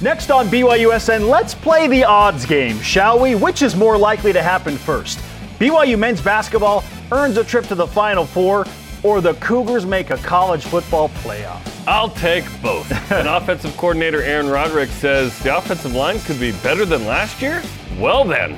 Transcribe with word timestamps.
Next 0.00 0.30
on 0.30 0.46
BYUSN, 0.46 1.28
let's 1.28 1.56
play 1.56 1.88
the 1.88 2.04
odds 2.04 2.46
game, 2.46 2.80
shall 2.80 3.18
we? 3.18 3.34
Which 3.34 3.62
is 3.62 3.74
more 3.74 3.98
likely 3.98 4.32
to 4.32 4.40
happen 4.40 4.76
first? 4.76 5.18
BYU 5.58 5.98
men's 5.98 6.20
basketball 6.20 6.84
earns 7.10 7.36
a 7.36 7.42
trip 7.42 7.66
to 7.66 7.74
the 7.74 7.86
Final 7.86 8.24
Four, 8.24 8.64
or 9.02 9.20
the 9.20 9.34
Cougars 9.34 9.84
make 9.84 10.10
a 10.10 10.16
college 10.18 10.64
football 10.64 11.08
playoff? 11.08 11.60
I'll 11.88 12.10
take 12.10 12.44
both. 12.62 12.88
and 13.10 13.26
offensive 13.26 13.76
coordinator 13.76 14.22
Aaron 14.22 14.48
Roderick 14.48 14.90
says 14.90 15.36
the 15.40 15.56
offensive 15.56 15.94
line 15.94 16.20
could 16.20 16.38
be 16.38 16.52
better 16.62 16.84
than 16.84 17.04
last 17.04 17.42
year? 17.42 17.60
Well, 17.98 18.22
then. 18.22 18.54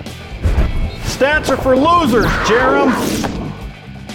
Stats 1.04 1.48
are 1.48 1.56
for 1.56 1.74
losers, 1.74 2.26
Jarom. 2.44 3.39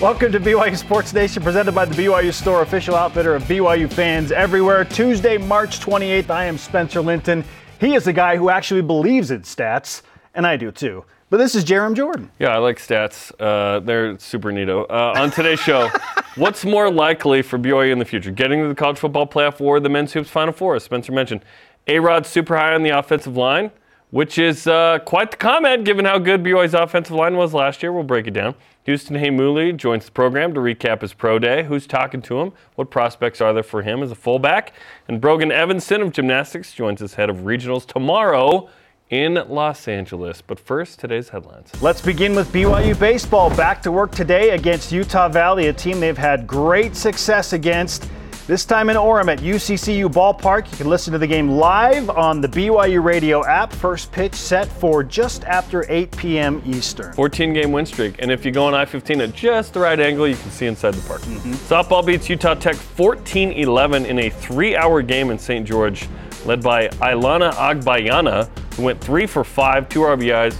Welcome 0.01 0.33
to 0.33 0.41
BYU 0.41 0.77
Sports 0.77 1.13
Nation, 1.13 1.41
presented 1.41 1.71
by 1.71 1.85
the 1.85 1.95
BYU 1.95 2.33
Store, 2.33 2.61
official 2.61 2.95
outfitter 2.95 3.33
of 3.33 3.43
BYU 3.43 3.91
fans 3.91 4.31
everywhere. 4.31 4.83
Tuesday, 4.83 5.37
March 5.37 5.79
28th, 5.79 6.29
I 6.29 6.45
am 6.45 6.57
Spencer 6.57 6.99
Linton. 6.99 7.45
He 7.79 7.95
is 7.95 8.03
the 8.03 8.11
guy 8.11 8.35
who 8.35 8.49
actually 8.49 8.81
believes 8.81 9.31
in 9.31 9.41
stats, 9.43 10.01
and 10.33 10.45
I 10.45 10.57
do 10.57 10.69
too. 10.71 11.05
But 11.29 11.37
this 11.37 11.55
is 11.55 11.63
Jarom 11.63 11.95
Jordan. 11.95 12.29
Yeah, 12.39 12.49
I 12.49 12.57
like 12.57 12.77
stats. 12.77 13.31
Uh, 13.39 13.79
they're 13.79 14.19
super 14.19 14.51
neato. 14.51 14.85
Uh, 14.89 15.19
on 15.19 15.31
today's 15.31 15.61
show, 15.61 15.89
what's 16.35 16.65
more 16.65 16.91
likely 16.91 17.41
for 17.41 17.57
BYU 17.57 17.91
in 17.91 17.97
the 17.97 18.05
future? 18.05 18.31
Getting 18.31 18.61
to 18.63 18.67
the 18.67 18.75
college 18.75 18.99
football 18.99 19.25
playoff 19.25 19.61
or 19.61 19.79
the 19.79 19.89
men's 19.89 20.11
hoops 20.11 20.29
final 20.29 20.53
four, 20.53 20.75
as 20.75 20.83
Spencer 20.83 21.13
mentioned. 21.13 21.43
A 21.87 21.99
Rod 21.99 22.25
super 22.25 22.57
high 22.57 22.73
on 22.73 22.83
the 22.83 22.89
offensive 22.89 23.37
line, 23.37 23.71
which 24.11 24.37
is 24.37 24.67
uh, 24.67 24.99
quite 25.05 25.31
the 25.31 25.37
comment 25.37 25.83
given 25.83 26.05
how 26.05 26.17
good 26.17 26.43
BYU's 26.43 26.73
offensive 26.73 27.15
line 27.15 27.35
was 27.35 27.53
last 27.53 27.83
year. 27.83 27.91
We'll 27.91 28.03
break 28.03 28.27
it 28.27 28.31
down. 28.31 28.55
Houston 28.83 29.17
Heimuli 29.17 29.75
joins 29.75 30.05
the 30.05 30.11
program 30.11 30.53
to 30.53 30.59
recap 30.59 31.01
his 31.01 31.13
pro 31.13 31.39
day. 31.39 31.63
Who's 31.63 31.87
talking 31.87 32.21
to 32.23 32.39
him? 32.39 32.53
What 32.75 32.91
prospects 32.91 33.41
are 33.41 33.51
there 33.51 33.63
for 33.63 33.81
him 33.81 34.03
as 34.03 34.11
a 34.11 34.15
fullback? 34.15 34.73
And 35.07 35.19
Brogan 35.19 35.51
Evanson 35.51 36.01
of 36.01 36.11
gymnastics 36.11 36.71
joins 36.71 37.01
as 37.01 37.15
head 37.15 37.29
of 37.29 37.37
regionals 37.37 37.85
tomorrow 37.85 38.69
in 39.09 39.35
Los 39.49 39.87
Angeles. 39.87 40.41
But 40.41 40.59
first, 40.59 40.99
today's 40.99 41.29
headlines. 41.29 41.71
Let's 41.81 42.01
begin 42.01 42.35
with 42.35 42.51
BYU 42.51 42.99
baseball. 42.99 43.55
Back 43.55 43.81
to 43.83 43.91
work 43.91 44.11
today 44.11 44.51
against 44.51 44.91
Utah 44.91 45.29
Valley, 45.29 45.67
a 45.67 45.73
team 45.73 45.99
they've 45.99 46.17
had 46.17 46.45
great 46.45 46.95
success 46.95 47.53
against. 47.53 48.07
This 48.47 48.63
time 48.63 48.91
in 48.91 48.95
Orem 48.95 49.27
at 49.27 49.39
UCCU 49.39 50.07
Ballpark. 50.07 50.69
You 50.71 50.77
can 50.77 50.87
listen 50.87 51.11
to 51.13 51.17
the 51.17 51.25
game 51.25 51.49
live 51.49 52.11
on 52.11 52.41
the 52.41 52.47
BYU 52.47 53.03
Radio 53.03 53.43
app. 53.43 53.73
First 53.73 54.11
pitch 54.11 54.35
set 54.35 54.67
for 54.67 55.03
just 55.03 55.43
after 55.45 55.83
8 55.89 56.15
p.m. 56.15 56.61
Eastern. 56.63 57.11
14 57.13 57.53
game 57.53 57.71
win 57.71 57.87
streak. 57.87 58.17
And 58.19 58.31
if 58.31 58.45
you 58.45 58.51
go 58.51 58.65
on 58.65 58.75
I 58.75 58.85
15 58.85 59.19
at 59.21 59.33
just 59.33 59.73
the 59.73 59.79
right 59.79 59.99
angle, 59.99 60.27
you 60.27 60.35
can 60.35 60.51
see 60.51 60.67
inside 60.67 60.93
the 60.93 61.07
park. 61.07 61.21
Mm-hmm. 61.21 61.53
Softball 61.53 62.05
beats 62.05 62.29
Utah 62.29 62.53
Tech 62.53 62.75
14 62.75 63.53
11 63.53 64.05
in 64.05 64.19
a 64.19 64.29
three 64.29 64.75
hour 64.75 65.01
game 65.01 65.31
in 65.31 65.39
St. 65.39 65.67
George, 65.67 66.07
led 66.45 66.61
by 66.61 66.87
Ilana 66.87 67.51
Agbayani, 67.53 68.47
who 68.75 68.83
went 68.83 69.01
three 69.01 69.25
for 69.25 69.43
five, 69.43 69.89
two 69.89 70.01
RBIs, 70.01 70.55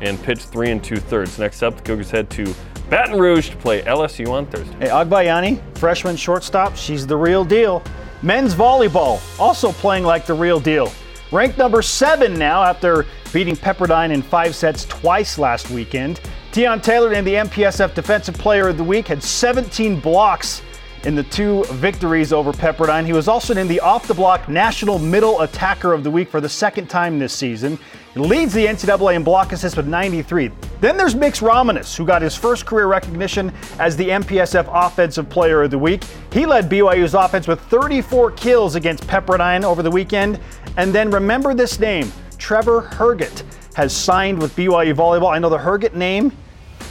and 0.00 0.22
pitched 0.22 0.48
three 0.48 0.72
and 0.72 0.84
two 0.84 0.98
thirds. 0.98 1.38
Next 1.38 1.62
up, 1.62 1.78
the 1.78 1.82
Cougars 1.84 2.10
head 2.10 2.28
to 2.32 2.54
Baton 2.90 3.20
Rouge 3.20 3.50
to 3.50 3.56
play 3.56 3.82
LSU 3.82 4.30
on 4.30 4.46
Thursday. 4.46 4.76
Hey, 4.80 4.88
Agbayani, 4.88 5.60
freshman 5.78 6.16
shortstop, 6.16 6.74
she's 6.76 7.06
the 7.06 7.16
real 7.16 7.44
deal. 7.44 7.84
Men's 8.20 8.52
volleyball, 8.52 9.20
also 9.38 9.70
playing 9.70 10.02
like 10.02 10.26
the 10.26 10.34
real 10.34 10.58
deal. 10.58 10.92
Ranked 11.30 11.56
number 11.56 11.82
seven 11.82 12.36
now 12.36 12.64
after 12.64 13.06
beating 13.32 13.54
Pepperdine 13.54 14.10
in 14.10 14.22
five 14.22 14.56
sets 14.56 14.84
twice 14.86 15.38
last 15.38 15.70
weekend. 15.70 16.20
Tion 16.52 16.80
Taylor 16.80 17.10
named 17.10 17.28
the 17.28 17.34
MPSF 17.34 17.94
Defensive 17.94 18.34
Player 18.34 18.66
of 18.68 18.76
the 18.76 18.82
Week, 18.82 19.06
had 19.06 19.22
17 19.22 20.00
blocks 20.00 20.60
in 21.04 21.14
the 21.14 21.22
two 21.24 21.64
victories 21.64 22.32
over 22.32 22.52
Pepperdine. 22.52 23.06
He 23.06 23.12
was 23.12 23.28
also 23.28 23.54
named 23.54 23.70
the 23.70 23.80
off 23.80 24.06
the 24.06 24.14
block 24.14 24.48
National 24.48 24.98
Middle 24.98 25.40
Attacker 25.40 25.92
of 25.92 26.04
the 26.04 26.10
Week 26.10 26.28
for 26.28 26.40
the 26.40 26.48
second 26.48 26.88
time 26.88 27.18
this 27.18 27.32
season. 27.32 27.78
He 28.14 28.20
leads 28.20 28.52
the 28.52 28.66
NCAA 28.66 29.14
in 29.14 29.22
block 29.22 29.52
assists 29.52 29.76
with 29.76 29.86
93. 29.86 30.50
Then 30.80 30.96
there's 30.96 31.14
Miks 31.14 31.40
Romanus, 31.40 31.96
who 31.96 32.04
got 32.04 32.22
his 32.22 32.34
first 32.34 32.66
career 32.66 32.86
recognition 32.86 33.52
as 33.78 33.96
the 33.96 34.08
MPSF 34.08 34.68
Offensive 34.68 35.28
Player 35.28 35.62
of 35.62 35.70
the 35.70 35.78
Week. 35.78 36.02
He 36.32 36.44
led 36.44 36.68
BYU's 36.68 37.14
offense 37.14 37.46
with 37.46 37.60
34 37.62 38.32
kills 38.32 38.74
against 38.74 39.06
Pepperdine 39.06 39.62
over 39.62 39.82
the 39.82 39.90
weekend. 39.90 40.40
And 40.76 40.92
then 40.92 41.10
remember 41.10 41.54
this 41.54 41.78
name 41.78 42.12
Trevor 42.36 42.82
Herget 42.82 43.44
has 43.74 43.96
signed 43.96 44.40
with 44.40 44.54
BYU 44.56 44.94
Volleyball. 44.94 45.32
I 45.32 45.38
know 45.38 45.48
the 45.48 45.58
Herget 45.58 45.94
name 45.94 46.32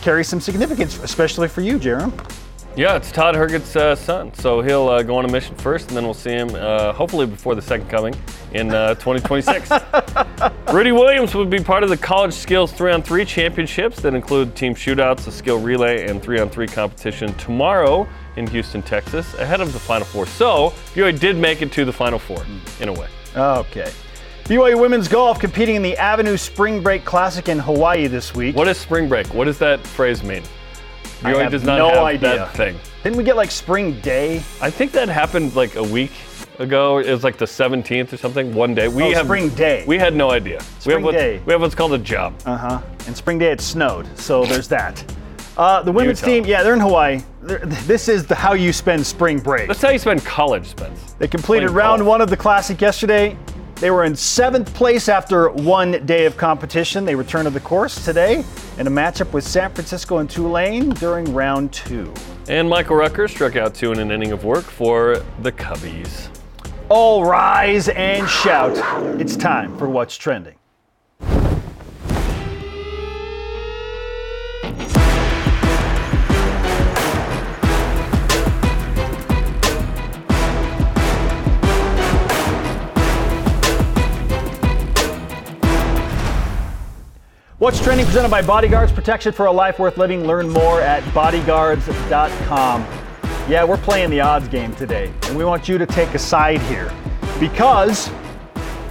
carries 0.02 0.28
some 0.28 0.40
significance, 0.40 0.97
especially 1.03 1.47
for 1.47 1.62
you, 1.62 1.78
Jarom. 1.78 2.14
Yeah, 2.79 2.95
it's 2.95 3.12
Todd 3.12 3.35
Herget's 3.35 3.75
uh, 3.75 3.94
son. 3.94 4.34
So 4.34 4.62
he'll 4.62 4.88
uh, 4.88 5.03
go 5.03 5.17
on 5.17 5.25
a 5.25 5.28
mission 5.28 5.53
first, 5.57 5.90
and 5.90 5.97
then 5.97 6.06
we'll 6.06 6.13
see 6.13 6.29
him 6.29 6.56
uh, 6.56 6.94
hopefully 6.94 7.25
before 7.25 7.53
the 7.53 7.62
second 7.62 7.90
coming 7.90 8.16
in 8.53 8.73
uh, 8.73 8.95
2026. 8.95 9.69
Rudy 10.73 10.94
Williams 10.94 11.35
will 11.35 11.44
be 11.44 11.59
part 11.59 11.84
of 11.84 11.90
the 11.90 11.97
College 11.97 12.31
Skills 12.34 12.72
3 12.72 12.94
on 12.94 13.01
3 13.03 13.25
championships 13.25 14.00
that 14.00 14.13
include 14.13 14.56
team 14.56 14.73
shootouts, 14.73 15.28
a 15.28 15.31
skill 15.34 15.59
relay, 15.59 16.07
and 16.07 16.23
3 16.23 16.40
on 16.40 16.50
3 16.50 16.67
competition 16.67 17.34
tomorrow 17.34 18.07
in 18.38 18.47
Houston, 18.47 18.81
Texas, 18.81 19.34
ahead 19.34 19.59
of 19.59 19.73
the 19.73 19.79
Final 19.79 20.06
Four. 20.06 20.25
So 20.25 20.69
BYU 20.94 21.19
did 21.19 21.35
make 21.35 21.61
it 21.61 21.73
to 21.73 21.84
the 21.84 21.91
Final 21.91 22.17
Four 22.17 22.46
in 22.79 22.88
a 22.88 22.94
way. 22.94 23.09
Okay. 23.35 23.91
BYU 24.46 24.79
women's 24.79 25.09
golf 25.09 25.38
competing 25.38 25.75
in 25.75 25.81
the 25.81 25.97
Anuenue 25.97 26.40
Spring 26.40 26.81
Break 26.81 27.03
Classic 27.03 27.50
in 27.50 27.59
Hawaii 27.59 28.07
this 28.07 28.34
week. 28.34 28.56
What 28.56 28.69
is 28.69 28.78
spring 28.78 29.09
break? 29.09 29.28
What 29.34 29.46
does 29.46 29.57
that 29.57 29.85
phrase 29.85 30.23
mean? 30.23 30.44
BYU 31.19 31.52
does 31.52 31.63
not 31.63 31.78
no 31.78 31.90
have 31.90 32.03
idea. 32.03 32.35
that 32.38 32.53
thing. 32.56 32.78
Didn't 33.03 33.18
we 33.18 33.24
get 33.24 33.35
like 33.35 33.52
spring 33.52 34.00
day? 34.02 34.38
I 34.62 34.69
think 34.69 34.91
that 34.94 35.09
happened 35.09 35.56
like 35.56 35.75
a 35.75 35.84
week 35.84 36.12
ago. 36.59 37.00
It 37.00 37.12
was 37.12 37.24
like 37.24 37.38
the 37.38 37.46
17th 37.46 38.13
or 38.13 38.18
something. 38.18 38.53
One 38.53 38.74
day. 38.74 38.88
We 38.88 39.03
oh, 39.03 39.13
have 39.13 39.25
spring 39.25 39.50
day. 39.50 39.84
We 39.88 39.97
had 39.97 40.16
no 40.16 40.31
idea. 40.31 40.62
Spring 40.79 41.02
we 41.02 41.13
have 41.13 41.22
day. 41.22 41.41
We 41.46 41.53
have 41.53 41.62
what's 41.62 41.75
called 41.75 41.94
a 41.94 41.97
job. 41.97 42.35
Uh 42.46 42.58
huh. 42.58 42.81
And 43.08 43.16
spring 43.16 43.38
day 43.38 43.52
it 43.52 43.62
snowed, 43.62 44.08
so 44.18 44.46
there's 44.46 44.68
that. 44.69 45.03
Uh, 45.58 45.81
the 45.81 45.91
women's 45.91 46.22
team, 46.22 46.46
yeah, 46.46 46.63
they're 46.63 46.74
in 46.74 46.79
Hawaii. 46.79 47.22
They're, 47.41 47.59
this 47.59 48.08
is 48.08 48.25
the 48.25 48.35
how 48.35 48.53
you 48.53 48.72
spend 48.72 49.06
spring 49.06 49.40
break. 49.40 49.68
That's 49.68 49.81
how 49.81 49.90
you 49.90 50.00
spend 50.00 50.24
college, 50.24 50.68
Spence. 50.68 51.16
They 51.18 51.28
completed 51.28 51.69
round 51.72 52.06
one 52.06 52.22
of 52.22 52.29
the 52.29 52.38
classic 52.38 52.79
yesterday. 52.79 53.38
They 53.79 53.91
were 53.91 54.03
in 54.03 54.13
seventh 54.13 54.73
place 54.73 55.07
after 55.07 55.50
one 55.50 56.06
day 56.06 56.25
of 56.25 56.35
competition. 56.35 57.06
They 57.06 57.16
return 57.16 57.45
to 57.45 57.50
the 57.50 57.62
course 57.62 58.03
today 58.03 58.44
in 58.78 58.88
a 58.88 58.90
matchup 58.90 59.31
with 59.31 59.45
San 59.45 59.72
Francisco 59.72 60.17
and 60.17 60.29
Tulane 60.29 60.90
during 60.90 61.34
round 61.34 61.72
two. 61.72 62.13
And 62.50 62.67
Michael 62.67 62.97
Rucker 62.97 63.29
struck 63.29 63.56
out 63.56 63.73
two 63.73 63.94
in 63.94 64.00
an 64.00 64.12
inning 64.12 64.34
of 64.34 64.44
work 64.44 64.66
for 64.66 65.23
the 65.44 65.53
Cubbies. 65.53 66.28
All 66.90 67.23
rise 67.23 67.88
and 67.88 68.28
shout. 68.28 68.75
It's 69.22 69.38
time 69.38 69.78
for 69.78 69.88
What's 69.88 70.17
Trending. 70.17 70.59
What's 87.59 87.81
trending 87.81 88.06
presented 88.06 88.31
by 88.31 88.42
Bodyguards 88.42 88.94
Protection 88.94 89.34
for 89.34 89.47
a 89.47 89.52
Life 89.52 89.80
Worth 89.80 89.97
Living. 89.97 90.25
Learn 90.25 90.47
more 90.47 90.80
at 90.80 91.03
bodyguards.com. 91.14 92.81
Yeah, 93.50 93.66
we're 93.66 93.75
playing 93.75 94.12
the 94.12 94.22
odds 94.22 94.47
game 94.47 94.74
today, 94.75 95.12
and 95.24 95.36
we 95.36 95.44
want 95.44 95.68
you 95.68 95.78
to 95.78 95.86
take 95.86 96.14
a 96.14 96.20
side 96.20 96.62
here 96.62 96.90
because, 97.38 98.09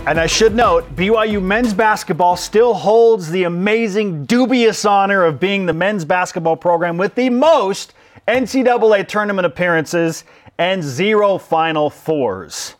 and 0.07 0.21
I 0.21 0.27
should 0.27 0.55
note, 0.55 0.95
BYU 0.95 1.43
men's 1.43 1.73
basketball 1.73 2.37
still 2.37 2.75
holds 2.75 3.31
the 3.31 3.45
amazing, 3.45 4.27
dubious 4.27 4.85
honor 4.85 5.25
of 5.25 5.41
being 5.41 5.65
the 5.65 5.73
men's 5.73 6.05
basketball 6.05 6.57
program 6.57 6.99
with 6.99 7.15
the 7.15 7.31
most 7.31 7.95
NCAA 8.27 9.09
tournament 9.09 9.47
appearances 9.47 10.25
and 10.59 10.83
zero 10.83 11.39
Final 11.39 11.89
Fours. 11.89 12.75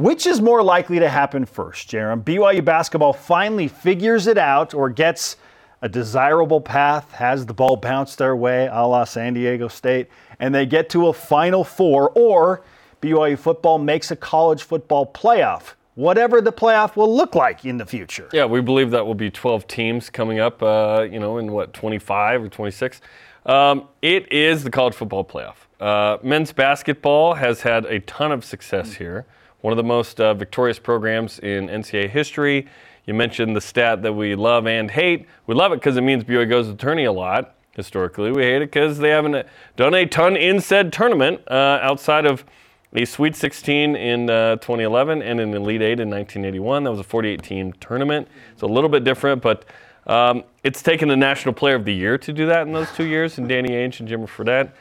Which 0.00 0.26
is 0.26 0.40
more 0.40 0.62
likely 0.62 0.98
to 0.98 1.10
happen 1.10 1.44
first, 1.44 1.90
Jarom? 1.90 2.24
BYU 2.24 2.64
basketball 2.64 3.12
finally 3.12 3.68
figures 3.68 4.26
it 4.28 4.38
out 4.38 4.72
or 4.72 4.88
gets 4.88 5.36
a 5.82 5.90
desirable 5.90 6.62
path, 6.62 7.12
has 7.12 7.44
the 7.44 7.52
ball 7.52 7.76
bounced 7.76 8.16
their 8.16 8.34
way, 8.34 8.66
a 8.72 8.86
la 8.86 9.04
San 9.04 9.34
Diego 9.34 9.68
State, 9.68 10.08
and 10.38 10.54
they 10.54 10.64
get 10.64 10.88
to 10.88 11.08
a 11.08 11.12
Final 11.12 11.64
Four, 11.64 12.12
or 12.14 12.62
BYU 13.02 13.38
football 13.38 13.76
makes 13.76 14.10
a 14.10 14.16
college 14.16 14.62
football 14.62 15.04
playoff, 15.04 15.74
whatever 15.96 16.40
the 16.40 16.50
playoff 16.50 16.96
will 16.96 17.14
look 17.14 17.34
like 17.34 17.66
in 17.66 17.76
the 17.76 17.84
future. 17.84 18.30
Yeah, 18.32 18.46
we 18.46 18.62
believe 18.62 18.90
that 18.92 19.04
will 19.04 19.14
be 19.14 19.30
12 19.30 19.66
teams 19.66 20.08
coming 20.08 20.38
up, 20.38 20.62
uh, 20.62 21.06
you 21.10 21.20
know, 21.20 21.36
in 21.36 21.52
what, 21.52 21.74
25 21.74 22.44
or 22.44 22.48
26. 22.48 23.02
Um, 23.44 23.86
it 24.00 24.32
is 24.32 24.64
the 24.64 24.70
college 24.70 24.94
football 24.94 25.26
playoff. 25.26 25.56
Uh, 25.78 26.16
men's 26.22 26.54
basketball 26.54 27.34
has 27.34 27.60
had 27.60 27.84
a 27.84 28.00
ton 28.00 28.32
of 28.32 28.46
success 28.46 28.94
here 28.94 29.26
one 29.60 29.72
of 29.72 29.76
the 29.76 29.82
most 29.82 30.20
uh, 30.20 30.34
victorious 30.34 30.78
programs 30.78 31.38
in 31.38 31.68
NCAA 31.68 32.10
history. 32.10 32.66
You 33.06 33.14
mentioned 33.14 33.56
the 33.56 33.60
stat 33.60 34.02
that 34.02 34.12
we 34.12 34.34
love 34.34 34.66
and 34.66 34.90
hate. 34.90 35.26
We 35.46 35.54
love 35.54 35.72
it 35.72 35.76
because 35.76 35.96
it 35.96 36.02
means 36.02 36.24
BYU 36.24 36.48
goes 36.48 36.68
to 36.68 36.74
tourney 36.74 37.04
a 37.04 37.12
lot 37.12 37.54
historically. 37.72 38.30
We 38.30 38.42
hate 38.42 38.62
it 38.62 38.70
because 38.70 38.98
they 38.98 39.10
haven't 39.10 39.46
done 39.76 39.94
a 39.94 40.06
ton 40.06 40.36
in 40.36 40.60
said 40.60 40.92
tournament 40.92 41.40
uh, 41.48 41.78
outside 41.82 42.26
of 42.26 42.44
a 42.92 43.04
Sweet 43.04 43.36
16 43.36 43.94
in 43.94 44.28
uh, 44.28 44.56
2011 44.56 45.22
and 45.22 45.40
an 45.40 45.54
Elite 45.54 45.82
Eight 45.82 46.00
in 46.00 46.10
1981. 46.10 46.84
That 46.84 46.90
was 46.90 47.00
a 47.00 47.04
48 47.04 47.42
team 47.42 47.72
tournament. 47.74 48.28
It's 48.52 48.62
a 48.62 48.66
little 48.66 48.90
bit 48.90 49.04
different, 49.04 49.42
but 49.42 49.64
um, 50.06 50.44
it's 50.64 50.82
taken 50.82 51.08
the 51.08 51.16
National 51.16 51.54
Player 51.54 51.76
of 51.76 51.84
the 51.84 51.94
Year 51.94 52.18
to 52.18 52.32
do 52.32 52.46
that 52.46 52.66
in 52.66 52.72
those 52.72 52.90
two 52.92 53.04
years, 53.04 53.38
and 53.38 53.48
Danny 53.48 53.70
Ainge 53.70 54.00
and 54.00 54.08
Jimmer 54.08 54.28
Fredette, 54.28 54.72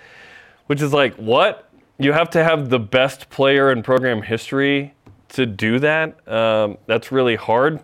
which 0.65 0.81
is 0.81 0.91
like, 0.91 1.13
what? 1.15 1.68
You 2.01 2.13
have 2.13 2.29
to 2.29 2.43
have 2.45 2.69
the 2.69 2.79
best 2.79 3.29
player 3.29 3.73
in 3.73 3.83
program 3.83 4.21
history 4.21 4.93
to 5.29 5.45
do 5.45 5.79
that. 5.79 6.25
Um, 6.29 6.77
that's 6.85 7.11
really 7.11 7.35
hard. 7.35 7.81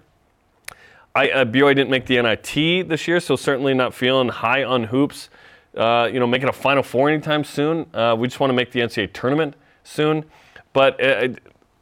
I, 1.14 1.30
uh, 1.32 1.44
BYU 1.44 1.76
didn't 1.76 1.90
make 1.90 2.06
the 2.06 2.22
NIT 2.22 2.88
this 2.88 3.10
year, 3.10 3.20
so 3.20 3.36
certainly 3.36 3.74
not 3.74 3.94
feeling 3.94 4.30
high 4.30 4.64
on 4.64 4.86
hoops. 4.86 5.30
Uh, 5.76 6.10
you 6.10 6.22
know, 6.22 6.28
making 6.28 6.48
a 6.48 6.54
Final 6.54 6.82
Four 6.82 7.10
anytime 7.10 7.44
soon. 7.44 7.88
Uh, 7.94 8.16
we 8.18 8.30
just 8.30 8.40
want 8.40 8.52
to 8.52 8.56
make 8.56 8.72
the 8.72 8.80
NCAA 8.80 9.12
tournament 9.12 9.56
soon. 9.84 10.24
But 10.72 11.04
uh, 11.04 11.28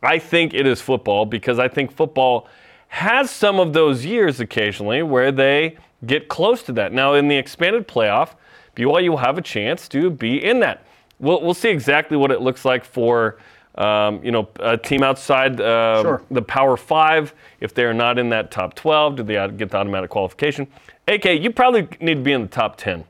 I 0.01 0.18
think 0.18 0.56
it 0.56 0.65
is 0.65 0.81
football 0.81 1.27
because 1.27 1.59
I 1.59 1.68
think 1.68 1.91
football 1.91 2.47
has 2.88 3.30
some 3.30 3.59
of 3.59 3.74
those 3.74 4.06
years 4.06 4.39
occasionally 4.39 5.03
where 5.03 5.31
they 5.31 5.77
get 6.07 6.30
close 6.30 6.63
to 6.63 6.71
that. 6.74 6.94
Now, 6.94 7.13
in 7.13 7.27
the 7.27 7.38
expanded 7.38 7.88
playoff, 7.88 8.33
BYU 8.75 9.09
will 9.09 9.18
have 9.18 9.38
a 9.38 9.41
chance 9.44 9.88
to 9.89 10.09
be 10.09 10.44
in 10.44 10.62
that. 10.62 10.83
We'll, 11.23 11.41
we'll 11.41 11.53
see 11.53 11.69
exactly 11.69 12.17
what 12.17 12.31
it 12.31 12.41
looks 12.41 12.65
like 12.65 12.83
for 12.85 13.37
um, 13.75 14.23
you 14.23 14.31
know, 14.31 14.49
a 14.59 14.77
team 14.77 15.01
outside 15.01 15.59
uh, 15.59 16.01
Sure. 16.01 16.21
the 16.29 16.41
Power 16.41 16.77
Five, 16.77 17.33
if 17.59 17.73
they're 17.73 17.93
not 17.93 18.19
in 18.19 18.29
that 18.29 18.51
top 18.51 18.75
12, 18.75 19.15
do 19.15 19.23
they 19.23 19.33
get 19.57 19.71
the 19.71 19.77
automatic 19.77 20.11
qualification? 20.11 20.67
AK, 21.07 21.25
you 21.25 21.49
probably 21.51 21.87
need 21.99 22.15
to 22.15 22.21
be 22.21 22.33
in 22.33 22.41
the 22.41 22.47
top 22.47 22.75
10. 22.77 23.03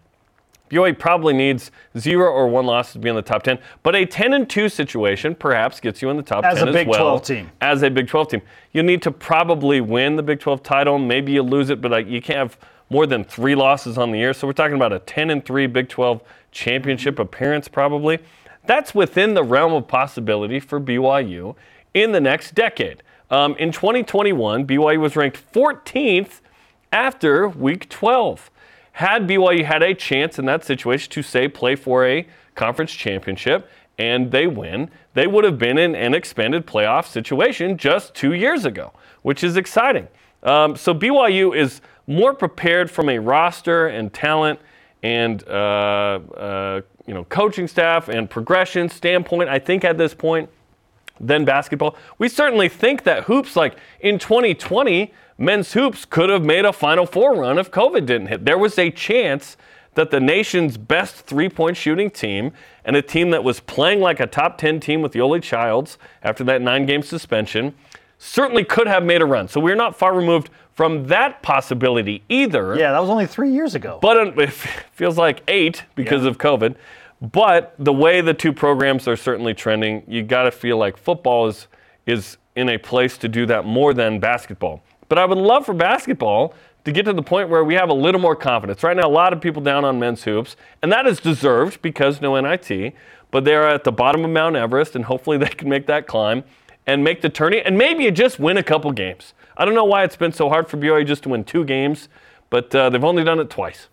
BYU 0.70 0.98
probably 0.98 1.34
needs 1.34 1.70
zero 2.00 2.32
or 2.32 2.48
one 2.48 2.66
loss 2.66 2.94
to 2.94 3.00
be 3.00 3.10
in 3.10 3.16
the 3.16 3.22
top 3.22 3.44
10, 3.44 3.60
but 3.84 3.96
a 3.96 4.06
10 4.06 4.34
and 4.34 4.50
2 4.50 4.70
situation 4.70 5.36
perhaps 5.36 5.80
gets 5.80 6.02
you 6.02 6.10
in 6.10 6.18
the 6.18 6.24
top 6.24 6.44
As 6.44 6.60
10 6.60 6.70
a 6.70 6.72
Big 6.72 6.88
as 6.88 6.92
well. 6.92 7.20
12 7.20 7.24
team. 7.24 7.52
As 7.62 7.84
a 7.84 7.90
Big 7.90 8.08
12 8.08 8.30
team. 8.30 8.42
You 8.72 8.82
need 8.82 9.02
to 9.04 9.12
probably 9.12 9.82
win 9.82 10.16
the 10.16 10.24
Big 10.24 10.40
12 10.40 10.64
title. 10.64 10.98
Maybe 10.98 11.34
you 11.34 11.44
lose 11.44 11.70
it, 11.70 11.82
but 11.82 11.92
like, 11.92 12.08
you 12.08 12.22
can't 12.22 12.40
have 12.40 12.58
more 12.90 13.06
than 13.06 13.24
three 13.24 13.54
losses 13.54 13.98
on 13.98 14.12
the 14.12 14.18
year. 14.18 14.34
So 14.34 14.48
we're 14.48 14.54
talking 14.54 14.76
about 14.76 14.94
a 14.94 15.00
10 15.00 15.30
and 15.30 15.46
3 15.46 15.68
Big 15.68 15.90
12 15.90 16.22
championship 16.54 17.20
appearance 17.20 17.68
probably. 17.68 18.20
That's 18.66 18.96
within 18.96 19.34
the 19.34 19.44
realm 19.44 19.74
of 19.74 19.88
possibility 19.88 20.60
for 20.60 20.80
BYU 20.80 21.56
in 21.94 22.12
the 22.12 22.22
next 22.22 22.56
decade. 22.56 23.04
Um, 23.30 23.56
in 23.58 23.72
2021, 23.72 24.66
BYU 24.66 25.00
was 25.00 25.16
ranked 25.16 25.42
14th 25.54 26.42
after 26.92 27.48
week 27.50 27.90
12. 27.90 28.50
Had 28.94 29.28
BYU 29.28 29.66
had 29.66 29.82
a 29.84 29.94
chance 29.94 30.38
in 30.38 30.46
that 30.46 30.64
situation 30.64 31.12
to, 31.12 31.24
say, 31.24 31.48
play 31.48 31.76
for 31.76 32.06
a 32.06 32.28
conference 32.56 32.94
championship 32.94 33.68
and 33.98 34.32
they 34.32 34.48
win, 34.48 34.90
they 35.14 35.28
would 35.28 35.44
have 35.44 35.58
been 35.58 35.78
in 35.78 35.96
an 35.96 36.14
expanded 36.14 36.66
playoff 36.66 37.06
situation 37.06 37.78
just 37.78 38.14
two 38.14 38.34
years 38.34 38.66
ago, 38.66 38.92
which 39.22 39.44
is 39.44 39.58
exciting. 39.58 40.08
Um, 40.42 40.76
so 40.76 40.94
BYU 40.94 41.56
is 41.56 41.82
more 42.08 42.34
prepared 42.34 42.90
from 42.90 43.10
a 43.10 43.20
roster 43.20 43.88
and 43.88 44.12
talent 44.12 44.60
and 45.04 45.48
uh, 45.48 45.52
uh, 45.52 46.82
you 47.06 47.14
know 47.14 47.26
coaching 47.26 47.68
staff 47.68 48.10
and 48.10 48.30
progression 48.30 48.90
standpoint. 48.90 49.50
I 49.50 49.60
think 49.60 49.84
at 49.84 49.98
this 49.98 50.14
point 50.14 50.50
than 51.20 51.46
basketball. 51.46 51.96
We 52.18 52.28
certainly 52.28 52.70
think 52.70 53.04
that 53.04 53.26
hoops, 53.26 53.56
like 53.56 53.78
in 54.00 54.18
2020, 54.18 55.14
men's 55.38 55.74
hoops 55.74 56.06
could 56.06 56.30
have 56.30 56.44
made 56.44 56.66
a 56.66 56.74
Final 56.74 57.06
Four 57.06 57.36
run 57.36 57.60
if 57.60 57.70
COVID 57.70 58.06
didn't 58.06 58.28
hit. 58.28 58.46
There 58.46 58.58
was 58.58 58.80
a 58.80 58.90
chance 58.90 59.58
that 59.96 60.10
the 60.10 60.20
nation's 60.20 60.78
best 60.78 61.16
three 61.18 61.50
point 61.50 61.78
shooting 61.78 62.10
team 62.10 62.52
and 62.84 62.96
a 62.96 63.02
team 63.02 63.30
that 63.30 63.44
was 63.44 63.60
playing 63.60 64.02
like 64.02 64.20
a 64.20 64.28
top 64.28 64.58
10 64.58 64.80
team 64.80 65.02
with 65.02 65.14
Yoeli 65.14 65.42
Childs 65.42 65.98
after 66.24 66.44
that 66.46 66.62
nine 66.62 66.86
game 66.86 67.04
suspension 67.04 67.76
certainly 68.24 68.64
could 68.64 68.88
have 68.88 69.04
made 69.04 69.22
a 69.22 69.26
run. 69.26 69.48
So 69.48 69.60
we're 69.60 69.76
not 69.76 69.96
far 69.96 70.16
removed 70.16 70.50
from 70.74 71.08
that 71.08 71.42
possibility 71.44 72.24
either. 72.30 72.76
Yeah, 72.78 72.92
that 72.94 73.00
was 73.00 73.10
only 73.10 73.28
three 73.28 73.52
years 73.52 73.76
ago. 73.76 74.00
But 74.02 74.18
uh, 74.18 74.32
it 74.42 74.52
feels 74.52 75.18
like 75.18 75.42
eight 75.48 75.84
because 75.96 76.24
Yeah. 76.24 76.30
of 76.30 76.38
COVID. 76.38 76.76
But 77.22 77.74
the 77.80 77.94
way 77.94 78.22
the 78.22 78.34
two 78.34 78.52
programs 78.52 79.08
are 79.08 79.16
certainly 79.16 79.54
trending, 79.54 80.04
you 80.08 80.24
got 80.24 80.44
to 80.44 80.52
feel 80.52 80.78
like 80.78 80.98
football 80.98 81.48
is 81.48 81.68
is 82.06 82.38
in 82.56 82.68
a 82.70 82.78
place 82.78 83.18
to 83.18 83.28
do 83.30 83.46
that 83.46 83.66
more 83.66 83.94
than 83.94 84.20
basketball. 84.20 84.84
But 85.10 85.18
I 85.18 85.26
would 85.26 85.38
love 85.38 85.66
for 85.66 85.74
basketball 85.74 86.54
to 86.84 86.92
get 86.92 87.06
to 87.06 87.14
the 87.14 87.22
point 87.24 87.48
where 87.48 87.64
we 87.64 87.76
have 87.76 87.90
a 87.90 87.94
little 87.94 88.20
more 88.20 88.36
confidence. 88.36 88.84
Right 88.84 88.96
now, 88.98 89.08
a 89.08 89.10
lot 89.10 89.32
of 89.32 89.40
people 89.40 89.62
down 89.62 89.86
on 89.86 90.00
men's 90.00 90.24
hoops, 90.24 90.58
and 90.82 90.92
that 90.92 91.08
is 91.08 91.20
deserved 91.22 91.82
because 91.82 92.20
no 92.20 92.40
NIT. 92.40 92.94
But 93.32 93.46
they're 93.46 93.68
at 93.70 93.86
the 93.86 93.92
bottom 93.92 94.26
of 94.26 94.32
Mount 94.32 94.58
Everest, 94.58 94.96
and 94.96 95.06
hopefully 95.06 95.38
they 95.44 95.48
can 95.50 95.70
make 95.70 95.88
that 95.88 96.08
climb 96.08 96.44
and 96.86 97.04
make 97.04 97.22
the 97.22 97.30
tourney, 97.30 97.62
and 97.62 97.78
maybe 97.78 98.04
you 98.04 98.12
just 98.12 98.40
win 98.40 98.58
a 98.58 98.64
couple 98.64 98.92
games. 98.92 99.34
I 99.56 99.66
don't 99.66 99.76
know 99.76 99.86
why 99.86 100.04
it's 100.04 100.16
been 100.16 100.34
so 100.34 100.50
hard 100.50 100.68
for 100.68 100.78
BYU 100.78 101.06
just 101.06 101.24
to 101.24 101.30
win 101.30 101.44
two 101.44 101.64
games, 101.64 102.10
but 102.50 102.74
uh, 102.76 102.90
they've 102.90 103.04
only 103.04 103.24
done 103.24 103.40
it 103.40 103.50
twice. 103.50 103.88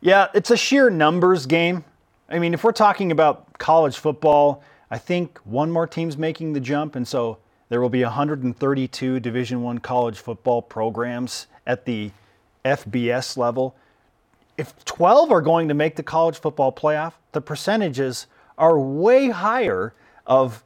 Yeah, 0.00 0.28
it's 0.34 0.50
a 0.50 0.56
sheer 0.56 0.90
numbers 0.90 1.46
game. 1.46 1.84
I 2.28 2.38
mean, 2.38 2.54
if 2.54 2.62
we're 2.62 2.72
talking 2.72 3.10
about 3.10 3.58
college 3.58 3.98
football, 3.98 4.62
I 4.90 4.98
think 4.98 5.38
one 5.44 5.70
more 5.70 5.86
team's 5.86 6.16
making 6.16 6.52
the 6.52 6.60
jump, 6.60 6.94
and 6.94 7.06
so 7.06 7.38
there 7.68 7.80
will 7.80 7.90
be 7.90 8.02
132 8.02 9.20
Division 9.20 9.62
One 9.62 9.78
college 9.78 10.18
football 10.18 10.62
programs 10.62 11.48
at 11.66 11.84
the 11.84 12.10
FBS 12.64 13.36
level. 13.36 13.76
If 14.56 14.84
12 14.84 15.30
are 15.30 15.42
going 15.42 15.68
to 15.68 15.74
make 15.74 15.96
the 15.96 16.02
college 16.02 16.38
football 16.38 16.72
playoff, 16.72 17.12
the 17.32 17.40
percentages 17.40 18.26
are 18.56 18.78
way 18.78 19.28
higher 19.28 19.94
of 20.26 20.64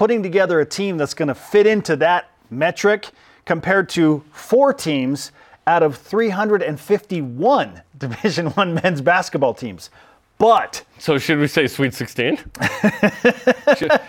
putting 0.00 0.22
together 0.22 0.60
a 0.60 0.64
team 0.64 0.96
that's 0.96 1.12
going 1.12 1.28
to 1.28 1.34
fit 1.34 1.66
into 1.66 1.94
that 1.94 2.30
metric 2.48 3.10
compared 3.44 3.86
to 3.86 4.24
four 4.32 4.72
teams 4.72 5.30
out 5.66 5.82
of 5.82 5.94
351 5.94 7.82
Division 7.98 8.46
1 8.46 8.74
men's 8.82 9.02
basketball 9.02 9.52
teams. 9.52 9.90
But 10.38 10.84
So 10.98 11.18
should 11.18 11.38
we 11.38 11.46
say 11.46 11.66
Sweet 11.66 11.92
16? 11.92 12.38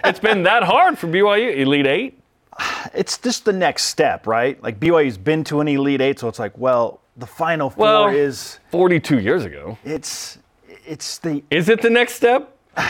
It's 0.05 0.19
been 0.21 0.43
that 0.43 0.63
hard 0.63 0.97
for 0.97 1.07
BYU. 1.07 1.57
Elite 1.57 1.85
Eight. 1.87 2.23
it's 2.93 3.17
just 3.17 3.43
the 3.43 3.51
next 3.51 3.83
step, 3.83 4.25
right? 4.27 4.63
Like 4.63 4.79
BYU's 4.79 5.17
been 5.17 5.43
to 5.45 5.59
an 5.59 5.67
Elite 5.67 5.99
8, 5.99 6.19
so 6.19 6.29
it's 6.29 6.39
like, 6.39 6.57
well, 6.57 7.01
the 7.17 7.27
final 7.27 7.69
four 7.69 7.83
Well, 7.83 8.07
is 8.07 8.59
42 8.71 9.19
years 9.19 9.43
ago. 9.43 9.77
it's 9.83 10.37
it's 10.87 11.17
the 11.17 11.43
Is 11.49 11.67
it 11.67 11.81
the 11.81 11.89
next 11.89 12.13
step? 12.13 12.55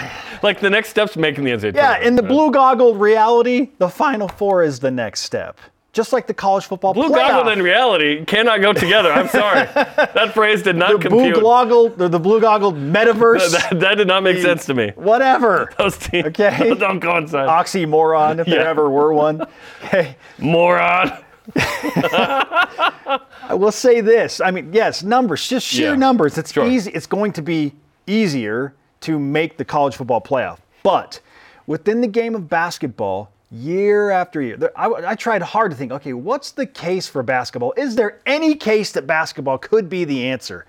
Like 0.44 0.60
the 0.60 0.72
next 0.72 0.90
step's 0.90 1.16
making 1.18 1.44
the 1.44 1.52
NCAA. 1.52 1.76
Yeah, 1.76 2.00
in 2.00 2.16
the 2.16 2.24
right? 2.24 2.30
blue 2.30 2.50
goggled 2.52 3.00
reality, 3.00 3.70
the 3.78 3.88
final 3.90 4.28
four 4.28 4.64
is 4.64 4.80
the 4.80 4.90
next 4.90 5.22
step. 5.22 5.60
Just 5.94 6.12
like 6.14 6.26
the 6.26 6.34
college 6.34 6.66
football 6.66 6.96
Blue 6.96 7.10
playoff. 7.10 7.28
goggle 7.28 7.52
and 7.52 7.62
reality 7.62 8.26
cannot 8.26 8.60
go 8.60 8.74
together. 8.74 9.12
I'm 9.12 9.28
sorry. 9.28 9.66
that 9.76 10.32
phrase 10.34 10.64
did 10.64 10.78
not 10.78 11.00
the 11.00 11.10
blue 11.10 11.26
compute. 11.26 11.44
goggled, 11.44 11.98
the, 12.00 12.08
the 12.08 12.20
blue 12.20 12.42
goggled 12.42 12.74
metaverse. 12.76 13.52
that, 13.70 13.80
that 13.82 13.96
did 13.96 14.08
not 14.08 14.24
make 14.24 14.38
sense 14.42 14.66
to 14.66 14.74
me. 14.74 14.94
Whatever. 14.96 15.72
Those 15.78 15.96
teams 15.98 16.26
Okay. 16.30 16.74
don't 16.74 17.00
coincide. 17.02 17.48
Oxymoron, 17.48 18.40
if 18.40 18.48
there 18.48 18.66
ever 18.68 18.90
were 18.90 19.14
one. 19.14 19.46
Hey, 19.82 20.16
Moron. 20.40 21.12
I 21.56 23.54
will 23.54 23.72
say 23.72 24.02
this. 24.02 24.42
I 24.42 24.52
mean, 24.52 24.72
yes, 24.74 25.04
numbers, 25.04 25.48
just 25.48 25.68
sheer 25.68 25.90
Yeah. 25.92 25.96
numbers. 25.98 26.38
It's 26.38 26.52
Sure. 26.54 26.66
easy. 26.68 26.92
It's 26.92 27.06
going 27.08 27.34
to 27.34 27.42
be 27.42 27.74
easier 28.08 28.74
to 29.02 29.20
make 29.20 29.58
the 29.58 29.66
college 29.66 29.96
football 29.96 30.22
playoff. 30.22 30.60
But 30.84 31.20
within 31.68 32.02
the 32.02 32.08
game 32.08 32.34
of 32.36 32.48
basketball, 32.50 33.32
year 33.52 34.10
after 34.12 34.42
year, 34.42 34.58
there, 34.58 34.72
I, 34.80 34.88
I 34.88 35.16
tried 35.16 35.42
hard 35.42 35.72
to 35.72 35.78
think. 35.78 35.92
Okay, 35.92 36.14
what's 36.14 36.52
the 36.52 36.66
case 36.66 37.08
for 37.08 37.22
basketball? 37.22 37.74
Is 37.78 37.96
there 37.96 38.20
any 38.26 38.56
case 38.56 38.92
that 38.94 39.06
basketball 39.06 39.58
could 39.58 39.90
be 39.90 40.06
the 40.06 40.28
answer? 40.28 40.66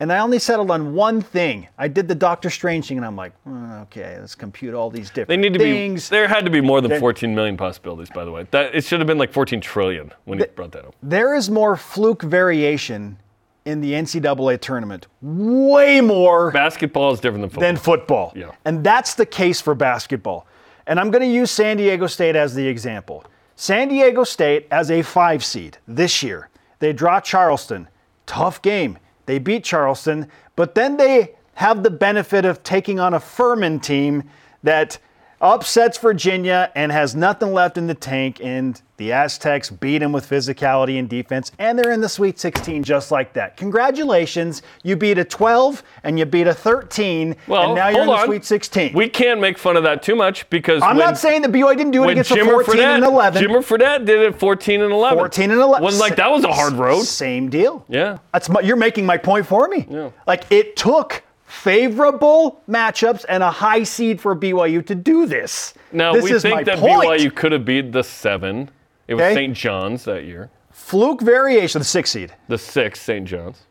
And 0.00 0.12
I 0.12 0.18
only 0.18 0.40
settled 0.40 0.70
on 0.72 0.94
one 0.94 1.20
thing. 1.20 1.68
I 1.78 1.86
did 1.86 2.08
the 2.08 2.14
Doctor 2.16 2.50
Strange 2.50 2.88
thing, 2.88 2.96
and 2.96 3.06
I'm 3.06 3.14
like, 3.14 3.34
"Hmm, 3.42 3.72
okay, 3.82 4.16
let's 4.18 4.34
compute 4.34 4.74
all 4.74 4.90
these 4.90 5.10
different 5.10 5.28
They 5.28 5.36
need 5.36 5.52
to 5.52 5.60
things. 5.60 6.08
be. 6.08 6.16
There 6.16 6.26
had 6.26 6.44
to 6.44 6.50
be 6.50 6.60
more 6.60 6.80
than 6.80 6.98
14 6.98 7.32
million 7.32 7.56
possibilities, 7.56 8.08
by 8.12 8.24
the 8.24 8.32
way. 8.32 8.46
That 8.50 8.74
it 8.74 8.82
should 8.84 8.98
have 8.98 9.06
been 9.06 9.18
like 9.18 9.32
14 9.32 9.60
trillion 9.60 10.10
when 10.24 10.40
you 10.40 10.46
brought 10.46 10.72
that 10.72 10.86
up. 10.86 10.94
there 11.04 11.34
is 11.36 11.50
more 11.50 11.76
fluke 11.76 12.22
variation 12.22 13.18
in 13.64 13.80
the 13.80 13.92
NCAA 13.92 14.60
tournament. 14.60 15.06
Way 15.20 16.00
more 16.00 16.50
Basketball 16.50 17.12
is 17.12 17.20
different 17.20 17.42
than 17.42 17.50
football. 17.50 17.68
than 17.68 17.76
football. 17.76 18.32
Yeah. 18.34 18.52
And 18.64 18.82
that's 18.82 19.14
the 19.14 19.26
case 19.26 19.60
for 19.60 19.74
basketball. 19.74 20.46
And 20.86 20.98
I'm 20.98 21.10
going 21.10 21.22
to 21.22 21.28
use 21.28 21.50
San 21.50 21.76
Diego 21.76 22.06
State 22.06 22.34
as 22.34 22.54
the 22.54 22.66
example. 22.66 23.24
San 23.54 23.88
Diego 23.88 24.24
State 24.24 24.66
as 24.70 24.90
a 24.90 25.02
five 25.02 25.44
seed 25.44 25.78
this 25.86 26.22
year. 26.22 26.48
They 26.80 26.92
draw 26.92 27.20
Charleston. 27.20 27.88
Tough 28.26 28.60
game. 28.62 28.98
They 29.26 29.38
beat 29.38 29.62
Charleston, 29.62 30.26
but 30.56 30.74
then 30.74 30.96
they 30.96 31.36
have 31.54 31.84
the 31.84 31.90
benefit 31.90 32.44
of 32.44 32.62
taking 32.64 32.98
on 32.98 33.14
a 33.14 33.20
Furman 33.20 33.78
team 33.78 34.24
that 34.64 34.98
upsets 35.42 35.98
Virginia 35.98 36.70
and 36.74 36.92
has 36.92 37.14
nothing 37.14 37.52
left 37.52 37.76
in 37.76 37.88
the 37.88 37.94
tank. 37.94 38.40
And 38.42 38.80
the 38.96 39.12
Aztecs 39.12 39.68
beat 39.68 39.98
them 39.98 40.12
with 40.12 40.28
physicality 40.28 40.96
and 40.98 41.08
defense, 41.08 41.50
and 41.58 41.76
they're 41.76 41.90
in 41.90 42.00
the 42.00 42.08
Sweet 42.08 42.38
16 42.38 42.84
just 42.84 43.10
like 43.10 43.32
that. 43.32 43.56
Congratulations, 43.56 44.62
you 44.84 44.94
beat 44.94 45.18
a 45.18 45.24
12 45.24 45.82
and 46.04 46.20
you 46.20 46.24
beat 46.24 46.46
a 46.46 46.54
13, 46.54 47.34
Well, 47.48 47.64
and 47.64 47.74
now 47.74 47.88
you're 47.88 48.02
in 48.02 48.06
the 48.06 48.12
on. 48.12 48.26
Sweet 48.26 48.44
16. 48.44 48.92
We 48.92 49.08
can't 49.08 49.40
make 49.40 49.58
fun 49.58 49.76
of 49.76 49.82
that 49.82 50.04
too 50.04 50.14
much 50.14 50.48
because 50.50 50.82
I'm 50.82 50.96
when, 50.96 51.06
not 51.06 51.18
saying 51.18 51.42
the 51.42 51.48
BYU 51.48 51.76
didn't 51.76 51.90
do 51.90 52.04
it 52.04 52.12
against 52.12 52.30
a 52.30 52.34
Jimmer 52.34 52.64
14 52.64 52.74
Fredette, 52.74 52.94
and 52.94 53.04
11. 53.04 53.42
Jimmer 53.42 53.58
Fredette 53.58 54.04
did 54.06 54.20
it 54.20 54.38
14 54.38 54.82
and 54.82 54.92
11. 54.92 55.18
14 55.18 55.50
and 55.50 55.60
11. 55.60 55.82
Wasn't 55.82 56.00
like 56.00 56.16
that 56.16 56.30
was 56.30 56.44
a 56.44 56.52
hard 56.52 56.74
road. 56.74 57.02
Same 57.02 57.48
deal. 57.50 57.84
Yeah. 57.88 58.18
That's 58.32 58.48
my, 58.48 58.60
you're 58.60 58.76
making 58.76 59.04
my 59.04 59.16
point 59.16 59.46
for 59.46 59.66
me. 59.66 59.86
Yeah. 59.90 60.10
Like 60.28 60.44
it 60.50 60.76
took 60.76 61.24
favorable 61.52 62.60
matchups 62.68 63.24
and 63.28 63.42
a 63.42 63.50
high 63.50 63.82
seed 63.82 64.20
for 64.20 64.34
BYU 64.34 64.84
to 64.86 64.94
do 64.94 65.26
this. 65.26 65.74
Now 65.92 66.12
this 66.14 66.24
we 66.24 66.38
think 66.38 66.64
that 66.64 66.78
point. 66.78 67.08
BYU 67.08 67.34
could 67.34 67.52
have 67.52 67.64
beat 67.64 67.92
the 67.92 68.02
seven. 68.02 68.70
It 69.06 69.14
was 69.14 69.22
Okay. 69.22 69.34
St. 69.34 69.54
John's 69.56 70.04
that 70.04 70.24
year. 70.24 70.50
fluke 70.70 71.20
variation, 71.20 71.78
the 71.80 71.84
six 71.84 72.10
seed. 72.10 72.32
The 72.48 72.56
six, 72.58 73.00
St. 73.00 73.26
John's. 73.26 73.62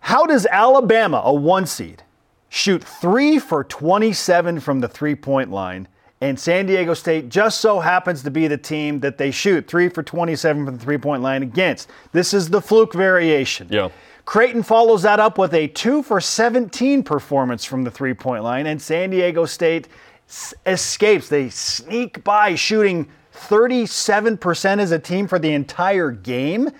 How 0.00 0.26
does 0.26 0.46
Alabama, 0.46 1.22
a 1.24 1.32
one 1.32 1.66
seed, 1.66 2.02
shoot 2.48 2.82
three 2.82 3.38
for 3.38 3.62
27 3.64 4.60
from 4.60 4.80
the 4.80 4.88
three 4.88 5.14
point 5.14 5.50
line? 5.50 5.86
And 6.20 6.38
San 6.40 6.66
Diego 6.66 6.94
State 6.94 7.28
just 7.28 7.60
so 7.60 7.78
happens 7.78 8.22
to 8.24 8.30
be 8.30 8.48
the 8.48 8.56
team 8.56 9.00
that 9.00 9.18
they 9.18 9.30
shoot 9.30 9.68
three 9.68 9.88
for 9.88 10.02
27 10.02 10.64
from 10.64 10.76
the 10.76 10.82
three 10.82 10.98
point 10.98 11.22
line 11.22 11.42
against. 11.42 11.88
This 12.12 12.34
is 12.34 12.48
the 12.48 12.60
fluke 12.60 12.94
variation. 12.94 13.68
Yeah. 13.70 13.90
Creighton 14.26 14.64
follows 14.64 15.02
that 15.02 15.20
up 15.20 15.38
with 15.38 15.54
a 15.54 15.68
2 15.68 16.02
for 16.02 16.20
17 16.20 17.04
performance 17.04 17.64
from 17.64 17.84
the 17.84 17.90
three 17.90 18.12
point 18.12 18.42
line, 18.42 18.66
and 18.66 18.82
San 18.82 19.10
Diego 19.10 19.46
State 19.46 19.88
s- 20.28 20.52
escapes. 20.66 21.28
They 21.28 21.48
sneak 21.48 22.22
by 22.24 22.56
shooting 22.56 23.08
37% 23.34 24.80
as 24.80 24.90
a 24.90 24.98
team 24.98 25.28
for 25.28 25.38
the 25.38 25.52
entire 25.52 26.10
game, 26.10 26.70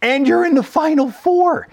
and 0.00 0.28
you're 0.28 0.46
in 0.46 0.54
the 0.54 0.62
final 0.62 1.10
four. 1.10 1.68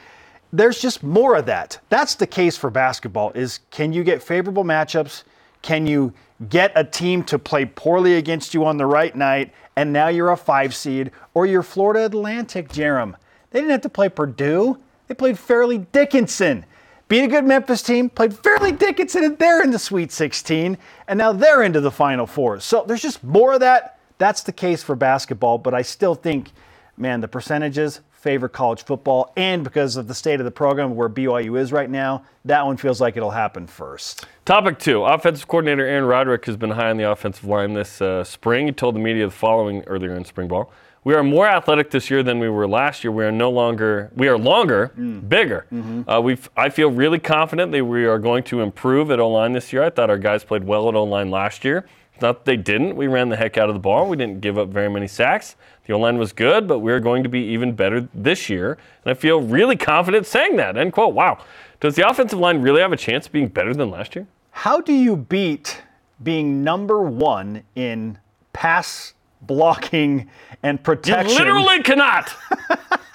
There's 0.51 0.81
just 0.81 1.03
more 1.03 1.36
of 1.36 1.45
that. 1.45 1.79
That's 1.89 2.15
the 2.15 2.25
case 2.25 2.57
for 2.57 2.71
basketball 2.71 3.31
is 3.33 3.59
can 3.69 3.93
you 3.93 4.03
get 4.03 4.24
favorable 4.24 4.63
matchups? 4.63 5.24
Can 5.62 5.86
you 5.86 6.12
get 6.50 6.71
a 6.74 6.83
team 6.83 7.24
to 7.25 7.38
play 7.38 7.65
poorly 7.65 8.15
against 8.15 8.55
you 8.55 8.65
on 8.65 8.77
the 8.77 8.86
right 8.86 9.15
night 9.15 9.53
and 9.75 9.93
now 9.93 10.07
you're 10.07 10.31
a 10.31 10.38
5 10.38 10.74
seed 10.74 11.12
or 11.33 11.45
you're 11.45 11.62
Florida 11.62 12.05
Atlantic, 12.05 12.69
Jarom. 12.69 13.13
They 13.51 13.59
didn't 13.59 13.71
have 13.71 13.81
to 13.81 13.89
play 13.89 14.09
Purdue. 14.09 14.77
They 15.09 15.15
played 15.15 15.39
Fairleigh 15.39 15.87
Dickinson. 15.91 16.65
Beat 17.07 17.23
a 17.23 17.27
good 17.27 17.43
Memphis 17.43 17.81
team, 17.81 18.11
played 18.11 18.31
Fairleigh 18.31 18.73
Dickinson, 18.73 19.23
and 19.23 19.39
they're 19.39 19.63
in 19.63 19.71
the 19.71 19.79
Sweet 19.79 20.11
16, 20.11 20.77
and 21.07 21.17
now 21.17 21.33
they're 21.33 21.63
into 21.63 21.81
the 21.81 21.89
Final 21.89 22.27
Four. 22.27 22.59
So 22.59 22.85
there's 22.87 23.01
just 23.01 23.23
more 23.23 23.53
of 23.53 23.61
that. 23.61 23.97
That's 24.19 24.43
the 24.43 24.51
case 24.51 24.83
for 24.83 24.95
basketball, 24.95 25.57
but 25.57 25.73
I 25.73 25.81
still 25.81 26.13
think, 26.13 26.51
man, 26.95 27.21
the 27.21 27.27
percentages 27.27 28.01
favor 28.11 28.47
college 28.47 28.83
football, 28.83 29.33
and 29.35 29.63
because 29.63 29.95
of 29.95 30.07
the 30.07 30.13
state 30.13 30.39
of 30.39 30.43
the 30.43 30.51
program 30.51 30.95
where 30.95 31.09
BYU 31.09 31.57
is 31.57 31.71
right 31.71 31.89
now, 31.89 32.23
that 32.45 32.63
one 32.63 32.77
feels 32.77 33.01
like 33.01 33.17
it'll 33.17 33.31
happen 33.31 33.65
first. 33.65 34.27
Topic 34.45 34.77
two: 34.77 35.03
Offensive 35.05 35.47
coordinator 35.47 35.87
Aaron 35.87 36.05
Roderick 36.05 36.45
has 36.45 36.57
been 36.57 36.71
high 36.71 36.91
on 36.91 36.97
the 36.97 37.09
offensive 37.09 37.45
line 37.45 37.73
this 37.73 37.99
uh, 37.99 38.23
spring. 38.23 38.67
He 38.67 38.73
told 38.73 38.93
the 38.93 38.99
media 38.99 39.25
the 39.25 39.31
following 39.31 39.83
earlier 39.87 40.15
in 40.15 40.25
spring 40.25 40.49
ball: 40.49 40.71
"We 41.03 41.13
are 41.13 41.24
more 41.24 41.48
athletic 41.48 41.91
this 41.91 42.10
year 42.10 42.24
than 42.24 42.39
we 42.39 42.50
were 42.50 42.68
last 42.68 43.03
year. 43.03 43.12
We 43.12 43.24
are 43.25 43.32
no 43.32 43.50
longer. 43.50 44.12
We 44.15 44.27
are 44.27 44.38
longer, 44.38 44.88
bigger. 45.27 45.65
Uh, 46.08 46.22
we. 46.22 46.38
I 46.58 46.70
feel 46.70 46.91
really 46.91 47.20
confident 47.20 47.72
that 47.72 47.86
we 47.86 48.06
are 48.06 48.20
going 48.20 48.44
to 48.46 48.62
improve 48.62 49.12
at 49.12 49.20
O 49.20 49.29
line 49.29 49.53
this 49.53 49.72
year. 49.74 49.84
I 49.84 49.89
thought 49.89 50.10
our 50.10 50.18
guys 50.18 50.44
played 50.44 50.63
well 50.63 50.89
at 50.89 50.96
O 50.96 51.03
line 51.03 51.32
last 51.32 51.63
year. 51.63 51.86
Not 52.22 52.39
that 52.39 52.46
they 52.46 52.58
didn't. 52.58 52.98
We 52.98 53.08
ran 53.08 53.29
the 53.29 53.38
heck 53.38 53.58
out 53.58 53.70
of 53.70 53.75
the 53.75 53.79
ball. 53.79 54.10
We 54.10 54.18
didn't 54.18 54.41
give 54.41 54.58
up 54.58 54.68
very 54.68 54.89
many 54.89 55.08
sacks. 55.08 55.56
The 55.86 55.94
O 55.94 56.00
line 56.00 56.18
was 56.18 56.34
good, 56.34 56.68
but 56.68 56.79
we're 56.79 57.00
going 57.00 57.24
to 57.24 57.29
be 57.29 57.39
even 57.39 57.74
better 57.74 58.10
this 58.13 58.50
year. 58.50 58.77
And 59.06 59.12
I 59.12 59.13
feel 59.13 59.39
really 59.41 59.77
confident 59.77 60.25
saying 60.25 60.58
that." 60.58 60.75
End 60.77 60.91
quote. 60.91 61.13
Wow. 61.13 61.38
Does 61.79 61.96
the 61.96 62.08
offensive 62.08 62.39
line 62.39 62.62
really 62.62 62.82
have 62.82 62.91
a 62.91 62.98
chance 62.98 63.27
of 63.27 63.32
being 63.32 63.48
better 63.48 63.74
than 63.74 63.89
last 63.89 64.15
year? 64.15 64.27
How 64.51 64.82
do 64.82 64.91
you 64.91 65.15
beat 65.15 65.82
being 66.22 66.62
number 66.62 67.01
one 67.01 67.63
in 67.75 68.18
pass 68.51 69.13
blocking 69.41 70.29
and 70.63 70.77
You 70.79 70.84
protection? 70.84 71.38
literally 71.38 71.81
cannot. 71.84 72.34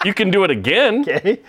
you 0.04 0.14
can 0.14 0.31
do 0.31 0.45
it 0.45 0.50
again. 0.50 1.04
Okay. 1.09 1.40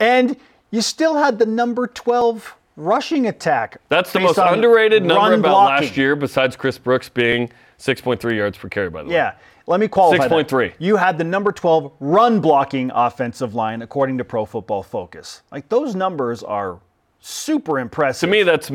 And 0.00 0.36
you 0.70 0.80
still 0.80 1.16
had 1.16 1.38
the 1.38 1.46
number 1.46 1.86
12 1.86 2.54
rushing 2.76 3.26
attack. 3.26 3.78
That's 3.88 4.12
the 4.12 4.20
most 4.20 4.38
underrated 4.38 5.04
number 5.04 5.34
about 5.34 5.50
blocking. 5.50 5.86
last 5.88 5.96
year, 5.96 6.14
besides 6.14 6.54
Chris 6.56 6.78
Brooks 6.78 7.08
being 7.08 7.50
6.3 7.78 8.36
yards 8.36 8.56
per 8.58 8.68
carry, 8.68 8.90
by 8.90 9.02
the 9.02 9.08
way. 9.08 9.14
Yeah. 9.14 9.34
Let 9.66 9.80
me 9.80 9.88
qualify. 9.88 10.28
that. 10.28 10.48
6.3. 10.48 10.74
You 10.78 10.96
had 10.96 11.18
the 11.18 11.24
number 11.24 11.50
12 11.52 11.92
run 12.00 12.40
blocking 12.40 12.90
offensive 12.94 13.54
line 13.54 13.82
according 13.82 14.18
to 14.18 14.24
Pro 14.24 14.44
Football 14.44 14.82
Focus. 14.82 15.42
Like 15.52 15.68
those 15.68 15.94
numbers 15.94 16.42
are 16.42 16.78
super 17.20 17.78
impressive. 17.80 18.28
To 18.28 18.30
me, 18.30 18.44
that's 18.44 18.70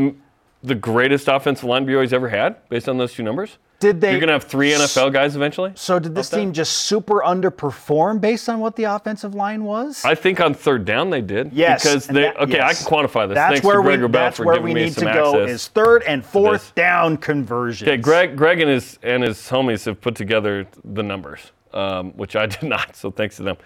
the 0.62 0.76
greatest 0.76 1.28
offensive 1.30 1.64
line 1.66 1.86
BYU's 1.88 2.14
ever 2.14 2.30
had, 2.30 2.68
based 2.70 2.88
on 2.90 2.98
those 2.98 3.14
two 3.14 3.24
numbers. 3.24 3.58
Did 3.84 4.00
they 4.00 4.12
You're 4.12 4.22
going 4.22 4.28
to 4.30 4.34
have 4.34 4.46
three 4.46 4.72
NFL 4.72 5.12
guys 5.12 5.36
eventually? 5.36 5.74
So 5.76 6.00
did 6.00 6.16
this 6.16 6.30
team 6.30 6.54
just 6.54 6.72
super 6.72 7.16
underperform 7.20 8.22
based 8.22 8.48
on 8.48 8.62
what 8.62 8.78
the 8.78 8.86
offensive 8.86 9.36
line 9.36 9.66
was? 9.66 10.06
I 10.06 10.16
think 10.16 10.40
on 10.40 10.54
third 10.54 10.86
down 10.86 11.10
they 11.10 11.20
did. 11.20 11.52
Yes. 11.52 11.84
Because 11.84 12.08
they, 12.08 12.22
that- 12.22 12.38
okay, 12.40 12.54
yes. 12.54 12.86
I 12.86 12.90
can 12.90 13.06
quantify 13.06 13.28
this. 13.28 13.36
That's 13.36 13.52
Thanks 13.56 13.66
where 13.66 13.76
to 13.76 13.84
Greg 13.84 14.00
we, 14.00 14.08
Wrubell 14.08 14.12
that's 14.14 14.38
for 14.38 14.46
where 14.46 14.56
giving 14.56 14.70
we 14.70 14.74
me 14.74 14.86
need 14.86 14.94
to 14.94 15.00
some 15.02 15.12
go 15.14 15.42
access. 15.42 15.50
is 15.50 15.68
third 15.68 16.04
and 16.04 16.24
fourth 16.26 16.74
down 16.76 17.18
conversions. 17.18 17.90
Okay, 17.90 17.98
Greg, 17.98 18.38
Greg 18.38 18.62
and 18.62 18.70
his 18.70 18.98
and 19.04 19.22
his 19.22 19.38
homies 19.50 19.84
have 19.84 20.00
put 20.00 20.16
together 20.16 20.66
the 20.86 21.04
numbers, 21.04 21.52
um, 21.74 22.12
which 22.14 22.38
I 22.38 22.46
did 22.56 22.64
not. 22.64 22.96
So 22.96 23.12
thanks 23.12 23.36
to 23.36 23.44
them. 23.44 23.58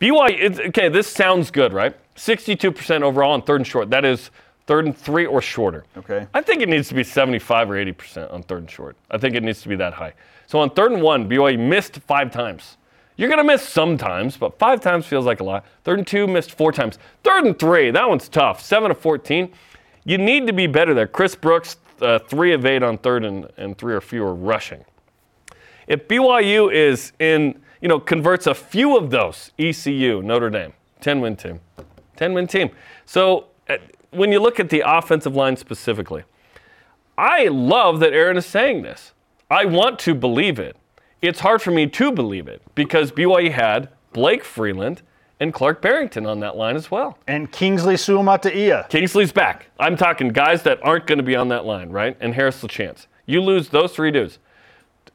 BYU. 0.00 0.36
It's, 0.38 0.60
okay, 0.60 0.88
this 0.88 1.08
sounds 1.08 1.50
good, 1.50 1.72
right? 1.72 1.96
Sixty-two 2.14 2.70
percent 2.70 3.02
overall 3.02 3.32
on 3.32 3.42
third 3.42 3.56
and 3.56 3.66
short. 3.66 3.90
That 3.90 4.04
is 4.04 4.30
third 4.66 4.86
and 4.86 4.96
three 4.96 5.26
or 5.26 5.42
shorter. 5.42 5.84
Okay. 5.96 6.26
I 6.34 6.40
think 6.40 6.62
it 6.62 6.68
needs 6.68 6.88
to 6.88 6.94
be 6.94 7.04
seventy-five 7.04 7.70
or 7.70 7.76
eighty 7.76 7.92
percent 7.92 8.30
on 8.30 8.42
third 8.42 8.58
and 8.60 8.70
short. 8.70 8.96
I 9.10 9.18
think 9.18 9.34
it 9.34 9.42
needs 9.42 9.62
to 9.62 9.68
be 9.68 9.76
that 9.76 9.94
high. 9.94 10.14
So 10.46 10.58
on 10.58 10.70
third 10.70 10.92
and 10.92 11.02
one, 11.02 11.28
BYU 11.28 11.58
missed 11.58 11.98
five 12.00 12.30
times. 12.30 12.76
You're 13.16 13.30
gonna 13.30 13.44
miss 13.44 13.62
sometimes, 13.62 14.36
but 14.36 14.58
five 14.58 14.80
times 14.80 15.06
feels 15.06 15.24
like 15.24 15.40
a 15.40 15.44
lot. 15.44 15.64
Third 15.84 15.98
and 15.98 16.06
two 16.06 16.26
missed 16.26 16.52
four 16.52 16.72
times. 16.72 16.98
Third 17.22 17.44
and 17.44 17.58
three, 17.58 17.90
that 17.90 18.08
one's 18.08 18.28
tough. 18.28 18.60
Seven 18.60 18.90
of 18.90 18.98
fourteen. 18.98 19.52
You 20.04 20.18
need 20.18 20.46
to 20.46 20.52
be 20.52 20.66
better 20.66 20.92
there. 20.92 21.06
Chris 21.06 21.34
Brooks, 21.34 21.78
uh, 22.00 22.18
three 22.18 22.52
of 22.52 22.66
eight 22.66 22.82
on 22.82 22.98
third 22.98 23.24
and, 23.24 23.48
and 23.56 23.76
three 23.78 23.94
or 23.94 24.00
fewer 24.00 24.34
rushing. 24.34 24.84
If 25.86 26.08
BYU 26.08 26.72
is 26.72 27.12
in, 27.18 27.60
you 27.80 27.88
know, 27.88 27.98
converts 28.00 28.46
a 28.46 28.54
few 28.54 28.96
of 28.96 29.10
those, 29.10 29.52
ECU, 29.58 30.22
Notre 30.22 30.50
Dame, 30.50 30.72
10 31.00 31.20
win 31.20 31.36
team. 31.36 31.60
10 32.16 32.32
win 32.32 32.46
team. 32.46 32.70
So 33.06 33.46
uh, 33.68 33.76
when 34.14 34.32
you 34.32 34.40
look 34.40 34.58
at 34.60 34.70
the 34.70 34.82
offensive 34.86 35.34
line 35.34 35.56
specifically, 35.56 36.24
I 37.16 37.48
love 37.48 38.00
that 38.00 38.12
Aaron 38.12 38.36
is 38.36 38.46
saying 38.46 38.82
this. 38.82 39.12
I 39.50 39.64
want 39.64 39.98
to 40.00 40.14
believe 40.14 40.58
it. 40.58 40.76
It's 41.22 41.40
hard 41.40 41.62
for 41.62 41.70
me 41.70 41.86
to 41.86 42.12
believe 42.12 42.48
it 42.48 42.62
because 42.74 43.12
BYU 43.12 43.50
had 43.52 43.88
Blake 44.12 44.44
Freeland 44.44 45.02
and 45.40 45.52
Clark 45.52 45.82
Barrington 45.82 46.26
on 46.26 46.40
that 46.40 46.56
line 46.56 46.76
as 46.76 46.90
well. 46.90 47.18
and 47.26 47.50
Kingsley 47.50 47.94
Suamataia. 47.94 48.88
Kingsley's 48.88 49.32
back. 49.32 49.66
I'm 49.78 49.96
talking 49.96 50.28
guys 50.28 50.62
that 50.62 50.78
aren't 50.82 51.06
going 51.06 51.18
to 51.18 51.24
be 51.24 51.36
on 51.36 51.48
that 51.48 51.64
line, 51.64 51.90
right? 51.90 52.16
And 52.20 52.34
Harris 52.34 52.62
LaChance. 52.62 53.06
You 53.26 53.40
lose 53.42 53.68
those 53.68 53.92
three 53.92 54.10
dudes. 54.10 54.38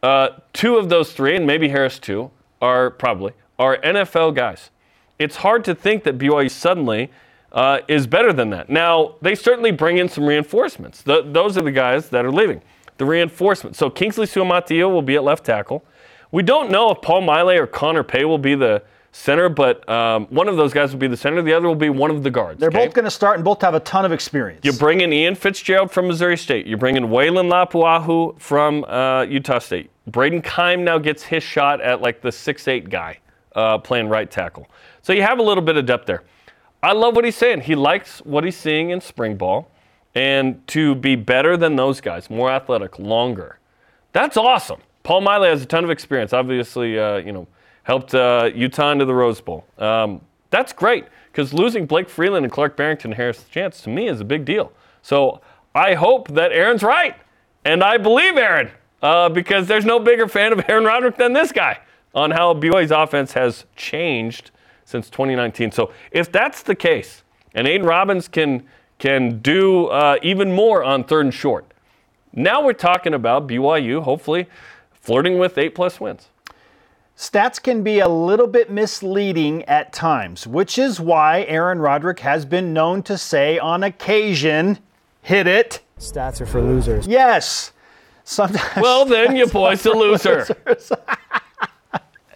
Uh, 0.01 0.29
two 0.53 0.77
of 0.77 0.89
those 0.89 1.13
three, 1.13 1.35
and 1.35 1.45
maybe 1.45 1.69
Harris 1.69 1.99
too, 1.99 2.31
are 2.61 2.89
probably 2.89 3.33
are 3.57 3.77
NFL 3.77 4.35
guys. 4.35 4.69
It's 5.17 5.37
hard 5.37 5.63
to 5.65 5.75
think 5.75 6.03
that 6.05 6.17
BYU 6.17 6.49
suddenly 6.49 7.09
uh, 7.51 7.79
is 7.87 8.07
better 8.07 8.31
than 8.33 8.49
that. 8.51 8.69
Now 8.69 9.15
they 9.21 9.35
certainly 9.35 9.71
bring 9.71 9.97
in 9.97 10.09
some 10.09 10.25
reinforcements. 10.25 11.03
Th 11.03 11.25
those 11.27 11.57
are 11.57 11.63
the 11.63 11.71
guys 11.71 12.09
that 12.09 12.25
are 12.25 12.31
leaving. 12.31 12.61
The 12.97 13.05
reinforcements. 13.05 13.79
So 13.79 13.89
Kingsley 13.89 14.25
Suamataia 14.25 14.89
will 14.91 15.01
be 15.01 15.15
at 15.15 15.23
left 15.23 15.45
tackle. 15.45 15.83
We 16.31 16.43
don't 16.43 16.69
know 16.69 16.91
if 16.91 17.01
Paul 17.01 17.21
Maile 17.21 17.57
or 17.57 17.65
Connor 17.65 18.03
Pay 18.03 18.25
will 18.25 18.37
be 18.37 18.55
the 18.55 18.83
center, 19.11 19.49
but 19.49 19.87
um, 19.89 20.27
one 20.27 20.47
of 20.47 20.57
those 20.57 20.73
guys 20.73 20.91
will 20.91 20.99
be 20.99 21.07
the 21.07 21.17
center. 21.17 21.41
The 21.41 21.53
other 21.53 21.67
will 21.67 21.75
be 21.75 21.89
one 21.89 22.11
of 22.11 22.21
the 22.21 22.29
guards. 22.29 22.59
They're 22.59 22.69
okay? 22.69 22.85
both 22.85 22.93
going 22.93 23.05
to 23.05 23.11
start 23.11 23.37
and 23.37 23.43
both 23.43 23.61
have 23.61 23.73
a 23.73 23.79
ton 23.79 24.05
of 24.05 24.11
experience. 24.11 24.61
You 24.63 24.73
bring 24.73 25.01
in 25.01 25.11
Ian 25.11 25.35
Fitzgerald 25.35 25.91
from 25.91 26.07
Missouri 26.07 26.37
State. 26.37 26.67
You 26.67 26.77
bring 26.77 26.95
in 26.95 27.05
Weylin 27.05 27.49
Lapuaho 27.49 28.39
from 28.39 28.83
uh, 28.83 29.23
Utah 29.23 29.59
State. 29.59 29.89
Brayden 30.11 30.43
Keim 30.43 30.83
now 30.83 30.97
gets 30.97 31.23
his 31.23 31.43
shot 31.43 31.81
at 31.81 32.01
like 32.01 32.21
the 32.21 32.31
six-eight 32.31 32.89
guy 32.89 33.19
uh, 33.55 33.77
playing 33.79 34.07
right 34.09 34.29
tackle. 34.29 34.67
So 35.01 35.13
you 35.13 35.23
have 35.23 35.39
a 35.39 35.43
little 35.43 35.63
bit 35.63 35.77
of 35.77 35.85
depth 35.85 36.05
there. 36.05 36.23
I 36.81 36.93
love 36.93 37.15
what 37.15 37.25
he's 37.25 37.35
saying. 37.35 37.61
He 37.61 37.75
likes 37.75 38.19
what 38.19 38.43
he's 38.43 38.57
seeing 38.57 38.89
in 38.89 39.01
spring 39.01 39.35
ball 39.35 39.69
and 40.15 40.65
to 40.67 40.95
be 40.95 41.15
better 41.15 41.57
than 41.57 41.75
those 41.75 42.01
guys, 42.01 42.29
more 42.29 42.49
athletic, 42.49 42.97
longer. 42.97 43.59
That's 44.13 44.37
awesome. 44.37 44.81
Paul 45.03 45.21
Maile 45.21 45.43
has 45.43 45.61
a 45.61 45.65
ton 45.65 45.83
of 45.83 45.89
experience. 45.89 46.33
Obviously, 46.33 46.97
uh, 46.97 47.17
you 47.17 47.31
know, 47.31 47.47
helped 47.83 48.13
uh, 48.15 48.49
Utah 48.53 48.91
into 48.91 49.05
the 49.05 49.13
Rose 49.13 49.41
Bowl. 49.41 49.65
Um, 49.77 50.21
that's 50.49 50.73
great 50.73 51.05
because 51.31 51.53
losing 51.53 51.85
Blake 51.85 52.09
Freeland 52.09 52.45
and 52.45 52.51
Clark 52.51 52.75
Barrington 52.75 53.11
Harris 53.11 53.45
Chance 53.49 53.81
to 53.83 53.89
me 53.89 54.07
is 54.07 54.19
a 54.19 54.25
big 54.25 54.45
deal. 54.45 54.71
So 55.01 55.41
I 55.75 55.93
hope 55.93 56.29
that 56.29 56.51
Aaron's 56.51 56.83
right 56.83 57.15
And 57.65 57.83
I 57.83 57.97
believe 57.97 58.37
Aaron 58.37 58.71
uh, 59.01 59.29
because 59.29 59.67
there's 59.67 59.85
no 59.85 59.99
bigger 59.99 60.27
fan 60.27 60.53
of 60.53 60.61
Aaron 60.67 60.85
Roderick 60.85 61.17
than 61.17 61.33
this 61.33 61.51
guy 61.51 61.79
on 62.15 62.31
how 62.31 62.53
BYU's 62.53 62.91
offense 62.91 63.33
has 63.33 63.65
changed 63.75 64.51
since 64.89 65.07
2019. 65.09 65.71
So 65.71 65.91
if 66.11 66.31
that's 66.31 66.63
the 66.63 66.73
case, 66.73 67.23
and 67.53 67.67
Aidan 67.67 67.85
Robbins 67.85 68.27
can 68.27 68.63
can 68.97 69.39
do 69.39 69.85
uh, 69.87 70.17
even 70.21 70.51
more 70.51 70.83
on 70.83 71.03
third 71.05 71.25
and 71.25 71.33
short, 71.33 71.65
now 72.33 72.63
we're 72.63 72.73
talking 72.73 73.13
about 73.13 73.47
BYU 73.47 74.01
hopefully 74.03 74.47
flirting 74.91 75.37
with 75.37 75.57
eight 75.57 75.75
plus 75.75 75.99
wins. 76.01 76.27
Stats 77.15 77.61
can 77.61 77.83
be 77.83 77.99
a 77.99 78.07
little 78.07 78.47
bit 78.47 78.71
misleading 78.71 79.63
at 79.65 79.93
times, 79.93 80.47
which 80.47 80.77
is 80.77 80.99
why 80.99 81.43
Aaron 81.43 81.79
Roderick 81.79 82.19
has 82.19 82.45
been 82.45 82.73
known 82.73 83.03
to 83.03 83.17
say 83.17 83.59
on 83.59 83.83
occasion, 83.83 84.79
hit 85.21 85.45
it. 85.45 85.81
Stats 85.99 86.41
are 86.41 86.45
for 86.45 86.61
losers. 86.61 87.07
Yes. 87.07 87.73
Sometimes 88.23 88.81
Well, 88.81 89.05
then 89.05 89.35
your 89.35 89.47
boy's 89.47 89.85
a 89.85 89.91
loser. 89.91 90.47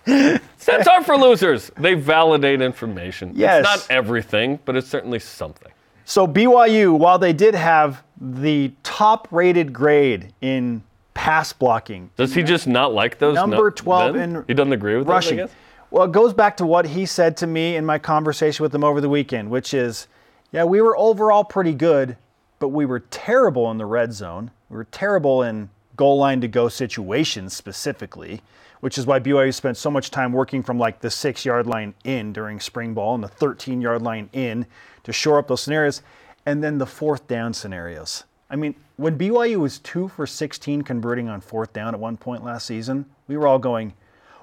Stats 0.05 0.87
are 0.87 1.03
for 1.03 1.15
losers. 1.17 1.71
They 1.77 1.93
validate 1.93 2.61
information. 2.61 3.31
Yes. 3.33 3.65
It's 3.65 3.87
not 3.89 3.95
everything, 3.95 4.59
but 4.65 4.75
it's 4.75 4.87
certainly 4.87 5.19
something. 5.19 5.71
So 6.05 6.27
BYU, 6.27 6.97
while 6.97 7.17
they 7.17 7.33
did 7.33 7.55
have 7.55 8.03
the 8.19 8.71
top 8.83 9.27
rated 9.31 9.71
grade 9.73 10.33
in 10.41 10.83
pass 11.13 11.53
blocking, 11.53 12.09
Does 12.17 12.33
he 12.33 12.43
just 12.43 12.67
not 12.67 12.93
like 12.93 13.19
those? 13.19 13.35
Number 13.35 13.71
12 13.71 14.13
then? 14.13 14.35
in 14.35 14.43
He 14.47 14.53
doesn't 14.53 14.73
agree 14.73 14.97
with 14.97 15.07
rushing. 15.07 15.37
those, 15.37 15.43
I 15.45 15.47
guess? 15.47 15.55
Well, 15.91 16.03
it 16.05 16.11
goes 16.11 16.33
back 16.33 16.57
to 16.57 16.65
what 16.65 16.87
he 16.87 17.05
said 17.05 17.37
to 17.37 17.47
me 17.47 17.75
in 17.75 17.85
my 17.85 17.99
conversation 17.99 18.63
with 18.63 18.73
him 18.73 18.83
over 18.83 18.99
the 18.99 19.09
weekend, 19.09 19.49
which 19.49 19.73
is, 19.73 20.07
yeah, 20.51 20.63
we 20.63 20.81
were 20.81 20.97
overall 20.97 21.43
pretty 21.43 21.73
good, 21.73 22.17
but 22.59 22.69
we 22.69 22.85
were 22.85 22.99
terrible 22.99 23.69
in 23.69 23.77
the 23.77 23.85
red 23.85 24.11
zone. 24.11 24.51
We 24.69 24.77
were 24.77 24.85
terrible 24.85 25.43
in 25.43 25.69
goal 25.95 26.17
line 26.17 26.41
to 26.41 26.47
go 26.47 26.67
situations 26.67 27.55
specifically, 27.55 28.41
which 28.83 28.97
is 28.97 29.05
why 29.05 29.17
BYU 29.17 29.53
spent 29.53 29.77
so 29.77 29.89
much 29.89 30.11
time 30.11 30.33
working 30.33 30.61
from 30.61 30.77
like 30.77 30.99
the 30.99 31.09
six 31.09 31.45
yard 31.45 31.65
line 31.67 31.93
in 32.03 32.33
during 32.33 32.59
spring 32.59 32.93
ball 32.93 33.15
and 33.15 33.23
the 33.23 33.29
13 33.29 33.79
yard 33.79 34.01
line 34.01 34.29
in 34.33 34.65
to 35.03 35.13
shore 35.13 35.39
up 35.39 35.47
those 35.47 35.63
scenarios, 35.63 36.01
and 36.45 36.61
then 36.61 36.77
the 36.79 36.85
fourth 36.85 37.25
down 37.25 37.53
scenarios. 37.53 38.25
I 38.49 38.57
mean, 38.57 38.75
when 38.97 39.17
BYU 39.17 39.55
was 39.55 39.79
two 39.79 40.09
for 40.09 40.27
16 40.27 40.81
converting 40.81 41.29
on 41.29 41.39
fourth 41.39 41.71
down 41.71 41.93
at 41.93 41.99
one 42.01 42.17
point 42.17 42.43
last 42.43 42.65
season, 42.65 43.05
we 43.29 43.37
were 43.37 43.47
all 43.47 43.57
going, 43.57 43.93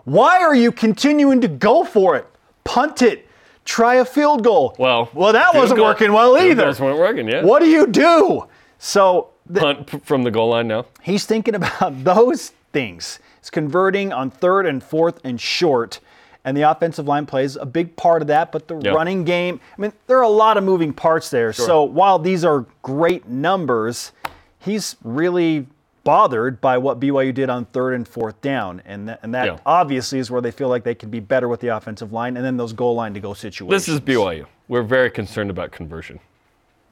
why 0.05 0.39
are 0.41 0.55
you 0.55 0.73
continuing 0.73 1.43
to 1.43 1.49
go 1.49 1.85
for 1.85 2.17
it? 2.17 2.27
Punt 2.65 3.03
it. 3.03 3.29
Try 3.67 3.97
a 3.97 4.07
field 4.07 4.43
goal. 4.43 4.75
Well, 4.79 5.11
well, 5.13 5.35
that 5.35 5.55
wasn't 5.55 5.77
goal- 5.77 5.89
working 5.89 6.15
well 6.15 6.39
either. 6.39 6.65
goals 6.65 6.81
weren't 6.81 6.99
working, 6.99 7.29
yeah. 7.29 7.45
What 7.45 7.61
do 7.61 7.69
you 7.69 7.87
do? 7.87 8.49
So 8.79 9.29
Punt 9.55 10.03
from 10.07 10.23
the 10.23 10.31
goal 10.31 10.49
line 10.49 10.69
now. 10.69 10.87
he's 11.03 11.27
thinking 11.27 11.55
about 11.57 12.03
those 12.05 12.53
things. 12.73 13.19
He's 13.41 13.51
converting 13.51 14.13
on 14.13 14.31
third 14.31 14.67
and 14.67 14.83
fourth 14.83 15.21
and 15.25 15.41
short, 15.41 16.01
and 16.45 16.57
the 16.57 16.63
offensive 16.63 17.07
line 17.09 17.27
plays 17.27 17.57
a 17.57 17.67
big 17.67 17.97
part 17.97 18.23
of 18.23 18.29
that. 18.29 18.53
But 18.53 18.69
the 18.69 18.77
Yeah. 18.79 18.93
running 18.93 19.25
game, 19.25 19.61
I 19.77 19.81
mean, 19.81 19.93
there 20.07 20.19
are 20.19 20.23
a 20.25 20.29
lot 20.29 20.57
of 20.57 20.65
moving 20.65 20.93
parts 20.93 21.31
there. 21.31 21.53
So 21.53 21.83
while 21.83 22.19
these 22.19 22.45
are 22.45 22.67
great 22.83 23.29
numbers, 23.29 24.13
he's 24.59 24.97
really 25.03 25.67
bothered 26.03 26.61
by 26.63 26.79
what 26.79 26.99
BYU 26.99 27.31
did 27.33 27.51
on 27.51 27.67
third 27.67 27.93
and 27.95 28.09
fourth 28.09 28.41
down, 28.41 28.81
and 28.87 29.09
that, 29.09 29.21
and 29.23 29.35
that 29.35 29.47
Yeah. 29.47 29.57
obviously 29.67 30.19
is 30.19 30.31
where 30.31 30.41
they 30.41 30.51
feel 30.51 30.69
like 30.69 30.83
they 30.83 30.95
can 30.95 31.11
be 31.11 31.21
better 31.21 31.47
with 31.47 31.61
the 31.61 31.69
offensive 31.69 32.11
line, 32.13 32.37
and 32.39 32.45
then 32.45 32.57
those 32.57 32.73
goal 32.73 32.95
line 32.95 33.13
to 33.15 33.21
go 33.21 33.35
situations. 33.35 33.87
This 33.87 33.95
is 33.95 34.01
BYU. 34.01 34.47
We're 34.67 34.83
very 34.83 35.11
concerned 35.11 35.51
about 35.51 35.73
conversion 35.73 36.21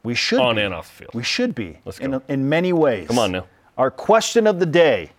we 0.03 0.15
should 0.15 0.41
on 0.41 0.57
be. 0.57 0.63
and 0.63 0.75
off 0.75 0.89
the 0.89 1.05
field. 1.05 1.15
We 1.15 1.23
should 1.23 1.55
be 1.55 1.79
Let's 1.87 1.99
in, 1.99 2.11
go. 2.13 2.23
in 2.29 2.49
many 2.51 2.73
ways. 2.75 3.09
Come 3.09 3.19
on 3.19 3.33
now. 3.33 3.45
Our 3.79 3.91
question 3.91 4.47
of 4.47 4.59
the 4.61 4.67
day. 4.67 5.13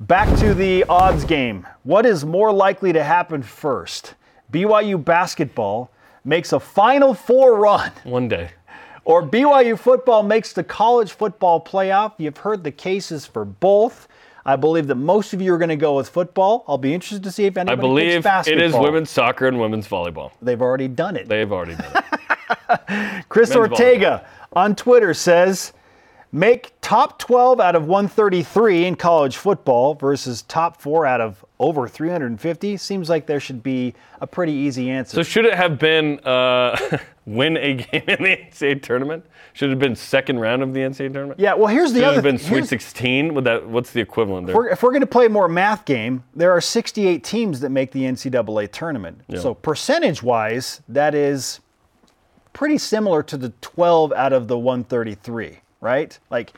Back 0.00 0.36
to 0.40 0.52
the 0.54 0.84
odds 0.84 1.24
game. 1.24 1.66
What 1.84 2.04
is 2.04 2.24
more 2.24 2.52
likely 2.52 2.92
to 2.92 3.02
happen 3.02 3.42
first? 3.42 4.14
BYU 4.52 5.02
basketball 5.02 5.90
makes 6.24 6.52
a 6.52 6.60
Final 6.60 7.14
Four 7.14 7.58
run, 7.58 7.90
One 8.04 8.28
day. 8.28 8.50
or 9.04 9.22
BYU 9.22 9.78
football 9.78 10.22
makes 10.22 10.52
the 10.52 10.62
college 10.64 11.12
football 11.12 11.60
playoff? 11.64 12.12
You've 12.18 12.36
heard 12.36 12.62
the 12.62 12.70
cases 12.72 13.24
for 13.26 13.44
both. 13.44 14.06
I 14.44 14.54
believe 14.56 14.86
that 14.88 14.94
most 14.96 15.32
of 15.32 15.40
you 15.40 15.52
are 15.54 15.58
going 15.58 15.70
to 15.70 15.76
go 15.76 15.96
with 15.96 16.08
football. 16.08 16.64
I'll 16.68 16.78
be 16.78 16.94
interested 16.94 17.24
to 17.24 17.32
see 17.32 17.46
if 17.46 17.56
I 17.56 17.62
anybody 17.62 17.80
believe 17.80 18.06
picks 18.08 18.18
it 18.18 18.22
basketball. 18.24 18.64
is 18.64 18.74
women's 18.76 19.10
soccer 19.10 19.46
and 19.48 19.58
women's 19.58 19.88
volleyball. 19.88 20.30
They've 20.42 20.60
already 20.62 20.88
done 20.88 21.16
it. 21.16 21.26
They've 21.28 21.50
already 21.50 21.74
done 21.74 21.92
it. 21.96 23.24
Chris 23.28 23.48
Men's 23.50 23.56
Ortega 23.70 24.26
on 24.52 24.76
Twitter 24.76 25.14
says, 25.14 25.72
make 26.36 26.72
top 26.82 27.18
12 27.18 27.60
out 27.60 27.74
of 27.74 27.86
133 27.86 28.84
in 28.84 28.94
college 28.94 29.36
football 29.38 29.94
versus 29.94 30.42
top 30.42 30.80
four 30.80 31.06
out 31.06 31.20
of 31.20 31.44
over 31.58 31.88
350. 31.88 32.76
Seems 32.76 33.08
like 33.08 33.26
there 33.26 33.40
should 33.40 33.62
be 33.62 33.94
a 34.20 34.26
pretty 34.26 34.52
easy 34.52 34.90
answer. 34.90 35.14
So 35.16 35.22
should 35.22 35.46
it 35.46 35.54
have 35.54 35.78
been 35.78 36.20
uh, 36.20 36.98
win 37.26 37.56
a 37.56 37.74
game 37.74 38.04
in 38.06 38.22
the 38.22 38.36
NCAA 38.36 38.82
tournament? 38.82 39.24
Should 39.54 39.70
it 39.70 39.70
have 39.70 39.78
been 39.78 39.96
second 39.96 40.38
round 40.38 40.62
of 40.62 40.74
the 40.74 40.80
NCAA 40.80 41.12
tournament? 41.12 41.40
yeah, 41.40 41.54
well, 41.54 41.68
here's 41.68 41.92
the 41.92 42.00
Should 42.00 42.04
it 42.04 42.06
other 42.08 42.14
have 42.16 42.24
been. 42.24 42.38
Sweet 42.38 42.66
16? 42.66 43.34
Would 43.34 43.44
that? 43.44 43.66
What's 43.66 43.90
the 43.92 44.00
equivalent 44.00 44.46
there? 44.46 44.54
If 44.54 44.56
we're, 44.56 44.68
if 44.68 44.82
we're 44.82 44.90
going 44.90 45.00
to 45.00 45.06
play 45.06 45.28
more 45.28 45.48
math 45.48 45.86
game, 45.86 46.22
there 46.34 46.52
are 46.52 46.60
68 46.60 47.24
teams 47.24 47.60
that 47.60 47.70
make 47.70 47.92
the 47.92 48.02
NCAA 48.02 48.70
tournament. 48.70 49.22
So 49.36 49.54
percentage 49.54 50.22
wise, 50.22 50.82
that 50.88 51.14
is 51.14 51.60
pretty 52.52 52.78
similar 52.78 53.22
to 53.22 53.36
the 53.36 53.50
12 53.60 54.12
out 54.12 54.32
of 54.32 54.48
the 54.48 54.58
133, 54.58 55.60
right? 55.86 56.18
Like, 56.30 56.52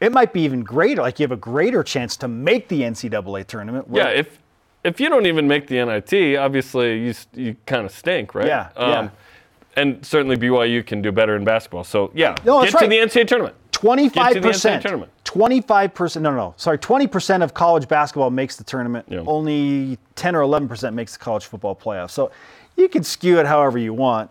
it 0.00 0.12
might 0.12 0.32
be 0.34 0.42
even 0.42 0.62
greater. 0.62 1.00
Like, 1.02 1.18
you 1.18 1.24
have 1.24 1.32
a 1.32 1.36
greater 1.36 1.82
chance 1.82 2.16
to 2.18 2.28
make 2.28 2.68
the 2.68 2.82
NCAA 2.82 3.46
tournament. 3.46 3.86
Yeah, 3.90 4.08
if 4.08 4.38
if 4.84 5.00
you 5.00 5.08
don't 5.08 5.26
even 5.26 5.48
make 5.48 5.66
the 5.66 5.82
NIT, 5.84 6.36
obviously 6.38 6.98
you 7.06 7.14
you 7.34 7.56
kind 7.66 7.84
of 7.86 7.90
stink, 7.92 8.34
right? 8.34 8.46
Yeah, 8.46 8.68
yeah. 8.76 8.98
Um, 8.98 9.10
and 9.74 10.04
certainly 10.06 10.36
BYU 10.36 10.86
can 10.86 11.02
do 11.02 11.10
better 11.12 11.34
in 11.36 11.44
basketball. 11.44 11.84
So 11.84 12.10
yeah, 12.14 12.34
No, 12.44 12.62
get 12.62 12.72
that's 12.72 12.82
to 12.84 12.88
the 12.88 12.98
NCAA 12.98 13.26
tournament. 13.26 13.56
Twenty-five 13.72 14.34
Get 14.34 14.34
to 14.34 14.40
the 14.40 14.48
NCAA 14.48 14.52
percent. 14.52 14.82
tournament. 14.82 15.12
Twenty-five 15.24 15.94
percent. 15.94 16.22
No, 16.22 16.30
no, 16.30 16.54
sorry. 16.56 16.78
Twenty 16.78 17.06
percent 17.06 17.42
of 17.42 17.52
college 17.54 17.88
basketball 17.88 18.30
makes 18.30 18.56
the 18.56 18.64
tournament. 18.64 19.06
Yeah. 19.08 19.24
Only 19.26 19.98
ten 20.14 20.36
or 20.36 20.42
eleven 20.42 20.68
percent 20.68 20.94
makes 20.94 21.12
the 21.14 21.18
college 21.18 21.44
football 21.46 21.74
playoff. 21.74 22.10
So 22.10 22.30
you 22.76 22.88
can 22.88 23.02
skew 23.02 23.38
it 23.40 23.46
however 23.46 23.78
you 23.78 23.92
want. 23.94 24.30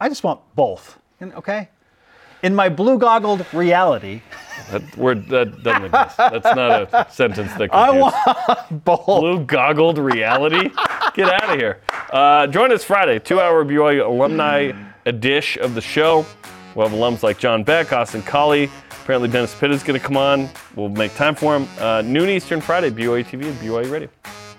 I 0.00 0.08
just 0.08 0.24
want 0.24 0.40
both. 0.54 0.98
And- 1.20 1.32
Okay. 1.34 1.68
In 2.44 2.54
my 2.54 2.68
blue-goggled 2.68 3.44
reality, 3.52 4.20
That 4.70 4.96
word 4.96 5.28
that 5.28 5.62
doesn't 5.62 5.84
exist. 5.86 6.16
That's 6.16 6.56
not 6.56 6.70
a 6.92 7.06
sentence 7.10 7.52
that 7.54 7.74
I 7.74 7.90
want 7.90 8.14
both. 8.84 9.06
Blue 9.06 9.44
goggled 9.44 9.98
reality. 9.98 10.70
Get 11.14 11.28
out 11.42 11.50
of 11.50 11.58
here. 11.58 11.80
Uh, 12.10 12.46
join 12.46 12.70
us 12.72 12.84
Friday, 12.84 13.18
two-hour 13.18 13.64
BYU 13.64 14.06
alumni 14.06 14.72
edition 15.06 15.62
of 15.62 15.74
the 15.74 15.80
show. 15.80 16.24
We'll 16.74 16.88
have 16.88 16.96
alums 16.98 17.22
like 17.22 17.38
John 17.38 17.62
Beck, 17.64 17.92
Austin 17.92 18.22
Collie. 18.22 18.70
Apparently 19.02 19.28
Dennis 19.28 19.54
Pitt 19.54 19.70
is 19.70 19.82
going 19.82 19.98
to 20.00 20.04
come 20.04 20.16
on. 20.16 20.48
We'll 20.76 20.88
make 20.88 21.14
time 21.14 21.34
for 21.34 21.54
him. 21.56 21.68
Uh, 21.78 22.02
noon 22.04 22.28
Eastern 22.30 22.60
Friday, 22.60 22.90
BYU 22.90 23.24
TV 23.24 23.44
and 23.46 23.56
BYU 23.58 23.90
Radio. 23.90 24.08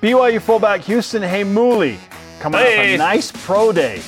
BYU 0.01 0.41
fullback 0.41 0.81
Houston 0.81 1.23
Heimuli 1.23 1.97
coming 2.39 2.59
off 2.59 2.65
Hey. 2.65 2.95
a 2.95 2.97
nice 2.97 3.31
pro 3.31 3.71
day. 3.71 4.01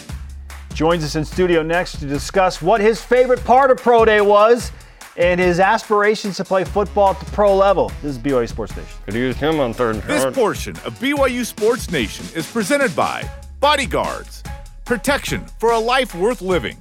Joins 0.78 1.04
us 1.04 1.16
in 1.16 1.26
studio 1.26 1.64
next 1.64 1.94
to 2.02 2.06
discuss 2.06 2.62
what 2.62 2.80
his 2.80 3.02
favorite 3.02 3.44
part 3.44 3.72
of 3.72 3.78
pro 3.78 4.06
day 4.06 4.22
was 4.22 4.72
and 5.18 5.40
his 5.40 5.60
aspirations 5.60 6.38
to 6.38 6.46
play 6.46 6.64
football 6.64 7.10
at 7.10 7.20
the 7.20 7.26
pro 7.32 7.56
level. 7.56 7.92
This 8.04 8.12
is 8.12 8.20
BYU 8.20 8.48
Sports 8.48 8.78
Nation. 8.78 8.92
Could 9.06 9.16
use 9.16 9.36
him 9.38 9.60
on 9.60 9.74
third 9.74 9.96
and 9.96 10.04
This 10.04 10.22
short. 10.22 10.36
portion 10.36 10.76
of 10.86 10.94
BYU 11.00 11.44
Sports 11.44 11.90
Nation 11.90 12.28
is 12.36 12.46
presented 12.52 12.96
by 12.96 13.28
Bodyguards. 13.60 14.44
Protection 14.86 15.48
for 15.60 15.72
a 15.72 15.80
life 15.80 16.14
worth 16.14 16.44
living. 16.44 16.78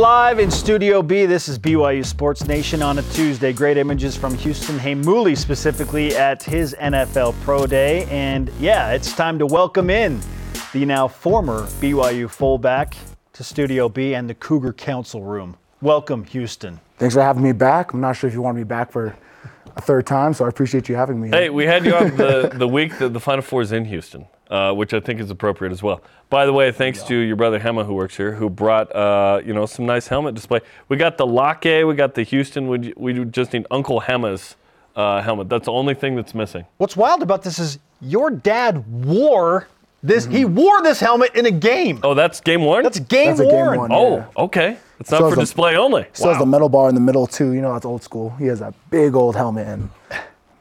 Live 0.00 0.38
in 0.38 0.50
Studio 0.50 1.02
B. 1.02 1.26
This 1.26 1.46
is 1.46 1.58
BYU 1.58 2.06
Sports 2.06 2.46
Nation 2.46 2.80
on 2.80 2.98
a 2.98 3.02
Tuesday. 3.12 3.52
Great 3.52 3.76
images 3.76 4.16
from 4.16 4.34
Houston 4.36 4.78
Heimuli, 4.78 5.36
specifically 5.36 6.16
at 6.16 6.42
his 6.42 6.74
NFL 6.80 7.38
Pro 7.42 7.66
Day. 7.66 8.06
And 8.06 8.50
yeah, 8.58 8.92
it's 8.92 9.14
time 9.14 9.38
to 9.38 9.44
welcome 9.44 9.90
in 9.90 10.18
the 10.72 10.86
now 10.86 11.06
former 11.06 11.64
BYU 11.82 12.30
fullback 12.30 12.96
to 13.34 13.44
Studio 13.44 13.90
B 13.90 14.14
and 14.14 14.26
the 14.26 14.32
Cougar 14.32 14.72
Council 14.72 15.22
Room. 15.22 15.54
Welcome, 15.82 16.24
Houston. 16.24 16.80
Thanks 16.96 17.14
for 17.14 17.20
having 17.20 17.42
me 17.42 17.52
back. 17.52 17.92
I'm 17.92 18.00
not 18.00 18.16
sure 18.16 18.26
if 18.26 18.32
you 18.32 18.40
want 18.40 18.56
me 18.56 18.64
back 18.64 18.90
for 18.90 19.14
a 19.76 19.82
third 19.82 20.06
time, 20.06 20.32
so 20.32 20.46
I 20.46 20.48
appreciate 20.48 20.88
you 20.88 20.94
having 20.94 21.20
me. 21.20 21.28
Hey, 21.28 21.50
we 21.50 21.66
had 21.66 21.84
you 21.84 21.94
on 21.94 22.16
the, 22.16 22.50
the 22.54 22.66
week 22.66 22.96
that 23.00 23.10
the 23.12 23.20
Final 23.20 23.42
Four 23.42 23.60
is 23.60 23.70
in 23.70 23.84
Houston, 23.84 24.24
uh, 24.50 24.72
which 24.74 24.92
I 24.92 25.00
think 25.00 25.20
is 25.20 25.30
appropriate 25.30 25.72
as 25.72 25.82
well. 25.82 26.02
By 26.28 26.44
the 26.44 26.52
way, 26.52 26.70
thanks 26.72 27.02
to 27.04 27.14
your 27.14 27.36
brother 27.36 27.58
Hema 27.60 27.86
who 27.86 27.94
works 27.94 28.16
here, 28.16 28.32
who 28.32 28.50
brought 28.50 28.94
uh, 28.94 29.40
you 29.44 29.54
know 29.54 29.64
some 29.66 29.86
nice 29.86 30.08
helmet 30.08 30.34
display. 30.34 30.60
We 30.88 30.96
got 30.96 31.16
the 31.16 31.26
Locke, 31.26 31.64
we 31.64 31.94
got 31.94 32.14
the 32.14 32.22
Houston. 32.24 32.68
We, 32.68 32.92
we 32.96 33.24
just 33.24 33.52
need 33.52 33.66
Uncle 33.70 34.00
Hema's 34.00 34.56
uh, 34.96 35.22
helmet. 35.22 35.48
That's 35.48 35.64
the 35.66 35.72
only 35.72 35.94
thing 35.94 36.16
that's 36.16 36.34
missing. 36.34 36.66
What's 36.78 36.96
wild 36.96 37.22
about 37.22 37.42
this 37.42 37.58
is 37.58 37.78
your 38.00 38.30
dad 38.30 38.84
wore 39.04 39.68
this. 40.02 40.24
He 40.26 40.44
wore 40.44 40.82
this 40.82 40.98
helmet 41.00 41.34
in 41.34 41.46
a 41.46 41.50
game. 41.50 42.00
Oh, 42.02 42.14
that's 42.14 42.40
game 42.40 42.62
one. 42.64 42.82
That's 42.82 42.98
game 43.00 43.28
That's 43.36 43.40
a 43.40 43.44
game 43.44 43.52
worn. 43.52 43.78
one. 43.78 43.92
oh, 43.92 44.16
yeah. 44.16 44.26
okay. 44.36 44.78
It's 44.98 45.10
not 45.10 45.18
So 45.18 45.24
for 45.24 45.28
is 45.30 45.34
the- 45.36 45.40
display 45.42 45.76
only. 45.76 46.06
Still 46.12 46.30
has 46.30 46.38
the 46.38 46.46
metal 46.46 46.68
bar 46.68 46.88
in 46.88 46.94
the 46.94 47.00
middle 47.00 47.26
too. 47.26 47.52
You 47.52 47.60
know 47.62 47.72
that's 47.72 47.84
old 47.86 48.02
school. 48.02 48.30
He 48.38 48.46
has 48.46 48.58
that 48.60 48.74
big 48.90 49.14
old 49.14 49.36
helmet, 49.36 49.66
and 49.66 49.88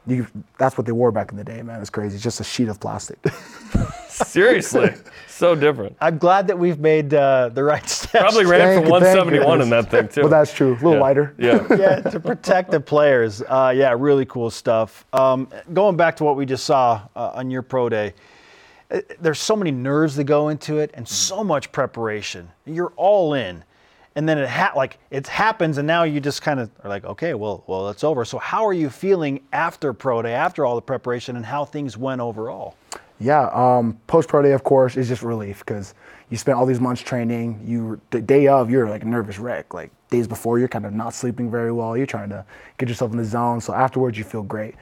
you, 0.08 0.26
that's 0.58 0.78
what 0.78 0.86
they 0.86 0.92
wore 0.92 1.12
back 1.12 1.32
in 1.32 1.38
the 1.38 1.44
day, 1.44 1.62
man. 1.62 1.82
It's 1.82 1.90
crazy. 1.90 2.16
It's 2.16 2.24
just 2.24 2.40
a 2.40 2.44
sheet 2.44 2.68
of 2.70 2.80
plastic. 2.80 3.20
Seriously, 4.10 4.94
so 5.28 5.56
different. 5.56 5.96
I'm 6.02 6.18
glad 6.18 6.48
that 6.48 6.58
we've 6.60 6.80
made 6.80 7.14
uh, 7.14 7.50
the 7.50 7.64
right 7.64 7.88
steps. 7.90 8.20
Probably 8.20 8.46
ran 8.46 8.60
Thank 8.82 8.88
for 8.88 8.94
you, 8.96 9.00
thank 9.00 9.32
you. 9.32 9.40
171 9.42 9.62
in 9.62 9.70
that 9.70 9.90
thing 9.92 10.08
too. 10.08 10.22
but 10.24 10.30
that's 10.30 10.54
true. 10.54 10.74
A 10.74 10.76
little 10.76 10.94
Yeah. 10.94 11.00
lighter. 11.00 11.36
Yeah. 11.38 11.68
yeah, 11.78 12.02
to 12.02 12.20
protect 12.20 12.72
the 12.72 12.80
players. 12.80 13.42
Uh, 13.42 13.74
yeah, 13.76 13.96
really 13.98 14.26
cool 14.26 14.50
stuff. 14.50 15.06
Um, 15.14 15.48
going 15.74 15.96
back 15.96 16.16
to 16.18 16.24
what 16.24 16.36
we 16.36 16.46
just 16.46 16.66
saw 16.66 17.02
uh, 17.16 17.32
on 17.36 17.50
your 17.50 17.62
pro 17.62 17.88
day, 17.88 18.14
uh, 18.92 19.00
there's 19.22 19.40
so 19.40 19.56
many 19.56 19.72
nerves 19.72 20.16
that 20.18 20.26
go 20.26 20.50
into 20.50 20.80
it 20.80 20.92
and 20.96 21.08
so 21.08 21.44
much 21.44 21.72
preparation. 21.72 22.50
You're 22.66 22.94
all 22.98 23.34
in, 23.36 23.64
and 24.16 24.28
then 24.28 24.38
it 24.38 24.50
ha- 24.50 24.74
like 24.76 24.98
it 25.12 25.28
happens, 25.28 25.78
and 25.78 25.88
now 25.88 26.04
you 26.04 26.20
just 26.20 26.42
kind 26.42 26.60
of 26.60 26.70
are 26.84 26.90
like, 26.90 27.06
okay, 27.06 27.34
well, 27.34 27.64
well, 27.68 27.90
it's 27.90 28.04
over. 28.04 28.26
So 28.26 28.38
how 28.38 28.66
are 28.66 28.74
you 28.74 28.90
feeling 28.90 29.42
after 29.54 29.94
pro 29.94 30.22
day, 30.22 30.34
after 30.34 30.66
all 30.66 30.76
the 30.76 30.82
preparation, 30.82 31.36
and 31.36 31.46
how 31.46 31.66
things 31.66 31.98
went 31.98 32.22
overall? 32.22 32.76
Yeah, 33.20 33.50
um, 33.54 34.00
post 34.08 34.30
pro 34.30 34.42
day, 34.42 34.54
of 34.54 34.64
course, 34.64 34.96
is 34.96 35.08
just 35.10 35.22
relief 35.24 35.60
because 35.60 35.94
you 36.30 36.38
spent 36.38 36.58
all 36.58 36.66
these 36.66 36.80
months 36.80 37.02
training. 37.02 37.62
You 37.66 38.00
the 38.12 38.22
day 38.22 38.48
of, 38.48 38.70
you're 38.70 38.90
like 38.90 39.04
a 39.04 39.08
nervous 39.08 39.40
wreck. 39.40 39.74
Like 39.74 39.92
days 40.10 40.28
before, 40.28 40.58
you're 40.58 40.70
kind 40.70 40.86
of 40.86 40.94
not 40.94 41.14
sleeping 41.14 41.52
very 41.52 41.72
well. 41.72 41.98
You're 41.98 42.06
trying 42.06 42.30
to 42.30 42.46
get 42.78 42.88
yourself 42.88 43.12
in 43.12 43.18
the 43.18 43.26
zone. 43.26 43.60
So 43.62 43.74
afterwards, 43.74 44.18
you 44.18 44.24
feel 44.24 44.44
great. 44.44 44.76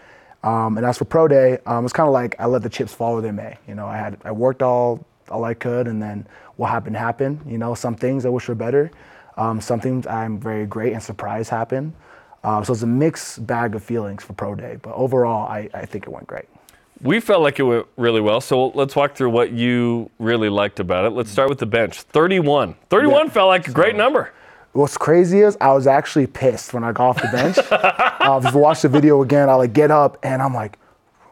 Um, 0.43 0.77
and 0.77 0.85
as 0.85 0.99
for 0.99 1.05
pro 1.05 1.27
day, 1.27 1.57
um, 1.65 1.83
it's 1.83 1.93
kind 1.93 2.07
of 2.07 2.13
like 2.13 2.35
I 2.39 2.45
let 2.45 2.61
the 2.61 2.69
chips 2.69 2.93
fall 2.93 3.13
where 3.13 3.21
they 3.23 3.31
may. 3.31 3.57
You 3.67 3.75
know, 3.75 3.87
I 3.87 3.97
had 3.97 4.17
I 4.23 4.31
worked 4.31 4.61
all 4.61 5.05
all 5.29 5.43
I 5.43 5.53
could, 5.55 5.87
and 5.87 6.01
then 6.01 6.27
what 6.57 6.69
happened 6.69 6.95
happened. 6.95 7.41
You 7.45 7.57
know, 7.57 7.73
some 7.73 7.95
things 7.95 8.25
I 8.25 8.29
wish 8.29 8.47
were 8.47 8.55
better. 8.55 8.91
Um, 9.37 9.61
I'm 10.09 10.39
very 10.39 10.65
great 10.65 10.93
and 10.93 11.01
surprised 11.01 11.49
happened. 11.49 11.93
Uh, 12.43 12.63
so 12.63 12.73
it's 12.73 12.81
a 12.81 12.87
mixed 12.87 13.45
bag 13.45 13.75
of 13.75 13.83
feelings 13.83 14.23
for 14.23 14.33
pro 14.33 14.55
day. 14.55 14.77
But 14.81 14.93
overall, 14.95 15.47
I, 15.47 15.69
I 15.73 15.85
think 15.85 16.05
it 16.05 16.09
went 16.09 16.27
great. 16.27 16.45
We 17.01 17.19
felt 17.19 17.41
like 17.41 17.59
it 17.59 17.63
went 17.63 17.85
really 17.97 18.21
well. 18.21 18.41
So 18.41 18.67
let's 18.69 18.95
walk 18.95 19.15
through 19.15 19.29
what 19.29 19.51
you 19.51 20.09
really 20.17 20.49
liked 20.49 20.79
about 20.79 21.05
it. 21.05 21.11
Let's 21.11 21.29
start 21.29 21.49
with 21.49 21.59
the 21.59 21.65
bench. 21.65 22.01
31. 22.01 22.75
31 22.89 23.25
Yeah. 23.25 23.31
felt 23.31 23.47
like 23.49 23.67
a 23.67 23.71
great 23.71 23.95
number. 23.95 24.31
What's 24.73 24.97
crazy 24.97 25.41
is 25.41 25.57
I 25.61 25.71
was 25.73 25.87
actually 25.87 26.27
pissed 26.27 26.73
when 26.73 26.83
I 26.83 26.91
got 26.91 27.09
off 27.09 27.21
the 27.21 27.27
bench. 27.29 27.57
uh, 27.71 28.39
just 28.41 28.55
watched 28.55 28.81
the 28.83 28.89
video 28.89 29.21
again. 29.21 29.49
I 29.49 29.55
like 29.55 29.73
get 29.73 29.91
up 29.91 30.17
and 30.23 30.41
I'm 30.41 30.53
like, 30.53 30.79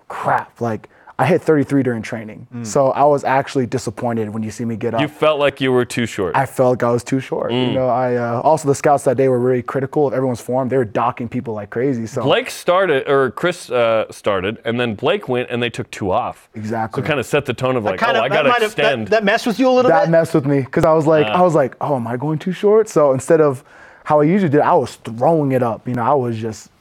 crap. 0.07 0.61
Like 0.61 0.89
I 1.17 1.25
hit 1.25 1.41
33 1.41 1.81
during 1.83 2.01
training, 2.01 2.45
so 2.63 2.91
I 2.91 3.05
was 3.05 3.23
actually 3.23 3.67
disappointed 3.67 4.29
when 4.29 4.43
you 4.43 4.51
see 4.51 4.65
me 4.65 4.75
get 4.75 4.93
up. 4.93 4.99
You 4.99 5.07
felt 5.07 5.39
like 5.39 5.61
you 5.61 5.71
were 5.71 5.85
too 5.85 6.05
short. 6.05 6.35
I 6.35 6.45
felt 6.45 6.71
like 6.71 6.83
I 6.83 6.91
was 6.91 7.05
too 7.05 7.21
short. 7.21 7.53
You 7.53 7.71
know, 7.71 7.87
I 7.87 8.15
uh, 8.15 8.41
also 8.41 8.67
the 8.67 8.75
scouts 8.75 9.05
that 9.05 9.15
day 9.15 9.29
were 9.29 9.39
really 9.39 9.61
critical 9.61 10.07
of 10.07 10.13
everyone's 10.13 10.41
form. 10.41 10.67
They 10.67 10.75
were 10.75 10.83
docking 10.83 11.29
people 11.29 11.53
like 11.53 11.69
crazy. 11.69 12.05
So 12.05 12.21
Blake 12.21 12.49
started, 12.49 13.07
or 13.07 13.31
Chris 13.31 13.69
uh, 13.69 14.11
started, 14.11 14.61
and 14.65 14.77
then 14.77 14.93
Blake 14.95 15.29
went 15.29 15.49
and 15.49 15.63
they 15.63 15.69
took 15.69 15.89
two 15.89 16.11
off. 16.11 16.49
Exactly. 16.53 17.01
So 17.01 17.07
kind 17.07 17.19
of 17.21 17.25
set 17.25 17.45
the 17.45 17.53
tone 17.53 17.77
of 17.77 17.85
like, 17.85 17.97
kind 17.97 18.17
oh, 18.17 18.21
I 18.21 18.27
got 18.27 18.41
to 18.41 18.49
might 18.49 18.61
have- 18.61 18.71
extend. 18.71 19.07
that, 19.07 19.11
that 19.11 19.23
messed 19.23 19.47
with 19.47 19.57
you 19.57 19.69
a 19.69 19.71
little 19.71 19.89
that 19.89 20.01
bit. 20.01 20.05
That 20.07 20.11
messed 20.11 20.33
with 20.33 20.45
me 20.45 20.61
because 20.61 20.83
I 20.83 20.91
was 20.91 21.07
like, 21.07 21.27
I 21.27 21.41
was 21.41 21.55
like, 21.55 21.75
oh, 21.79 21.95
am 21.95 22.07
I 22.07 22.17
going 22.17 22.39
too 22.39 22.51
short? 22.51 22.89
So 22.89 23.13
instead 23.13 23.39
of 23.39 23.63
how 24.03 24.19
I 24.19 24.25
usually 24.25 24.49
did, 24.51 24.59
I 24.59 24.73
was 24.73 24.95
throwing 24.97 25.53
it 25.53 25.63
up. 25.63 25.87
You 25.87 25.93
know, 25.93 26.03
I 26.03 26.13
was 26.13 26.37
just 26.37 26.71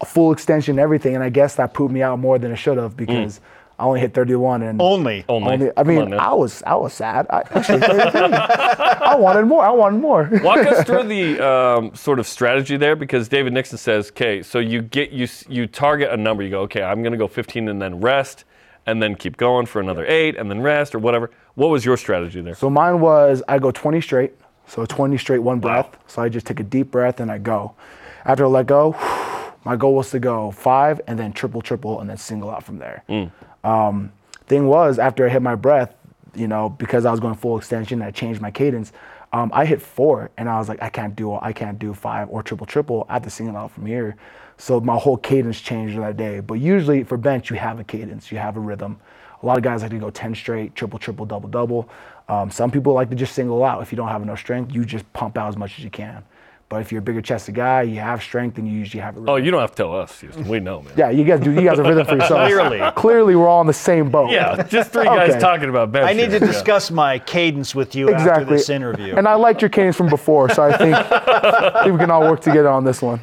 a 0.00 0.04
full 0.06 0.32
extension, 0.32 0.78
everything, 0.78 1.14
and 1.14 1.22
I 1.24 1.28
guess 1.30 1.54
that 1.56 1.72
proved 1.74 1.92
me 1.92 2.02
out 2.02 2.18
more 2.18 2.38
than 2.38 2.50
it 2.52 2.56
should 2.56 2.78
have 2.78 2.96
because 2.96 3.40
I 3.78 3.84
only 3.84 4.00
hit 4.00 4.14
31 4.14 4.62
and 4.62 4.80
Only. 4.80 5.24
Only. 5.28 5.52
only- 5.52 5.70
I 5.76 5.82
mean, 5.82 6.00
on. 6.02 6.14
I 6.14 6.32
was 6.32 6.62
I 6.64 6.74
was 6.76 6.92
sad. 6.92 7.26
I 7.30 7.42
actually 7.50 7.82
I 7.82 9.16
wanted 9.18 9.46
more. 9.46 9.64
I 9.64 9.70
wanted 9.70 10.00
more. 10.00 10.28
Walk 10.42 10.58
us 10.58 10.84
through 10.86 11.04
the 11.04 11.40
um, 11.46 11.94
sort 11.94 12.18
of 12.18 12.26
strategy 12.26 12.76
there, 12.76 12.96
because 12.96 13.28
David 13.28 13.52
Nixon 13.52 13.78
says, 13.78 14.10
okay, 14.10 14.42
so 14.42 14.58
you 14.58 14.82
get 14.82 15.10
you 15.10 15.28
you 15.48 15.66
target 15.66 16.10
a 16.12 16.16
number. 16.16 16.42
You 16.42 16.50
go, 16.50 16.60
okay, 16.62 16.82
I'm 16.82 17.02
going 17.02 17.12
to 17.12 17.18
go 17.18 17.26
15 17.28 17.68
and 17.68 17.80
then 17.82 18.00
rest, 18.00 18.44
and 18.86 19.02
then 19.02 19.14
keep 19.14 19.36
going 19.36 19.66
for 19.66 19.80
another 19.80 20.04
eight, 20.06 20.36
and 20.36 20.50
then 20.50 20.60
rest 20.60 20.94
or 20.94 20.98
whatever. 20.98 21.30
What 21.54 21.70
was 21.70 21.84
your 21.84 21.96
strategy 21.96 22.40
there? 22.40 22.54
So 22.54 22.68
mine 22.70 23.00
was 23.00 23.42
I 23.48 23.58
go 23.58 23.70
20 23.70 24.00
straight. 24.00 24.32
So 24.66 24.86
20 24.86 25.18
straight, 25.18 25.38
one 25.40 25.60
breath. 25.60 25.96
So 26.06 26.22
I 26.22 26.28
just 26.30 26.46
take 26.46 26.58
a 26.58 26.62
deep 26.64 26.90
breath 26.90 27.20
and 27.20 27.30
I 27.30 27.36
go. 27.38 27.74
After 28.24 28.44
I 28.46 28.48
let 28.48 28.66
go, 28.66 28.92
my 29.64 29.76
goal 29.76 29.94
was 29.94 30.10
to 30.10 30.18
go 30.18 30.50
five 30.50 31.00
and 31.06 31.18
then 31.18 31.32
triple, 31.32 31.62
triple, 31.62 32.00
and 32.00 32.08
then 32.08 32.16
single 32.16 32.50
out 32.50 32.64
from 32.64 32.78
there. 32.78 33.02
Um, 33.64 34.12
thing 34.46 34.66
was, 34.66 34.98
after 34.98 35.26
I 35.26 35.30
hit 35.30 35.42
my 35.42 35.54
breath, 35.54 35.94
you 36.34 36.48
know, 36.48 36.68
because 36.68 37.04
I 37.06 37.10
was 37.10 37.20
going 37.20 37.34
full 37.34 37.56
extension, 37.56 38.02
I 38.02 38.10
changed 38.10 38.40
my 38.40 38.50
cadence. 38.50 38.92
Um, 39.32 39.50
I 39.54 39.64
hit 39.64 39.80
four, 39.82 40.30
and 40.36 40.48
I 40.48 40.58
was 40.58 40.68
like, 40.68 40.82
I 40.82 40.88
can't 40.90 41.16
do, 41.16 41.34
I 41.34 41.52
can't 41.52 41.78
do 41.78 41.92
five 41.94 42.28
or 42.30 42.42
triple, 42.42 42.66
triple. 42.66 43.06
I 43.08 43.14
have 43.14 43.22
to 43.22 43.30
single 43.30 43.56
out 43.56 43.70
from 43.70 43.86
here. 43.86 44.16
So 44.58 44.80
my 44.80 44.96
whole 44.96 45.16
cadence 45.16 45.60
changed 45.60 45.98
that 45.98 46.16
day. 46.16 46.40
But 46.40 46.54
usually 46.54 47.02
for 47.02 47.16
bench, 47.16 47.50
you 47.50 47.56
have 47.56 47.80
a 47.80 47.84
cadence, 47.84 48.30
you 48.30 48.38
have 48.38 48.56
a 48.56 48.60
rhythm. 48.60 49.00
A 49.42 49.46
lot 49.46 49.56
of 49.58 49.64
guys 49.64 49.82
like 49.82 49.90
to 49.90 49.98
go 49.98 50.10
10 50.10 50.34
straight, 50.34 50.74
triple, 50.74 50.98
triple, 50.98 51.26
double, 51.26 51.48
double. 51.48 51.88
Um, 52.28 52.50
some 52.50 52.70
people 52.70 52.92
like 52.94 53.10
to 53.10 53.16
just 53.16 53.34
single 53.34 53.62
out. 53.64 53.82
If 53.82 53.92
you 53.92 53.96
don't 53.96 54.08
have 54.08 54.22
enough 54.22 54.38
strength, 54.38 54.72
you 54.72 54.84
just 54.84 55.10
pump 55.12 55.36
out 55.36 55.48
as 55.48 55.56
much 55.56 55.78
as 55.78 55.84
you 55.84 55.90
can. 55.90 56.24
But 56.68 56.80
if 56.80 56.90
you're 56.90 57.00
a 57.00 57.02
bigger 57.02 57.20
chested 57.20 57.54
guy, 57.54 57.82
you 57.82 58.00
have 58.00 58.22
strength, 58.22 58.58
and 58.58 58.66
you 58.66 58.74
usually 58.78 59.00
have 59.02 59.16
a 59.16 59.20
rhythm. 59.20 59.32
Oh, 59.34 59.36
you 59.36 59.50
don't 59.50 59.60
have 59.60 59.70
to 59.72 59.76
tell 59.76 59.94
us. 59.94 60.20
Houston. 60.20 60.48
We 60.48 60.60
know, 60.60 60.82
man. 60.82 60.94
Yeah, 60.96 61.10
you 61.10 61.22
guys 61.24 61.40
do. 61.40 61.52
You 61.52 61.60
guys 61.62 61.76
have 61.76 61.86
rhythm 61.86 62.06
for 62.06 62.16
yourselves. 62.16 62.52
Clearly. 62.52 62.90
Clearly, 62.96 63.36
we're 63.36 63.46
all 63.46 63.60
on 63.60 63.66
the 63.66 63.72
same 63.72 64.10
boat. 64.10 64.30
Yeah, 64.30 64.62
just 64.64 64.90
three 64.90 65.04
guys 65.04 65.30
Okay. 65.30 65.38
talking 65.40 65.68
about 65.68 65.92
bench. 65.92 66.06
I 66.08 66.14
need 66.14 66.26
to 66.26 66.30
here. 66.32 66.40
Yeah. 66.40 66.46
discuss 66.46 66.90
my 66.90 67.18
cadence 67.20 67.74
with 67.74 67.94
you 67.94 68.12
after 68.12 68.44
this 68.44 68.70
interview. 68.70 69.14
And 69.14 69.28
I 69.28 69.34
liked 69.34 69.60
your 69.62 69.68
cadence 69.68 69.94
from 69.96 70.08
before, 70.08 70.48
so 70.50 70.62
I 70.62 70.76
think, 70.76 70.94
I 70.96 71.82
think 71.84 71.92
we 71.92 71.98
can 71.98 72.10
all 72.10 72.22
work 72.22 72.40
together 72.40 72.68
on 72.70 72.82
this 72.84 73.02
one. 73.02 73.20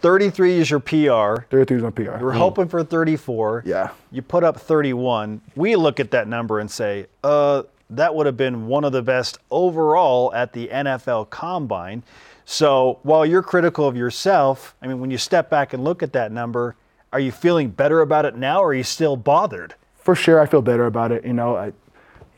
33 0.00 0.58
is 0.58 0.70
your 0.70 0.80
PR. 0.80 1.42
33 1.50 1.76
is 1.76 1.82
my 1.82 1.90
PR. 1.90 2.02
You 2.02 2.24
were 2.24 2.32
hoping 2.32 2.68
for 2.68 2.82
34. 2.82 3.64
Yeah. 3.66 3.90
You 4.10 4.22
put 4.22 4.42
up 4.44 4.58
31. 4.58 5.42
We 5.56 5.76
look 5.76 6.00
at 6.00 6.10
that 6.12 6.26
number 6.26 6.58
and 6.58 6.70
say, 6.70 7.06
uh, 7.22 7.64
that 7.90 8.14
would 8.14 8.24
have 8.26 8.36
been 8.36 8.66
one 8.66 8.84
of 8.84 8.92
the 8.92 9.02
best 9.02 9.38
overall 9.50 10.32
at 10.34 10.52
the 10.52 10.68
NFL 10.68 11.28
Combine. 11.30 12.02
So 12.50 12.98
while 13.04 13.24
you're 13.24 13.44
critical 13.44 13.86
of 13.86 13.96
yourself, 13.96 14.74
I 14.82 14.88
mean, 14.88 14.98
when 14.98 15.12
you 15.12 15.18
step 15.18 15.48
back 15.50 15.72
and 15.72 15.84
look 15.84 16.02
at 16.02 16.14
that 16.14 16.32
number, 16.32 16.74
are 17.12 17.20
you 17.20 17.30
feeling 17.30 17.68
better 17.68 18.00
about 18.00 18.24
it 18.24 18.34
now, 18.34 18.60
or 18.60 18.70
are 18.70 18.74
you 18.74 18.82
still 18.82 19.14
bothered? 19.14 19.76
For 19.94 20.16
sure, 20.16 20.40
I 20.40 20.46
feel 20.46 20.60
better 20.60 20.86
about 20.86 21.12
it. 21.12 21.24
You 21.24 21.32
know, 21.32 21.54
I, 21.54 21.66
you 21.66 21.72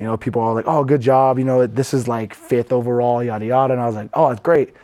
know, 0.05 0.19
people 0.19 0.43
are 0.43 0.53
like, 0.53 0.67
"Oh, 0.69 0.85
good 0.85 1.01
job." 1.01 1.39
You 1.39 1.47
know, 1.47 1.67
this 1.67 1.95
is 1.95 2.09
like 2.09 2.35
fifth 2.35 2.73
overall, 2.73 3.25
yada 3.25 3.47
yada. 3.47 3.73
And 3.73 3.81
I 3.83 3.87
was 3.87 3.95
like, 3.95 4.11
"Oh, 4.13 4.29
it's 4.29 4.43
great," 4.43 4.77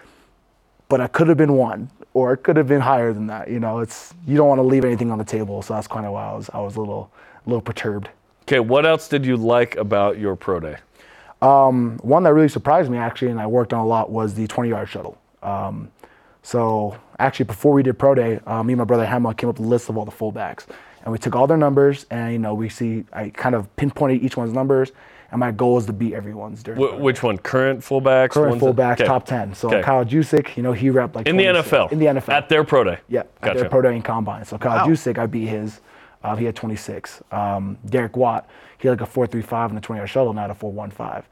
but 0.89 1.03
I 1.03 1.09
could 1.09 1.29
have 1.29 1.37
been 1.37 1.53
one, 1.53 1.91
or 2.15 2.33
it 2.33 2.39
could 2.39 2.57
have 2.57 2.69
been 2.69 2.81
higher 2.81 3.13
than 3.13 3.27
that. 3.27 3.51
You 3.51 3.61
know, 3.61 3.81
it's 3.81 4.15
you 4.27 4.35
don't 4.39 4.49
want 4.49 4.61
to 4.61 4.67
leave 4.67 4.87
anything 4.87 5.11
on 5.11 5.19
the 5.19 5.27
table, 5.27 5.61
so 5.61 5.75
that's 5.75 5.89
kind 5.89 6.07
of 6.07 6.13
why 6.13 6.25
I 6.25 6.33
was 6.33 6.49
I 6.55 6.61
was 6.61 6.77
a 6.77 6.81
little 6.81 7.11
a 7.45 7.51
little 7.51 7.61
perturbed. 7.61 8.09
Okay, 8.45 8.61
what 8.61 8.87
else 8.87 9.09
did 9.09 9.27
you 9.27 9.37
like 9.37 9.77
about 9.77 10.17
your 10.17 10.37
pro 10.37 10.59
day? 10.59 10.77
One 11.41 12.23
that 12.25 12.33
really 12.35 12.49
surprised 12.49 12.91
me 12.91 12.99
actually, 12.99 13.31
and 13.31 13.41
I 13.41 13.47
worked 13.47 13.73
on 13.73 13.81
a 13.81 13.87
lot, 13.87 14.11
was 14.11 14.35
the 14.35 14.47
20 14.47 14.69
yard 14.71 14.89
shuttle. 14.89 15.19
Um, 15.43 15.91
so 16.43 16.97
actually, 17.19 17.45
before 17.47 17.73
we 17.73 17.83
did 17.83 17.99
pro 17.99 18.15
day, 18.15 18.41
uh, 18.47 18.63
me 18.63 18.73
and 18.73 18.79
my 18.79 18.85
brother 18.85 19.07
Hema 19.07 19.37
came 19.37 19.49
up 19.49 19.59
with 19.59 19.67
a 19.67 19.69
list 19.69 19.89
of 19.89 19.97
all 19.97 20.05
the 20.05 20.11
fullbacks, 20.13 20.67
and 21.03 21.13
we 21.13 21.19
took 21.19 21.37
all 21.37 21.47
their 21.47 21.57
numbers, 21.57 22.07
and 22.11 22.33
you 22.33 22.39
know 22.39 22.55
we 22.55 22.69
see 22.69 23.05
I 23.13 23.31
kind 23.31 23.55
of 23.55 23.75
pinpointed 23.77 24.23
each 24.23 24.37
one's 24.37 24.53
numbers, 24.53 24.93
and 25.31 25.41
my 25.41 25.51
goal 25.53 25.77
is 25.79 25.87
to 25.87 25.93
beat 25.93 26.15
everyone's 26.15 26.63
during. 26.63 26.81
Wh- 26.81 27.01
which 27.01 27.23
one? 27.23 27.39
Current 27.39 27.81
fullbacks? 27.81 28.31
Current 28.31 28.51
ones 28.61 28.63
that- 28.63 28.77
fullbacks, 28.77 28.93
okay. 28.95 29.05
top 29.05 29.27
10. 29.27 29.55
So 29.55 29.69
Okay. 29.69 29.83
Kyle 29.83 30.05
Juszczyk, 30.05 30.57
you 30.57 30.63
know, 30.63 30.73
he 30.73 30.89
repped 30.89 31.15
like 31.15 31.27
In 31.29 31.37
the 31.37 31.45
NFL. 31.45 31.93
In 31.93 31.99
the 31.99 32.07
NFL. 32.07 32.33
At 32.33 32.49
their 32.49 32.65
pro 32.65 32.83
day. 32.85 32.99
Yeah, 33.09 33.21
at 33.21 33.41
Gotcha. 33.43 33.61
their 33.61 33.69
pro 33.69 33.83
day 33.83 33.95
and 33.95 34.05
combine. 34.05 34.45
So 34.47 34.57
Kyle 34.59 34.87
Wow. 34.87 34.87
Juszczyk, 34.93 35.19
I 35.19 35.27
beat 35.27 35.49
his. 35.49 35.81
Uh, 36.23 36.37
he 36.37 36.45
had 36.45 36.57
26. 36.57 37.23
Um, 37.31 37.79
Derek 37.87 38.17
Watt, 38.17 38.49
he 38.79 38.89
had 38.89 39.01
like 39.01 39.09
a 39.09 39.13
4.35 39.13 39.71
in 39.71 39.75
the 39.77 39.81
20 39.81 39.99
yard 39.99 40.11
shuttle, 40.11 40.33
not 40.33 40.51
a 40.51 40.55
4.15. 40.55 41.25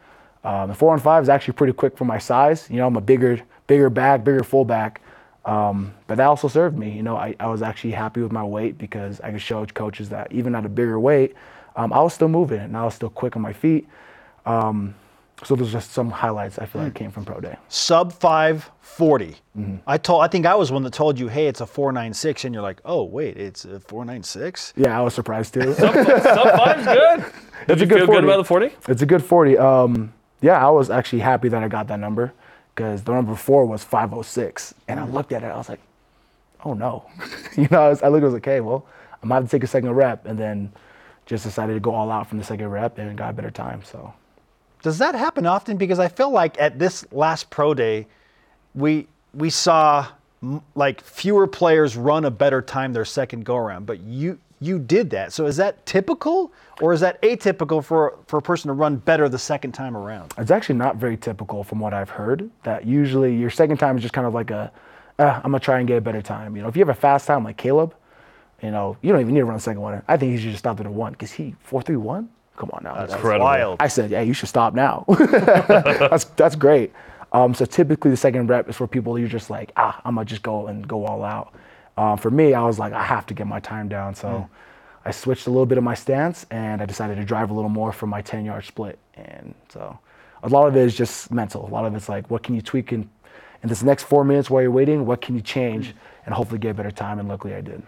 Um, 0.45 0.69
the 0.69 0.75
4.15 0.75 1.23
is 1.23 1.29
actually 1.29 1.55
pretty 1.55 1.73
quick 1.73 1.97
for 1.97 2.05
my 2.05 2.19
size. 2.19 2.69
You 2.71 2.77
know, 2.77 2.87
I'm 2.87 2.97
a 2.97 3.01
bigger, 3.01 3.41
bigger 3.67 3.91
back, 3.91 4.23
bigger 4.23 4.45
fullback. 4.45 5.01
Um, 5.45 5.95
but 6.07 6.17
that 6.17 6.27
also 6.27 6.49
served 6.49 6.77
me. 6.77 6.91
You 6.91 7.03
know, 7.03 7.17
I, 7.17 7.35
I 7.41 7.47
was 7.47 7.63
actually 7.63 7.93
happy 7.93 8.21
with 8.21 8.33
my 8.33 8.45
weight 8.45 8.79
because 8.79 9.21
I 9.21 9.31
could 9.33 9.41
show 9.41 9.65
coaches 9.67 10.09
that 10.11 10.31
even 10.33 10.55
at 10.55 10.65
a 10.65 10.69
bigger 10.69 10.99
weight, 11.01 11.35
um, 11.77 11.93
I 11.93 12.01
was 12.01 12.15
still 12.15 12.29
moving 12.29 12.61
and 12.61 12.77
I 12.77 12.85
was 12.85 12.95
still 12.95 13.11
quick 13.11 13.37
on 13.37 13.43
my 13.43 13.53
feet. 13.53 13.89
Um, 14.45 14.95
So 15.45 15.55
there's 15.55 15.73
just 15.73 15.93
some 15.93 16.11
highlights 16.11 16.59
I 16.59 16.67
feel 16.67 16.81
Hmm. 16.81 16.87
like 16.87 16.95
came 16.95 17.11
from 17.11 17.25
pro 17.25 17.41
day. 17.41 17.57
Sub 17.69 18.13
540. 18.13 19.37
Mm-hmm. 19.59 19.77
I 19.87 19.99
told. 19.99 20.23
I 20.23 20.29
think 20.29 20.47
I 20.47 20.55
was 20.55 20.73
one 20.73 20.83
that 20.85 20.93
told 20.95 21.19
you, 21.19 21.29
"Hey, 21.29 21.47
it's 21.47 21.61
a 21.61 21.67
496," 21.67 22.45
and 22.47 22.55
you're 22.55 22.63
like, 22.63 22.81
"Oh, 22.85 23.05
wait, 23.05 23.37
it's 23.37 23.65
a 23.67 23.79
496." 23.81 24.73
Yeah, 24.77 24.99
I 24.99 25.03
was 25.03 25.15
surprised 25.15 25.53
too. 25.55 25.75
Sub 25.75 25.93
five's 25.95 26.85
good. 26.87 27.19
Did 27.67 27.71
It's 27.73 27.81
you 27.81 27.85
a 27.85 27.89
good 27.89 27.97
feel 27.99 28.07
40. 28.07 28.13
good 28.21 28.25
about 28.25 28.37
the 28.39 28.45
40? 28.45 28.71
It's 28.89 29.03
a 29.03 29.07
good 29.07 29.23
40. 29.25 29.59
Um, 29.59 30.13
yeah, 30.41 30.65
I 30.67 30.71
was 30.71 30.89
actually 30.91 31.21
happy 31.21 31.49
that 31.49 31.63
I 31.63 31.69
got 31.69 31.89
that 31.89 31.99
number 32.01 32.33
because 32.75 33.03
the 33.03 33.13
number 33.13 33.33
before 33.33 33.67
was 33.67 33.83
506. 33.85 34.75
And 34.89 35.01
I 35.01 35.05
looked 35.07 35.33
at 35.33 35.43
it, 35.43 35.47
I 35.47 35.57
was 35.57 35.69
like, 35.69 35.81
oh 36.65 36.75
no. 36.75 37.07
you 37.57 37.67
know, 37.71 37.83
I, 37.83 37.89
was, 37.89 38.03
I 38.03 38.09
looked, 38.09 38.23
I 38.23 38.27
was 38.27 38.35
like, 38.35 38.47
okay, 38.47 38.61
well, 38.61 38.87
I'm 39.23 39.29
going 39.29 39.41
to 39.41 39.45
have 39.45 39.51
to 39.51 39.57
take 39.57 39.65
a 39.65 39.67
second 39.67 39.91
rep. 39.93 40.27
And 40.27 40.39
then 40.39 40.73
just 41.27 41.45
decided 41.45 41.75
to 41.75 41.81
go 41.81 41.93
all 41.95 42.11
out 42.11 42.29
from 42.29 42.39
the 42.39 42.45
second 42.45 42.69
rep 42.69 42.99
and 42.99 43.17
got 43.19 43.31
a 43.31 43.33
better 43.33 43.51
time. 43.51 43.83
So, 43.83 44.13
Does 44.83 44.99
that 44.99 45.15
happen 45.15 45.47
often? 45.47 45.77
Because 45.77 45.99
I 45.99 46.09
feel 46.09 46.31
like 46.31 46.61
at 46.61 46.79
this 46.79 47.05
last 47.13 47.51
pro 47.51 47.75
day, 47.75 48.07
we 48.75 49.09
we 49.35 49.51
saw 49.51 50.07
like 50.75 51.01
fewer 51.01 51.47
players 51.47 51.97
run 51.97 52.25
a 52.25 52.31
better 52.31 52.63
time 52.63 52.93
their 52.93 53.05
second 53.05 53.45
go 53.45 53.57
around, 53.57 53.87
but 53.87 54.01
you 54.01 54.39
you 54.61 54.79
did 54.79 55.11
that. 55.11 55.33
So 55.33 55.47
is 55.47 55.57
that 55.57 55.85
typical 55.85 56.53
or 56.81 56.93
is 56.93 57.01
that 57.01 57.21
atypical 57.23 57.85
for 57.85 58.19
for 58.27 58.39
a 58.39 58.43
person 58.43 58.69
to 58.69 58.73
run 58.73 58.97
better 58.97 59.29
the 59.29 59.39
second 59.39 59.73
time 59.73 59.97
around? 59.97 60.33
it's 60.39 60.51
actually 60.51 60.77
not 60.77 60.97
very 60.97 61.17
typical 61.17 61.65
from 61.65 61.81
what 61.81 61.93
I've 61.93 62.11
heard 62.11 62.49
that 62.63 62.87
usually 62.87 63.35
your 63.35 63.51
second 63.51 63.79
time 63.79 63.97
is 63.97 64.03
just 64.03 64.15
kind 64.15 64.27
of 64.27 64.35
like 64.35 64.51
a, 64.51 64.73
uh, 65.19 65.41
I'm 65.43 65.53
to 65.53 65.61
try 65.61 65.79
and 65.79 65.89
get 65.89 65.99
a 65.99 66.01
better 66.01 66.23
time. 66.23 66.57
You 66.57 66.63
know, 66.63 66.69
if 66.69 66.77
you 66.77 66.81
have 66.81 66.97
a 66.97 66.99
fast 66.99 67.27
time 67.27 67.45
like 67.45 67.57
Caleb, 67.57 67.95
you 68.63 68.71
know, 68.71 68.97
you 69.03 69.13
don't 69.13 69.21
even 69.21 69.35
need 69.35 69.41
to 69.41 69.47
run 69.47 69.57
a 69.57 69.61
second 69.61 69.83
one. 69.83 70.03
I 70.09 70.17
think 70.17 70.33
he 70.33 70.39
should 70.39 70.51
just 70.51 70.61
stop 70.61 70.81
at 70.81 70.87
a 70.87 70.91
one 70.91 71.13
because 71.13 71.33
he 71.33 71.55
431. 71.61 72.29
Come 72.57 72.71
on 72.73 72.83
now. 72.85 72.95
That's 72.95 73.13
Incredible. 73.15 73.45
Wild. 73.45 73.77
I 73.81 73.89
said, 73.89 74.11
yeah, 74.11 74.23
you 74.23 74.33
should 74.33 74.49
stop 74.49 74.75
now. 74.75 75.05
that's 75.09 76.25
that's 76.25 76.57
great. 76.57 76.93
Um, 77.33 77.55
so 77.55 77.65
typically 77.65 78.11
the 78.11 78.17
second 78.17 78.47
rep 78.47 78.69
is 78.69 78.77
for 78.77 78.87
people 78.87 79.19
you're 79.19 79.29
just 79.29 79.51
like, 79.51 79.73
ah, 79.77 80.01
I'm 80.05 80.15
gonna 80.15 80.25
just 80.25 80.43
go 80.43 80.69
and 80.69 80.87
go 80.87 81.05
all 81.05 81.23
out. 81.23 81.55
Um, 81.97 82.19
for 82.19 82.31
me, 82.31 82.55
I 82.55 82.63
was 82.65 82.79
like, 82.79 82.93
I 82.93 83.03
have 83.03 83.27
to 83.27 83.35
get 83.35 83.47
my 83.47 83.61
time 83.61 83.89
down. 83.89 84.15
So 84.15 84.49
I 85.05 85.11
switched 85.11 85.47
a 85.47 85.51
little 85.51 85.67
bit 85.67 85.79
of 85.79 85.85
my 85.85 85.95
stance 85.95 86.47
and 86.51 86.83
I 86.83 86.85
decided 86.87 87.17
to 87.17 87.25
drive 87.25 87.51
a 87.51 87.55
little 87.55 87.71
more 87.71 87.93
for 87.93 88.07
my 88.07 88.21
10 88.23 88.45
yard 88.45 88.65
split. 88.65 88.99
And 89.15 89.55
so 89.69 89.99
a 90.43 90.49
lot 90.49 90.67
of 90.67 90.77
it 90.77 90.81
is 90.81 90.97
just 90.97 91.31
mental. 91.31 91.67
A 91.67 91.71
lot 91.71 91.85
of 91.87 91.95
it's 91.95 92.09
like, 92.09 92.31
what 92.31 92.43
can 92.43 92.55
you 92.55 92.61
tweak 92.61 92.93
in, 92.93 93.09
in 93.63 93.69
this 93.69 93.83
next 93.83 94.03
four 94.03 94.25
minutes 94.25 94.51
while 94.51 94.63
you're 94.63 94.71
waiting? 94.71 95.07
What 95.07 95.21
can 95.21 95.35
you 95.35 95.41
change 95.41 95.95
and 96.27 96.35
hopefully 96.35 96.59
get 96.59 96.71
a 96.71 96.75
better 96.75 96.91
time? 96.91 97.19
And 97.19 97.29
luckily 97.29 97.55
I 97.55 97.61
did. 97.61 97.83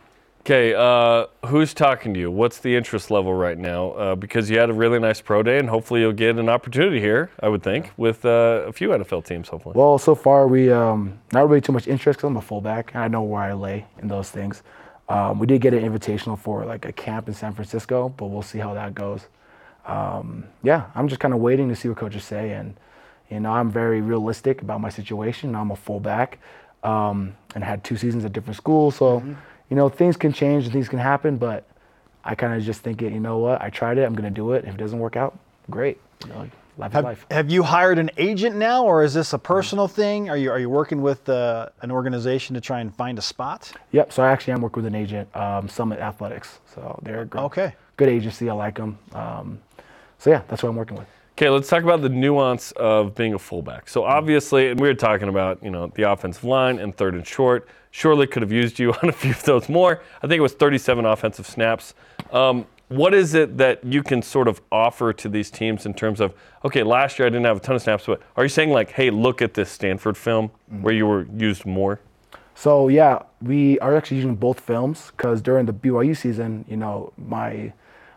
Okay, 0.49 0.73
uh, 0.75 1.27
who's 1.49 1.75
talking 1.75 2.15
to 2.15 2.21
you? 2.21 2.31
What's 2.31 2.61
the 2.61 2.75
interest 2.75 3.11
level 3.11 3.35
right 3.35 3.59
now? 3.59 3.91
Uh, 3.91 4.15
because 4.15 4.49
you 4.49 4.59
had 4.59 4.71
a 4.71 4.73
really 4.73 4.99
nice 4.99 5.21
pro 5.21 5.43
day, 5.43 5.59
and 5.59 5.69
hopefully 5.69 6.01
you'll 6.01 6.15
get 6.15 6.39
an 6.39 6.49
opportunity 6.49 7.01
here. 7.01 7.31
I 7.41 7.51
would 7.51 7.63
think 7.63 7.93
with 7.99 8.25
uh, 8.25 8.65
a 8.67 8.73
few 8.73 8.89
NFL 8.89 9.27
teams, 9.27 9.49
hopefully. 9.49 9.75
Well, 9.77 9.99
so 9.99 10.15
far 10.15 10.49
we 10.49 10.73
um, 10.73 11.19
not 11.35 11.47
really 11.47 11.61
too 11.61 11.73
much 11.73 11.87
interest 11.87 12.21
because 12.21 12.29
I'm 12.29 12.39
a 12.39 12.41
fullback 12.41 12.95
and 12.95 13.05
I 13.05 13.09
know 13.09 13.21
where 13.25 13.43
I 13.43 13.53
lay 13.53 13.85
in 14.01 14.09
those 14.09 14.31
things. 14.31 14.63
Um, 15.11 15.39
we 15.39 15.47
did 15.47 15.61
get 15.61 15.75
an 15.75 15.83
invitational 15.83 16.39
for 16.39 16.65
like 16.65 16.87
a 16.87 16.93
camp 16.93 17.29
in 17.29 17.35
San 17.35 17.53
Francisco, 17.53 18.09
but 18.09 18.29
we'll 18.29 18.41
see 18.41 18.59
how 18.59 18.73
that 18.73 18.95
goes. 18.95 19.27
Um, 19.85 20.45
yeah, 20.63 20.87
I'm 20.95 21.09
just 21.09 21.21
kind 21.21 21.35
of 21.35 21.41
waiting 21.41 21.69
to 21.69 21.77
see 21.77 21.91
what 21.91 21.99
coaches 21.99 22.25
say, 22.25 22.53
and 22.53 22.75
you 23.29 23.39
know 23.39 23.53
I'm 23.53 23.71
very 23.71 24.01
realistic 24.01 24.63
about 24.63 24.81
my 24.81 24.89
situation. 24.89 25.55
I'm 25.55 25.73
a 25.73 25.77
fullback 25.77 26.39
um, 26.83 27.37
and 27.55 27.63
had 27.63 27.85
two 27.85 27.99
seasons 27.99 28.25
at 28.25 28.33
different 28.33 28.57
schools, 28.57 28.97
so 28.97 29.23
you 29.71 29.77
know 29.77 29.89
things 29.89 30.17
can 30.17 30.33
change 30.33 30.65
and 30.65 30.73
things 30.73 30.89
can 30.89 30.99
happen, 30.99 31.37
but 31.37 31.65
I 32.25 32.35
kind 32.35 32.55
of 32.55 32.63
just 32.63 32.81
think 32.83 33.03
it. 33.03 33.13
You 33.13 33.21
know 33.21 33.39
what? 33.39 33.61
I 33.63 33.71
tried 33.71 33.99
it. 33.99 34.05
I'm 34.05 34.15
gonna 34.15 34.31
do 34.31 34.53
it. 34.53 34.65
If 34.65 34.75
it 34.75 34.77
doesn't 34.79 34.99
work 34.99 35.17
out, 35.17 35.39
great. 35.71 35.99
You 36.25 36.31
know, 36.33 36.51
life 36.79 36.91
is 36.91 36.95
Have, 36.95 37.05
life. 37.05 37.27
have 37.31 37.51
you 37.51 37.63
hired 37.63 37.99
an 37.99 38.11
agent 38.17 38.57
now, 38.57 38.85
or 38.85 39.03
is 39.03 39.15
this 39.15 39.33
a 39.33 39.39
personal 39.39 39.89
thing? 39.89 40.29
Are 40.31 40.37
you 40.37 40.51
are 40.51 40.59
you 40.59 40.71
working 40.71 41.03
with 41.03 41.29
uh, 41.29 41.69
an 41.83 41.91
organization 41.91 42.55
to 42.55 42.61
try 42.61 42.81
and 42.81 42.95
find 42.95 43.19
a 43.19 43.23
spot? 43.23 43.73
Yep. 43.93 44.13
So 44.13 44.23
I 44.23 44.31
actually 44.31 44.55
am 44.55 44.61
working 44.63 44.83
with 44.83 44.93
an 44.93 44.99
agent, 45.01 45.35
um, 45.37 45.69
Summit 45.69 46.01
Athletics. 46.01 46.59
So 46.75 46.99
they're 47.03 47.23
a 47.23 47.27
good, 47.27 47.41
Okay. 47.43 47.75
good 47.97 48.09
agency. 48.09 48.49
I 48.51 48.55
like 48.55 48.77
them. 48.77 48.99
Um, 49.15 49.61
so 50.19 50.31
yeah, 50.31 50.43
that's 50.49 50.63
what 50.63 50.71
I'm 50.71 50.77
working 50.77 50.97
with. 50.97 51.07
Okay, 51.37 51.49
let's 51.51 51.69
talk 51.69 51.85
about 51.85 52.03
the 52.03 52.09
nuance 52.09 52.73
of 52.73 53.15
being 53.15 53.33
a 53.33 53.39
fullback. 53.39 53.89
So 53.89 54.03
obviously, 54.03 54.71
and 54.71 54.81
we 54.81 54.89
were 54.89 54.95
talking 54.95 55.29
about 55.29 55.63
you 55.63 55.71
know 55.71 55.87
the 55.95 56.03
offensive 56.11 56.43
line 56.43 56.81
and 56.81 56.93
third 56.97 57.15
and 57.15 57.25
short. 57.25 57.69
Surely 57.91 58.27
could 58.27 58.43
have 58.43 58.53
used 58.53 58.79
you 58.79 58.93
on 59.03 59.09
a 59.09 59.13
few 59.13 59.31
of 59.31 59.43
those 59.45 59.69
more. 59.69 60.03
I 60.23 60.27
think 60.27 60.39
it 60.39 60.43
was 60.43 60.55
37 60.55 61.05
offensive 61.05 61.47
snaps. 61.47 61.95
Um, 62.33 62.67
what 62.89 63.13
is 63.13 63.35
it 63.35 63.59
that 63.59 63.85
you 63.85 64.03
can 64.03 64.23
sort 64.23 64.49
of 64.49 64.63
offer 64.73 65.13
to 65.13 65.29
these 65.29 65.51
teams 65.51 65.85
in 65.85 65.93
terms 65.93 66.21
of 66.21 66.35
okay, 66.65 66.83
last 66.83 67.19
year 67.19 67.27
I 67.27 67.31
didn't 67.31 67.45
have 67.45 67.59
a 67.59 67.61
ton 67.61 67.77
of 67.77 67.83
snaps, 67.83 68.07
but 68.07 68.23
are 68.37 68.45
you 68.45 68.49
saying 68.49 68.71
like, 68.71 68.93
hey, 68.93 69.11
look 69.11 69.43
at 69.43 69.55
this 69.55 69.71
Stanford 69.71 70.17
film 70.17 70.51
where 70.81 70.95
you 70.95 71.07
were 71.07 71.27
used 71.37 71.67
more? 71.67 72.01
So 72.55 72.89
yeah, 72.89 73.23
we 73.43 73.79
are 73.81 73.95
actually 73.97 74.17
using 74.17 74.35
both 74.35 74.59
films 74.59 75.13
because 75.17 75.41
during 75.43 75.67
the 75.67 75.73
BYU 75.73 76.17
season, 76.17 76.65
you 76.69 76.77
know, 76.77 77.13
my 77.17 77.73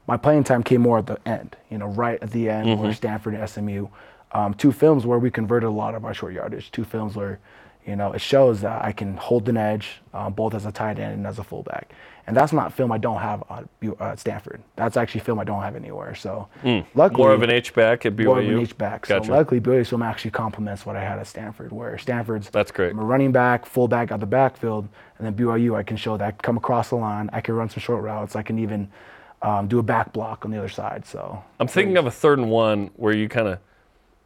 my 0.07 0.17
playing 0.17 0.43
time 0.43 0.63
came 0.63 0.81
more 0.81 0.97
at 0.97 1.05
the 1.05 1.19
end. 1.27 1.55
You 1.69 1.77
know, 1.77 1.87
right 1.87 2.21
at 2.23 2.31
the 2.31 2.49
end 2.49 2.79
where 2.79 2.93
Stanford 2.93 3.35
and 3.35 3.47
SMU, 3.49 3.87
um, 4.31 4.53
two 4.53 4.71
films 4.71 5.05
where 5.05 5.19
we 5.19 5.29
converted 5.29 5.67
a 5.67 5.71
lot 5.71 5.95
of 5.95 6.05
our 6.05 6.13
short 6.13 6.33
yardage. 6.33 6.71
Two 6.71 6.83
films 6.83 7.15
where, 7.15 7.39
you 7.85 7.95
know, 7.95 8.13
it 8.13 8.21
shows 8.21 8.61
that 8.61 8.83
I 8.83 8.91
can 8.91 9.17
hold 9.17 9.49
an 9.49 9.57
edge 9.57 10.01
um, 10.13 10.33
both 10.33 10.53
as 10.53 10.65
a 10.65 10.71
tight 10.71 10.99
end 10.99 11.13
and 11.13 11.27
as 11.27 11.39
a 11.39 11.43
fullback. 11.43 11.91
And 12.27 12.37
that's 12.37 12.53
not 12.53 12.71
film 12.71 12.91
I 12.91 12.99
don't 12.99 13.19
have 13.19 13.43
at 13.49 13.65
uh, 13.99 14.15
Stanford. 14.15 14.61
That's 14.75 14.95
actually 14.95 15.21
film 15.21 15.39
I 15.39 15.43
don't 15.43 15.63
have 15.63 15.75
anywhere. 15.75 16.13
So 16.13 16.47
luckily, 16.93 17.17
More 17.17 17.33
of 17.33 17.41
an 17.41 17.49
H 17.49 17.73
back 17.73 18.05
at 18.05 18.15
BYU. 18.15 18.25
more 18.25 18.39
of 18.39 18.47
an 18.47 18.59
H 18.59 18.77
back. 18.77 19.07
Gotcha. 19.07 19.25
So 19.25 19.33
luckily, 19.33 19.59
BYU's 19.59 19.89
film 19.89 20.03
actually 20.03 20.31
complements 20.31 20.85
what 20.85 20.95
I 20.95 21.03
had 21.03 21.17
at 21.17 21.25
Stanford, 21.27 21.71
where 21.71 21.97
Stanford's 21.97 22.49
That's 22.51 22.71
great. 22.71 22.91
I'm 22.91 22.99
a 22.99 23.03
running 23.03 23.31
back, 23.31 23.65
fullback 23.65 24.11
out 24.11 24.19
the 24.19 24.27
backfield, 24.27 24.87
and 25.17 25.25
then 25.25 25.33
BYU 25.33 25.75
I 25.75 25.83
can 25.83 25.97
show 25.97 26.15
that 26.17 26.25
I 26.27 26.31
come 26.31 26.57
across 26.57 26.89
the 26.89 26.95
line. 26.97 27.29
I 27.33 27.41
can 27.41 27.55
run 27.55 27.69
some 27.69 27.81
short 27.81 28.03
routes. 28.03 28.35
I 28.35 28.43
can 28.43 28.59
even 28.59 28.89
um, 29.41 29.67
do 29.67 29.79
a 29.79 29.83
back 29.83 30.13
block 30.13 30.45
on 30.45 30.51
the 30.51 30.57
other 30.59 30.69
side. 30.69 31.05
So 31.05 31.43
I'm 31.59 31.67
thinking 31.67 31.97
of 31.97 32.05
a 32.05 32.11
third 32.11 32.37
and 32.37 32.51
one 32.51 32.91
where 32.95 33.13
you 33.13 33.27
kind 33.27 33.47
of 33.47 33.59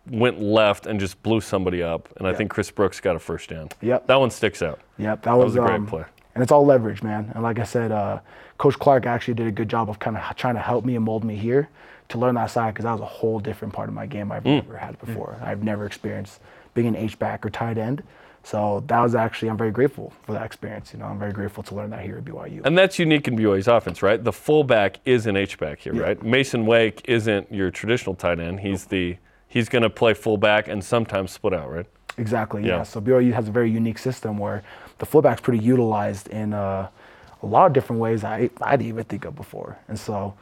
went 0.10 0.42
left 0.42 0.86
and 0.86 1.00
just 1.00 1.22
blew 1.24 1.42
somebody 1.42 1.82
up, 1.82 2.10
and 2.18 2.28
I 2.28 2.34
think 2.34 2.52
Chris 2.52 2.70
Brooks 2.72 3.00
got 3.00 3.16
a 3.16 3.20
first 3.20 3.50
down. 3.50 3.70
Yep. 3.82 4.08
That 4.08 4.20
one 4.20 4.30
sticks 4.32 4.62
out. 4.62 4.80
Yep, 4.98 5.24
that 5.24 5.34
was, 5.34 5.46
was 5.46 5.56
a 5.56 5.60
great 5.60 5.76
um, 5.76 5.88
play. 5.88 6.06
And 6.36 6.44
it's 6.44 6.52
all 6.52 6.66
leverage, 6.66 7.02
man. 7.02 7.32
And 7.34 7.44
like 7.44 7.60
I 7.60 7.64
said, 7.64 7.92
uh, 7.92 8.20
Coach 8.58 8.78
Clark 8.78 9.06
actually 9.06 9.34
did 9.36 9.48
a 9.48 9.52
good 9.52 9.70
job 9.70 9.90
of 9.90 10.00
kind 10.00 10.18
of 10.18 10.36
trying 10.36 10.56
to 10.56 10.62
help 10.62 10.86
me 10.86 10.96
and 10.96 11.04
mold 11.06 11.24
me 11.24 11.36
here 11.36 11.70
to 12.10 12.18
learn 12.18 12.36
that 12.36 12.52
side 12.52 12.74
because 12.74 12.84
that 12.84 12.92
was 12.92 13.02
a 13.02 13.06
whole 13.06 13.40
different 13.40 13.74
part 13.74 13.90
of 13.90 13.96
my 13.96 14.06
game 14.06 14.32
I've 14.32 14.44
Mm. 14.44 14.64
never 14.66 14.78
had 14.78 15.00
before. 15.00 15.38
I've 15.42 15.64
never 15.64 15.86
experienced 15.86 16.40
being 16.74 16.88
an 16.88 16.96
H 16.96 17.18
back 17.18 17.46
or 17.46 17.50
tight 17.50 17.78
end. 17.78 18.04
So 18.44 18.84
that 18.88 19.00
was 19.02 19.16
actually 19.16 19.50
I'm 19.50 19.58
very 19.58 19.72
grateful 19.72 20.14
for 20.24 20.34
that 20.34 20.44
experience. 20.46 20.94
You 20.94 21.00
know, 21.00 21.06
I'm 21.06 21.18
very 21.18 21.32
grateful 21.34 21.64
to 21.64 21.74
learn 21.74 21.90
that 21.92 22.02
here 22.04 22.18
at 22.18 22.26
BYU. 22.26 22.62
And 22.64 22.78
that's 22.78 23.00
unique 23.00 23.28
in 23.28 23.36
BYU's 23.36 23.68
offense, 23.68 24.04
right? 24.04 24.24
The 24.24 24.34
fullback 24.34 25.00
is 25.04 25.26
an 25.26 25.36
H 25.36 25.58
back 25.58 25.80
here, 25.80 25.94
right? 25.94 26.22
Mason 26.22 26.66
Wake 26.68 27.02
isn't 27.06 27.52
your 27.52 27.72
traditional 27.72 28.14
tight 28.14 28.40
end. 28.40 28.60
He's 28.60 28.86
the 28.86 29.18
he's 29.48 29.70
going 29.70 29.84
to 29.84 29.90
play 29.90 30.14
fullback 30.14 30.68
and 30.68 30.84
sometimes 30.84 31.32
split 31.32 31.54
out, 31.54 31.72
right? 31.72 31.86
Exactly. 32.18 32.62
Yeah. 32.64 32.78
Yeah. 32.78 32.84
So 32.84 33.02
BYU 33.02 33.34
has 33.34 33.48
a 33.48 33.52
very 33.52 33.70
unique 33.70 33.98
system 33.98 34.38
where 34.38 34.64
the 35.00 35.06
fullback's 35.06 35.42
pretty 35.42 35.64
utilized 35.64 36.28
in 36.30 36.54
uh, 36.54 36.88
a 37.42 37.46
lot 37.46 37.68
of 37.68 37.74
different 37.74 38.02
ways 38.02 38.24
I 38.24 38.50
I 38.62 38.78
didn't 38.78 38.90
even 38.90 39.04
think 39.06 39.26
of 39.26 39.36
before. 39.36 39.78
And 39.88 40.00
so 40.00 40.34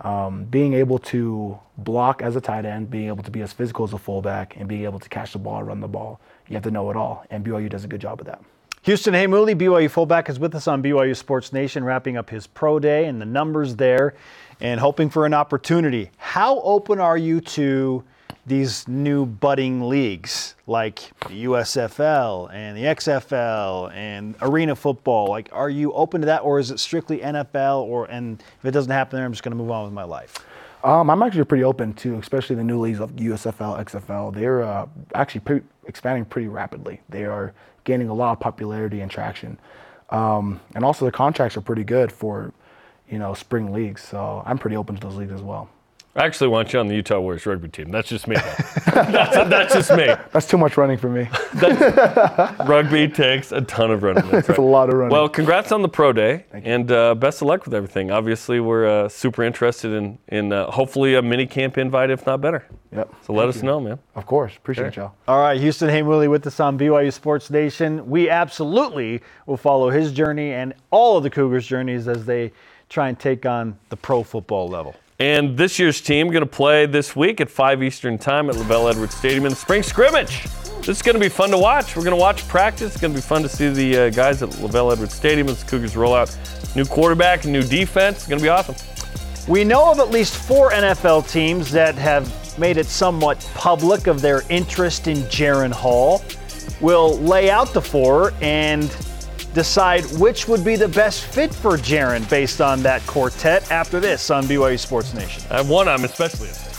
um, 0.00 0.44
being 0.44 0.74
able 0.74 0.98
to 0.98 1.58
block 1.78 2.22
as 2.22 2.36
a 2.36 2.40
tight 2.40 2.64
end, 2.64 2.90
being 2.90 3.08
able 3.08 3.22
to 3.22 3.30
be 3.30 3.42
as 3.42 3.52
physical 3.52 3.84
as 3.84 3.92
a 3.92 3.98
fullback, 3.98 4.56
and 4.56 4.68
being 4.68 4.84
able 4.84 4.98
to 4.98 5.08
catch 5.08 5.32
the 5.32 5.38
ball, 5.38 5.62
run 5.62 5.80
the 5.80 5.88
ball, 5.88 6.20
you 6.48 6.54
have 6.54 6.62
to 6.64 6.70
know 6.70 6.90
it 6.90 6.96
all. 6.96 7.24
And 7.30 7.44
BYU 7.44 7.68
does 7.68 7.84
a 7.84 7.88
good 7.88 8.00
job 8.00 8.20
of 8.20 8.26
that. 8.26 8.42
Houston 8.82 9.12
Heimuli, 9.12 9.54
BYU 9.54 9.90
fullback, 9.90 10.30
is 10.30 10.38
with 10.38 10.54
us 10.54 10.66
on 10.66 10.82
BYU 10.82 11.14
Sports 11.14 11.52
Nation, 11.52 11.84
wrapping 11.84 12.16
up 12.16 12.30
his 12.30 12.46
pro 12.46 12.78
day 12.78 13.04
and 13.04 13.20
the 13.20 13.26
numbers 13.26 13.76
there 13.76 14.14
and 14.58 14.80
hoping 14.80 15.10
for 15.10 15.26
an 15.26 15.34
opportunity. 15.34 16.10
How 16.16 16.60
open 16.60 16.98
are 16.98 17.18
you 17.18 17.42
to 17.42 18.02
these 18.46 18.88
new 18.88 19.26
budding 19.26 19.88
leagues 19.88 20.54
like 20.66 21.10
the 21.28 21.44
USFL 21.44 22.52
and 22.52 22.76
the 22.76 22.82
XFL 22.82 23.92
and 23.92 24.34
arena 24.40 24.74
football? 24.74 25.28
Like, 25.28 25.48
are 25.52 25.70
you 25.70 25.92
open 25.92 26.22
to 26.22 26.26
that 26.26 26.40
or 26.40 26.58
is 26.58 26.70
it 26.70 26.80
strictly 26.80 27.18
NFL? 27.18 27.82
Or, 27.82 28.06
and 28.06 28.42
if 28.58 28.64
it 28.64 28.70
doesn't 28.70 28.90
happen 28.90 29.16
there, 29.16 29.26
I'm 29.26 29.32
just 29.32 29.42
going 29.42 29.52
to 29.52 29.62
move 29.62 29.70
on 29.70 29.84
with 29.84 29.92
my 29.92 30.04
life? 30.04 30.44
Um, 30.82 31.10
I'm 31.10 31.22
actually 31.22 31.44
pretty 31.44 31.64
open 31.64 31.92
to, 31.94 32.16
especially 32.18 32.56
the 32.56 32.64
new 32.64 32.80
leagues 32.80 33.00
of 33.00 33.12
USFL, 33.12 33.84
XFL. 33.84 34.34
They're 34.34 34.62
uh, 34.62 34.86
actually 35.14 35.42
pre- 35.42 35.62
expanding 35.86 36.24
pretty 36.24 36.48
rapidly. 36.48 37.02
They 37.08 37.24
are 37.24 37.52
gaining 37.84 38.08
a 38.08 38.14
lot 38.14 38.32
of 38.32 38.40
popularity 38.40 39.00
and 39.00 39.10
traction, 39.10 39.58
um, 40.08 40.60
and 40.74 40.84
also 40.84 41.04
the 41.04 41.12
contracts 41.12 41.56
are 41.56 41.60
pretty 41.60 41.84
good 41.84 42.10
for, 42.10 42.54
you 43.10 43.18
know, 43.18 43.34
spring 43.34 43.72
leagues. 43.72 44.02
So 44.02 44.42
I'm 44.46 44.56
pretty 44.56 44.76
open 44.76 44.96
to 44.96 45.00
those 45.06 45.16
leagues 45.16 45.32
as 45.32 45.42
well. 45.42 45.68
I 46.20 46.26
actually 46.26 46.48
want 46.48 46.74
you 46.74 46.78
on 46.80 46.86
the 46.86 46.94
Utah 46.94 47.18
Warriors 47.18 47.46
rugby 47.46 47.70
team. 47.70 47.90
That's 47.90 48.06
just 48.06 48.28
me. 48.28 48.34
that's, 48.94 49.48
that's 49.48 49.72
just 49.72 49.90
me. 49.92 50.04
That's 50.32 50.46
too 50.46 50.58
much 50.58 50.76
running 50.76 50.98
for 50.98 51.08
me. 51.08 51.26
Rugby 52.66 53.08
takes 53.08 53.52
a 53.52 53.62
ton 53.62 53.90
of 53.90 54.02
running. 54.02 54.28
That's 54.30 54.50
It's 54.50 54.58
a 54.58 54.60
lot 54.60 54.90
of 54.90 54.96
running. 54.96 55.12
Well, 55.12 55.30
congrats 55.30 55.72
on 55.72 55.80
the 55.80 55.88
pro 55.88 56.12
day, 56.12 56.44
and 56.52 56.92
uh, 56.92 57.14
best 57.14 57.40
of 57.40 57.48
luck 57.48 57.64
with 57.64 57.72
everything. 57.72 58.10
Obviously, 58.10 58.60
we're 58.60 58.86
uh, 58.86 59.08
super 59.08 59.42
interested 59.42 59.92
in 59.92 60.18
in 60.28 60.52
uh, 60.52 60.70
hopefully 60.70 61.14
a 61.14 61.22
mini 61.22 61.46
camp 61.46 61.78
invite, 61.78 62.10
if 62.10 62.26
not 62.26 62.42
better. 62.42 62.66
Yep. 62.92 63.14
So 63.22 63.32
let 63.32 63.48
us 63.48 63.62
know, 63.62 63.80
man. 63.80 63.98
Of 64.14 64.26
course. 64.26 64.54
Appreciate 64.54 64.88
Okay. 64.88 65.00
y'all. 65.00 65.14
All 65.26 65.40
right, 65.40 65.58
Houston 65.58 65.88
Heimuli 65.88 66.28
with 66.28 66.46
us 66.46 66.60
on 66.60 66.78
BYU 66.78 67.10
Sports 67.14 67.48
Nation. 67.48 68.10
We 68.10 68.28
absolutely 68.28 69.22
will 69.46 69.56
follow 69.56 69.88
his 69.88 70.12
journey 70.12 70.52
and 70.52 70.74
all 70.90 71.16
of 71.16 71.22
the 71.22 71.30
Cougars' 71.30 71.66
journeys 71.66 72.08
as 72.08 72.26
they 72.26 72.52
try 72.90 73.08
and 73.08 73.18
take 73.18 73.46
on 73.46 73.78
the 73.88 73.96
pro 73.96 74.22
football 74.22 74.68
level. 74.68 74.94
And 75.20 75.54
this 75.54 75.78
year's 75.78 76.00
team 76.00 76.28
going 76.28 76.40
to 76.40 76.46
play 76.46 76.86
this 76.86 77.14
week 77.14 77.42
at 77.42 77.50
5 77.50 77.82
Eastern 77.82 78.16
Time 78.16 78.48
at 78.48 78.56
LaVell 78.56 78.90
Edwards 78.90 79.14
Stadium 79.14 79.44
in 79.44 79.50
the 79.50 79.56
spring 79.56 79.82
scrimmage. 79.82 80.44
This 80.78 80.88
is 80.88 81.02
going 81.02 81.14
to 81.14 81.20
be 81.20 81.28
fun 81.28 81.50
to 81.50 81.58
watch. 81.58 81.94
We're 81.94 82.04
going 82.04 82.16
to 82.16 82.20
watch 82.20 82.48
practice. 82.48 82.92
It's 82.92 83.00
going 83.02 83.12
to 83.12 83.18
be 83.18 83.22
fun 83.22 83.42
to 83.42 83.48
see 83.50 83.68
the 83.68 83.98
uh, 83.98 84.10
guys 84.10 84.42
at 84.42 84.48
LaVell 84.48 84.94
Edwards 84.94 85.12
Stadium 85.12 85.48
as 85.48 85.62
the 85.62 85.70
Cougars 85.70 85.94
roll 85.94 86.14
out 86.14 86.34
new 86.74 86.86
quarterback, 86.86 87.44
new 87.44 87.62
defense. 87.62 88.16
It's 88.16 88.28
going 88.28 88.38
to 88.38 88.42
be 88.42 88.48
awesome. 88.48 88.76
We 89.46 89.62
know 89.62 89.90
of 89.90 89.98
at 89.98 90.10
least 90.10 90.36
four 90.36 90.70
NFL 90.70 91.30
teams 91.30 91.70
that 91.70 91.96
have 91.96 92.58
made 92.58 92.78
it 92.78 92.86
somewhat 92.86 93.46
public 93.54 94.06
of 94.06 94.22
their 94.22 94.42
interest 94.48 95.06
in 95.06 95.18
Jaren 95.24 95.70
Hall. 95.70 96.24
We'll 96.80 97.18
lay 97.18 97.50
out 97.50 97.74
the 97.74 97.82
four 97.82 98.32
and 98.40 98.90
decide 99.54 100.04
which 100.18 100.46
would 100.48 100.64
be 100.64 100.76
the 100.76 100.88
best 100.88 101.24
fit 101.24 101.52
for 101.54 101.76
Jaren 101.76 102.28
based 102.30 102.60
on 102.60 102.82
that 102.82 103.04
quartet 103.06 103.70
after 103.70 104.00
this 104.00 104.30
on 104.30 104.44
BYU 104.44 104.78
Sports 104.78 105.14
Nation. 105.14 105.42
I 105.50 105.58
have 105.58 105.68
one 105.68 105.88
I'm 105.88 106.04
especially 106.04 106.48
excited. 106.48 106.70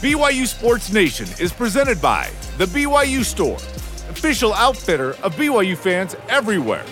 BYU 0.00 0.46
Sports 0.46 0.92
Nation 0.92 1.26
is 1.38 1.52
presented 1.52 2.00
by 2.00 2.30
The 2.58 2.66
BYU 2.66 3.24
Store, 3.24 3.56
official 4.10 4.54
outfitter 4.54 5.10
of 5.22 5.34
BYU 5.36 5.76
fans 5.76 6.16
everywhere. 6.28 6.84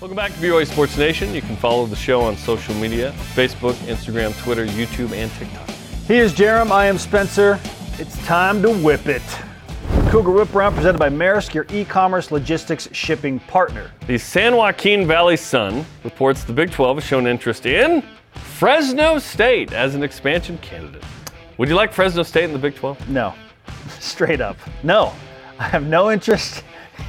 Welcome 0.00 0.16
back 0.16 0.32
to 0.32 0.38
BYU 0.38 0.66
Sports 0.66 0.96
Nation. 0.96 1.34
You 1.34 1.42
can 1.42 1.56
follow 1.56 1.84
the 1.84 1.96
show 1.96 2.22
on 2.22 2.36
social 2.38 2.74
media 2.76 3.12
Facebook, 3.34 3.74
Instagram, 3.86 4.40
Twitter, 4.42 4.64
YouTube, 4.64 5.12
and 5.12 5.30
TikTok. 5.32 5.68
Here's 6.06 6.32
Jarom. 6.32 6.70
I 6.70 6.86
am 6.86 6.96
Spencer. 6.96 7.60
It's 7.98 8.16
time 8.24 8.62
to 8.62 8.70
whip 8.70 9.06
it. 9.06 9.22
Cougar 10.10 10.32
Whip 10.32 10.52
Round 10.54 10.74
presented 10.74 10.98
by 10.98 11.08
Maersk, 11.08 11.54
your 11.54 11.66
e-commerce 11.70 12.32
logistics 12.32 12.88
shipping 12.92 13.38
partner. 13.40 13.90
The 14.06 14.18
San 14.18 14.56
Joaquin 14.56 15.06
Valley 15.06 15.36
Sun 15.36 15.84
reports 16.02 16.42
the 16.42 16.52
Big 16.52 16.70
12 16.70 16.96
has 16.96 17.04
shown 17.04 17.26
interest 17.26 17.64
in 17.64 18.02
Fresno 18.32 19.18
State 19.18 19.72
as 19.72 19.94
an 19.94 20.02
expansion 20.02 20.58
candidate. 20.58 21.04
Would 21.58 21.68
you 21.68 21.76
like 21.76 21.92
Fresno 21.92 22.22
State 22.24 22.44
in 22.44 22.52
the 22.52 22.58
Big 22.58 22.74
12? 22.74 23.08
No, 23.08 23.34
straight 24.00 24.40
up. 24.40 24.56
No, 24.82 25.12
I 25.58 25.64
have 25.68 25.86
no 25.86 26.10
interest 26.10 26.64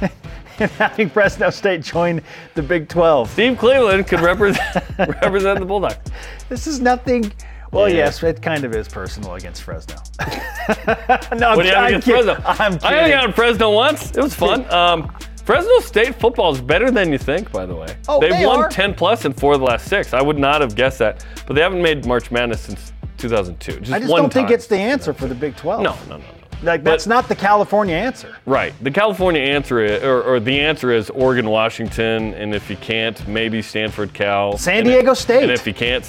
in 0.58 0.68
having 0.68 1.08
Fresno 1.08 1.50
State 1.50 1.82
join 1.82 2.20
the 2.54 2.62
Big 2.62 2.88
12. 2.88 3.30
Steve 3.30 3.58
Cleveland 3.58 4.06
could 4.06 4.20
represent 4.20 4.76
represent 4.98 5.58
the 5.58 5.66
Bulldogs. 5.66 6.10
This 6.48 6.66
is 6.66 6.80
nothing. 6.80 7.32
Well, 7.72 7.88
Yeah. 7.88 7.96
yes, 7.96 8.22
it 8.22 8.40
kind 8.42 8.64
of 8.64 8.74
is 8.74 8.86
personal 8.86 9.34
against 9.34 9.62
Fresno. 9.62 9.96
no, 10.26 11.48
I'm, 11.50 11.56
What 11.56 11.62
do 11.62 11.68
you 11.68 11.74
have 11.74 11.84
I'm 11.84 11.86
against 11.88 12.06
kidding. 12.06 12.24
Fresno? 12.24 12.44
I'm 12.46 12.74
I 12.74 12.78
kidding. 12.78 12.98
hung 13.00 13.12
out 13.12 13.24
in 13.24 13.32
Fresno 13.32 13.70
once. 13.70 14.10
It 14.10 14.22
was 14.22 14.34
fun. 14.34 14.70
Um, 14.70 15.10
Fresno 15.44 15.78
State 15.80 16.14
football 16.16 16.52
is 16.52 16.60
better 16.60 16.90
than 16.90 17.10
you 17.10 17.18
think, 17.18 17.50
by 17.50 17.66
the 17.66 17.74
way. 17.74 17.96
Oh, 18.08 18.20
They've 18.20 18.30
they 18.30 18.46
won 18.46 18.60
are? 18.64 18.68
10 18.68 18.94
plus 18.94 19.24
in 19.24 19.32
four 19.32 19.54
of 19.54 19.60
the 19.60 19.66
last 19.66 19.88
six. 19.88 20.12
I 20.14 20.22
would 20.22 20.38
not 20.38 20.60
have 20.60 20.76
guessed 20.76 20.98
that. 21.00 21.24
But 21.46 21.54
they 21.54 21.62
haven't 21.62 21.82
made 21.82 22.06
March 22.06 22.30
Madness 22.30 22.60
since 22.60 22.92
2002. 23.18 23.80
Just 23.80 23.92
I 23.92 23.98
just 23.98 24.10
don't 24.14 24.32
think 24.32 24.50
it's 24.50 24.66
the 24.66 24.76
answer 24.76 25.12
for 25.12 25.26
the 25.26 25.34
Big 25.34 25.56
12. 25.56 25.82
No, 25.82 25.96
no, 26.08 26.16
no, 26.18 26.18
no. 26.18 26.24
Like, 26.62 26.84
that's 26.84 27.04
But- 27.06 27.14
not 27.14 27.28
the 27.28 27.34
California 27.34 27.94
answer. 27.96 28.36
Right. 28.46 28.72
The 28.82 28.90
California 28.90 29.40
answer 29.40 29.80
is, 29.84 30.02
or, 30.02 30.22
or 30.22 30.40
the 30.40 30.60
answer 30.60 30.92
is 30.92 31.10
Oregon, 31.10 31.48
Washington, 31.48 32.34
and 32.34 32.54
if 32.54 32.70
you 32.70 32.76
can't, 32.76 33.26
maybe 33.26 33.62
Stanford, 33.62 34.12
Cal. 34.14 34.56
San 34.58 34.78
And 34.78 34.86
Diego 34.86 35.12
if- 35.12 35.18
State. 35.18 35.42
And 35.42 35.50
if 35.52 35.66
you 35.66 35.74
can't, 35.74 36.04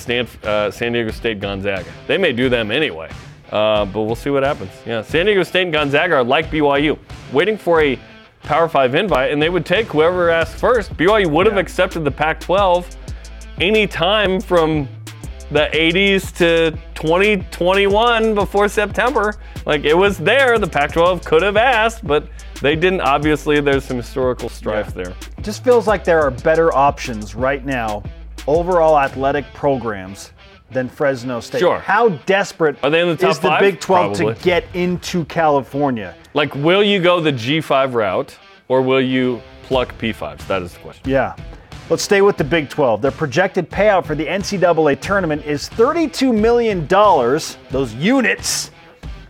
uh, 0.46 0.70
San 0.72 0.94
Diego 0.94 1.12
State, 1.12 1.40
Gonzaga. 1.40 1.90
They 2.08 2.18
may 2.18 2.34
do 2.34 2.50
them 2.50 2.70
anyway, 2.72 3.10
uh, 3.52 3.86
but 3.86 4.02
we'll 4.04 4.16
see 4.16 4.30
what 4.30 4.44
happens. 4.44 4.72
Yeah, 4.86 5.02
San 5.02 5.26
Diego 5.26 5.44
State 5.44 5.64
and 5.64 5.74
Gonzaga 5.74 6.16
are 6.16 6.24
like 6.24 6.52
BYU, 6.52 6.98
waiting 7.32 7.58
for 7.58 7.82
a 7.82 7.98
Power 8.44 8.68
Five 8.68 8.94
invite, 8.94 9.32
and 9.32 9.42
they 9.42 9.50
would 9.50 9.66
take 9.66 9.88
whoever 9.88 10.30
asked 10.30 10.56
first. 10.58 10.96
BYU 10.98 11.28
would 11.30 11.46
have 11.46 11.56
Yeah. 11.56 11.62
accepted 11.62 12.04
the 12.04 12.12
Pac-12 12.12 12.86
any 13.62 13.88
time 13.88 14.40
from 14.42 14.88
the 15.52 15.70
80s 15.74 16.36
to 16.38 16.72
2021 16.96 18.36
before 18.36 18.68
September. 18.68 19.36
Like 19.66 19.84
it 19.84 19.96
was 19.98 20.18
there. 20.18 20.58
The 20.60 20.68
Pac 20.68 20.94
12 20.94 21.24
could 21.26 21.42
have 21.42 21.58
asked, 21.58 22.06
but 22.06 22.28
they 22.62 22.76
didn't. 22.76 23.02
Obviously, 23.02 23.60
there's 23.62 23.84
some 23.84 23.98
historical 23.98 24.50
strife 24.50 24.94
there. 24.94 25.14
It 25.38 25.44
just 25.44 25.64
feels 25.64 25.88
like 25.88 26.04
there 26.04 26.22
are 26.22 26.32
better 26.32 26.74
options 26.74 27.36
right 27.36 27.66
now, 27.66 28.04
overall 28.48 28.98
athletic 28.98 29.46
programs, 29.54 30.32
than 30.72 30.90
Fresno 30.90 31.40
State. 31.40 31.60
Sure. 31.60 31.80
How 31.80 32.10
desperate 32.10 32.78
Are 32.84 32.90
they 32.90 33.02
in 33.02 33.08
the 33.08 33.16
top 33.16 33.32
is 33.32 33.40
the 33.40 33.48
five? 33.50 33.60
Big 33.60 33.80
12 33.80 34.18
Probably. 34.18 34.34
to 34.36 34.42
get 34.44 34.66
into 34.74 35.26
California? 35.26 36.16
Like, 36.34 36.54
will 36.56 36.84
you 36.84 37.00
go 37.00 37.20
the 37.22 37.32
G5 37.32 37.94
route 37.94 38.38
or 38.68 38.82
will 38.82 39.02
you 39.02 39.42
pluck 39.64 39.96
P5s? 40.00 40.46
That 40.48 40.62
is 40.64 40.74
the 40.74 40.80
question. 40.80 41.10
Yeah. 41.10 41.36
Let's 41.90 42.02
stay 42.04 42.22
with 42.22 42.38
the 42.38 42.46
Big 42.46 42.70
12. 42.70 43.02
Their 43.02 43.12
projected 43.12 43.70
payout 43.70 44.06
for 44.06 44.16
the 44.16 44.26
NCAA 44.26 45.00
tournament 45.02 45.46
is 45.46 45.68
$32 45.70 46.34
million, 46.34 46.88
those 46.88 47.94
units, 47.96 48.72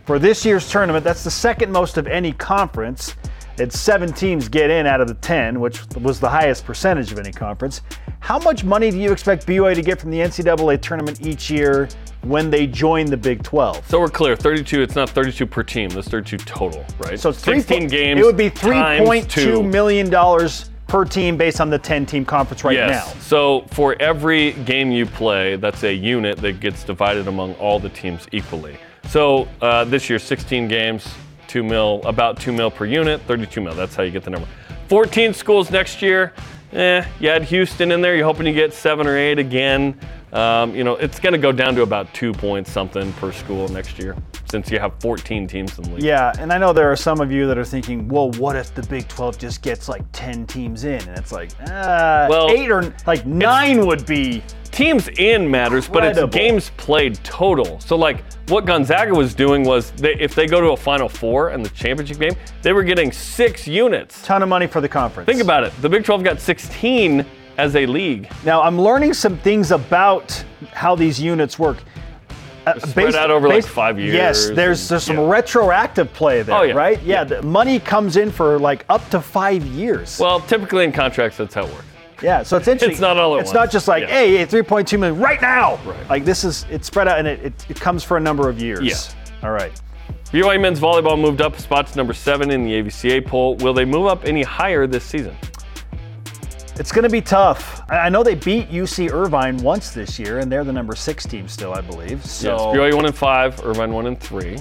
for 0.06 0.20
this 0.20 0.44
year's 0.44 0.70
tournament. 0.70 1.02
That's 1.04 1.24
the 1.24 1.32
second 1.32 1.72
most 1.72 1.96
of 1.96 2.06
any 2.06 2.32
conference. 2.32 3.16
It's 3.58 3.78
seven 3.78 4.12
teams 4.12 4.48
get 4.48 4.70
in 4.70 4.86
out 4.86 5.00
of 5.00 5.08
the 5.08 5.14
10, 5.14 5.58
which 5.60 5.80
was 5.96 6.20
the 6.20 6.28
highest 6.28 6.64
percentage 6.64 7.10
of 7.10 7.18
any 7.18 7.32
conference. 7.32 7.82
How 8.20 8.38
much 8.38 8.62
money 8.64 8.90
do 8.90 8.98
you 8.98 9.10
expect 9.10 9.46
BYU 9.46 9.74
to 9.74 9.82
get 9.82 10.00
from 10.00 10.10
the 10.10 10.18
NCAA 10.18 10.80
tournament 10.80 11.26
each 11.26 11.50
year 11.50 11.88
when 12.22 12.50
they 12.50 12.66
join 12.68 13.06
the 13.06 13.16
Big 13.16 13.42
12? 13.42 13.88
So 13.88 13.98
we're 14.00 14.08
clear 14.08 14.36
32, 14.36 14.80
it's 14.80 14.94
not 14.94 15.10
32 15.10 15.46
per 15.46 15.62
team, 15.64 15.88
that's 15.90 16.08
32 16.08 16.38
total, 16.44 16.84
right? 17.00 17.18
So 17.18 17.30
it's 17.30 17.42
three 17.42 17.60
16 17.60 17.82
po- 17.82 17.88
games. 17.88 18.20
It 18.20 18.24
would 18.24 18.36
be 18.36 18.50
times 18.50 19.08
$3.2 19.08 19.28
two. 19.28 19.62
million 19.62 20.08
dollars 20.08 20.70
per 20.94 21.04
team 21.04 21.36
based 21.36 21.60
on 21.60 21.70
the 21.70 21.78
10 21.78 22.06
team 22.06 22.24
conference 22.24 22.62
right 22.62 22.76
yes. 22.76 23.12
now. 23.12 23.20
So 23.20 23.66
for 23.72 24.00
every 24.00 24.52
game 24.52 24.92
you 24.92 25.06
play, 25.06 25.56
that's 25.56 25.82
a 25.82 25.92
unit 25.92 26.38
that 26.38 26.60
gets 26.60 26.84
divided 26.84 27.26
among 27.26 27.54
all 27.54 27.80
the 27.80 27.88
teams 27.88 28.28
equally. 28.30 28.76
So 29.08 29.48
uh, 29.60 29.82
this 29.86 30.08
year, 30.08 30.20
16 30.20 30.68
games, 30.68 31.12
two 31.48 31.64
mil, 31.64 32.00
about 32.04 32.38
two 32.38 32.52
mil 32.52 32.70
per 32.70 32.84
unit, 32.84 33.20
32 33.22 33.60
mil. 33.60 33.74
That's 33.74 33.96
how 33.96 34.04
you 34.04 34.12
get 34.12 34.22
the 34.22 34.30
number. 34.30 34.46
14 34.88 35.34
schools 35.34 35.68
next 35.72 36.00
year. 36.00 36.32
Eh, 36.72 37.04
you 37.18 37.28
had 37.28 37.42
Houston 37.42 37.90
in 37.90 38.00
there. 38.00 38.14
You're 38.14 38.26
hoping 38.26 38.46
you 38.46 38.52
get 38.52 38.72
seven 38.72 39.08
or 39.08 39.16
eight 39.16 39.40
again. 39.40 39.98
Um, 40.32 40.76
you 40.76 40.84
know, 40.84 40.94
it's 40.94 41.18
going 41.18 41.32
to 41.32 41.40
go 41.40 41.50
down 41.50 41.74
to 41.74 41.82
about 41.82 42.14
two 42.14 42.32
points 42.32 42.70
something 42.70 43.12
per 43.14 43.32
school 43.32 43.66
next 43.66 43.98
year, 43.98 44.16
since 44.54 44.70
you 44.70 44.78
have 44.78 44.92
14 45.00 45.48
teams 45.48 45.76
in 45.78 45.82
the 45.82 45.90
league. 45.96 46.04
Yeah, 46.04 46.32
and 46.38 46.52
I 46.52 46.58
know 46.58 46.72
there 46.72 46.88
are 46.92 46.94
some 46.94 47.20
of 47.20 47.32
you 47.32 47.48
that 47.48 47.58
are 47.58 47.64
thinking, 47.64 48.06
well, 48.06 48.30
what 48.32 48.54
if 48.54 48.72
the 48.72 48.82
Big 48.82 49.08
12 49.08 49.36
just 49.36 49.62
gets 49.62 49.88
like 49.88 50.04
10 50.12 50.46
teams 50.46 50.84
in? 50.84 51.00
And 51.08 51.18
it's 51.18 51.32
like, 51.32 51.50
uh, 51.62 52.28
Well, 52.30 52.48
eight 52.50 52.70
or 52.70 52.94
like 53.04 53.26
nine 53.26 53.84
would 53.84 54.06
be. 54.06 54.44
teams 54.70 55.08
in 55.18 55.50
matters, 55.50 55.88
but 55.88 56.04
it's 56.04 56.32
games 56.32 56.70
played 56.76 57.16
total. 57.24 57.80
So 57.80 57.96
like 57.96 58.22
what 58.48 58.64
Gonzaga 58.64 59.12
was 59.12 59.34
doing 59.34 59.64
was 59.64 59.90
they, 59.90 60.14
if 60.20 60.36
they 60.36 60.46
go 60.46 60.60
to 60.60 60.68
a 60.68 60.76
Final 60.76 61.08
Four 61.08 61.48
and 61.48 61.64
the 61.64 61.70
championship 61.70 62.20
game, 62.20 62.36
they 62.62 62.72
were 62.72 62.84
getting 62.84 63.10
six 63.10 63.66
units. 63.66 64.22
Ton 64.22 64.40
of 64.40 64.48
money 64.48 64.68
for 64.68 64.80
the 64.80 64.88
conference. 64.88 65.26
Think 65.26 65.42
about 65.42 65.64
it. 65.64 65.72
The 65.82 65.88
Big 65.88 66.04
12 66.04 66.22
got 66.22 66.40
16 66.40 67.26
as 67.58 67.74
a 67.74 67.86
league. 67.86 68.30
Now, 68.44 68.62
I'm 68.62 68.80
learning 68.80 69.14
some 69.14 69.36
things 69.38 69.72
about 69.72 70.30
how 70.72 70.94
these 70.94 71.20
units 71.20 71.58
work. 71.58 71.78
Uh, 72.66 72.78
spread 72.80 73.14
out 73.14 73.30
over, 73.30 73.48
like, 73.48 73.64
five 73.64 73.98
Yes, 74.00 74.12
years 74.46 74.46
there's 74.56 74.80
and- 74.82 74.90
there's 74.90 75.02
some 75.04 75.16
yeah. 75.18 75.28
retroactive 75.30 76.12
play 76.12 76.42
there, 76.42 76.56
Oh, 76.56 76.62
yeah. 76.62 76.74
right? 76.74 77.02
Yeah, 77.02 77.24
the 77.24 77.42
money 77.42 77.78
comes 77.78 78.16
in 78.16 78.30
for 78.30 78.58
like 78.58 78.84
up 78.88 79.08
to 79.10 79.20
five 79.20 79.64
years. 79.66 80.18
Well, 80.18 80.40
typically 80.40 80.84
in 80.84 80.92
contracts, 80.92 81.36
that's 81.38 81.54
how 81.54 81.64
it 81.64 81.72
works. 81.72 81.84
yeah, 82.22 82.42
so 82.42 82.56
it's 82.56 82.68
interesting. 82.68 82.92
It's 82.92 83.00
not 83.00 83.18
all 83.18 83.34
at 83.36 83.40
It's 83.40 83.48
once. 83.48 83.54
not 83.54 83.70
just 83.70 83.86
like, 83.88 84.02
Yeah. 84.02 84.08
hey, 84.08 84.36
hey, 84.38 84.46
3.2 84.46 84.98
million 84.98 85.20
right 85.20 85.42
now. 85.42 85.78
Right. 85.84 86.08
Like 86.08 86.24
this 86.24 86.44
is 86.44 86.64
it's 86.70 86.86
spread 86.86 87.06
out 87.08 87.18
and 87.18 87.28
it, 87.28 87.40
it, 87.44 87.66
it 87.70 87.80
comes 87.80 88.02
for 88.04 88.16
a 88.16 88.20
number 88.20 88.48
of 88.48 88.60
years. 88.60 88.82
Yeah. 88.82 89.46
All 89.46 89.52
right. 89.54 89.72
BYU 90.32 90.60
men's 90.60 90.80
volleyball 90.80 91.20
moved 91.20 91.40
up 91.40 91.56
a 91.56 91.60
spot 91.60 91.86
to 91.86 91.96
number 91.96 92.12
seven 92.14 92.50
in 92.50 92.64
the 92.64 92.72
AVCA 92.82 93.24
poll. 93.26 93.56
Will 93.56 93.74
they 93.74 93.84
move 93.84 94.06
up 94.06 94.24
any 94.24 94.42
higher 94.42 94.86
this 94.86 95.04
season? 95.04 95.36
It's 96.76 96.90
going 96.90 97.04
to 97.04 97.08
be 97.08 97.20
tough. 97.20 97.82
I 97.88 98.08
know 98.08 98.24
they 98.24 98.34
beat 98.34 98.68
UC 98.68 99.12
Irvine 99.12 99.58
once 99.58 99.90
this 99.90 100.18
year, 100.18 100.40
and 100.40 100.50
they're 100.50 100.64
the 100.64 100.72
number 100.72 100.96
six 100.96 101.24
team 101.24 101.46
still, 101.46 101.72
I 101.72 101.80
believe. 101.80 102.24
So 102.26 102.74
yes, 102.74 102.76
BYU 102.76 102.96
one 102.96 103.06
and 103.06 103.14
five, 103.14 103.64
Irvine 103.64 103.92
one 103.92 104.06
and 104.06 104.18
three. 104.18 104.58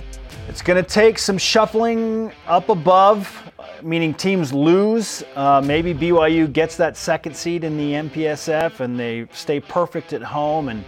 it's 0.48 0.62
going 0.62 0.82
to 0.82 0.88
take 0.88 1.18
some 1.18 1.40
shuffling 1.40 2.32
up 2.46 2.70
above, 2.70 3.52
meaning 3.82 4.14
teams 4.14 4.54
lose. 4.54 5.24
Uh, 5.36 5.60
maybe 5.66 5.92
BYU 5.92 6.54
gets 6.54 6.78
that 6.78 6.98
second 6.98 7.36
seed 7.36 7.64
in 7.64 7.78
the 7.78 7.94
MPSF, 7.94 8.80
and 8.80 9.00
they 9.00 9.28
stay 9.34 9.60
perfect 9.60 10.14
at 10.14 10.22
home, 10.22 10.70
and 10.70 10.86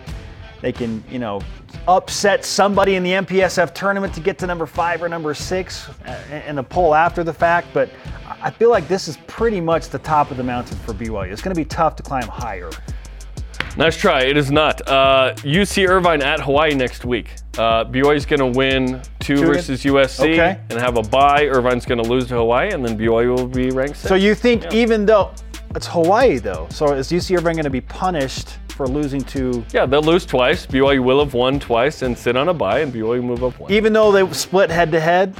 they 0.61 0.71
can, 0.71 1.03
you 1.09 1.17
know, 1.17 1.41
upset 1.87 2.45
somebody 2.45 2.95
in 2.95 3.03
the 3.03 3.11
MPSF 3.11 3.73
tournament 3.73 4.13
to 4.13 4.19
get 4.19 4.37
to 4.39 4.47
number 4.47 4.67
five 4.67 5.01
or 5.01 5.09
number 5.09 5.33
six 5.33 5.89
uh, 6.05 6.43
in 6.47 6.55
the 6.55 6.63
poll 6.63 6.93
after 6.93 7.23
the 7.23 7.33
fact. 7.33 7.67
But 7.73 7.89
I 8.41 8.49
feel 8.51 8.69
like 8.69 8.87
this 8.87 9.07
is 9.07 9.17
pretty 9.27 9.59
much 9.61 9.89
the 9.89 9.99
top 9.99 10.31
of 10.31 10.37
the 10.37 10.43
mountain 10.43 10.77
for 10.79 10.93
BYU. 10.93 11.31
It's 11.31 11.41
going 11.41 11.53
to 11.55 11.59
be 11.59 11.65
tough 11.65 11.95
to 11.97 12.03
climb 12.03 12.27
higher. 12.27 12.69
Nice 13.77 13.97
try. 13.97 14.21
It 14.21 14.37
is 14.37 14.51
not. 14.51 14.87
Uh, 14.87 15.33
UC 15.37 15.87
Irvine 15.89 16.21
at 16.21 16.39
Hawaii 16.39 16.73
next 16.73 17.03
week. 17.03 17.35
Uh, 17.57 17.83
BYU's 17.85 18.25
going 18.25 18.39
to 18.39 18.57
win 18.57 19.01
two, 19.19 19.35
Two 19.37 19.45
versus 19.45 19.83
USC 19.83 20.33
Okay. 20.33 20.59
and 20.69 20.79
have 20.79 20.97
a 20.97 21.01
bye. 21.01 21.45
Irvine's 21.47 21.85
going 21.85 22.01
to 22.01 22.09
lose 22.09 22.27
to 22.27 22.35
Hawaii, 22.35 22.71
and 22.71 22.85
then 22.85 22.97
BYU 22.97 23.35
will 23.35 23.47
be 23.47 23.71
ranked 23.71 23.97
sixth. 23.97 24.07
So 24.07 24.15
you 24.15 24.33
think 24.35 24.73
even 24.73 25.05
though 25.05 25.31
it's 25.75 25.87
Hawaii 25.87 26.37
though, 26.37 26.67
so 26.69 26.93
is 26.93 27.09
UC 27.11 27.37
Irvine 27.37 27.55
going 27.55 27.65
to 27.65 27.69
be 27.69 27.81
punished 27.81 28.57
for 28.69 28.87
losing 28.87 29.21
to 29.23 29.63
yeah, 29.73 29.85
they'll 29.85 30.01
lose 30.01 30.25
twice. 30.25 30.65
BYU 30.65 31.03
will 31.03 31.19
have 31.23 31.33
won 31.33 31.59
twice 31.59 32.01
and 32.01 32.17
sit 32.17 32.37
on 32.37 32.47
a 32.49 32.53
bye, 32.53 32.79
and 32.79 32.93
BYU 32.93 33.21
move 33.23 33.43
up 33.43 33.59
one. 33.59 33.71
even 33.71 33.91
though 33.91 34.11
they 34.11 34.31
split 34.33 34.69
head 34.69 34.91
to 34.93 34.99
head? 35.01 35.35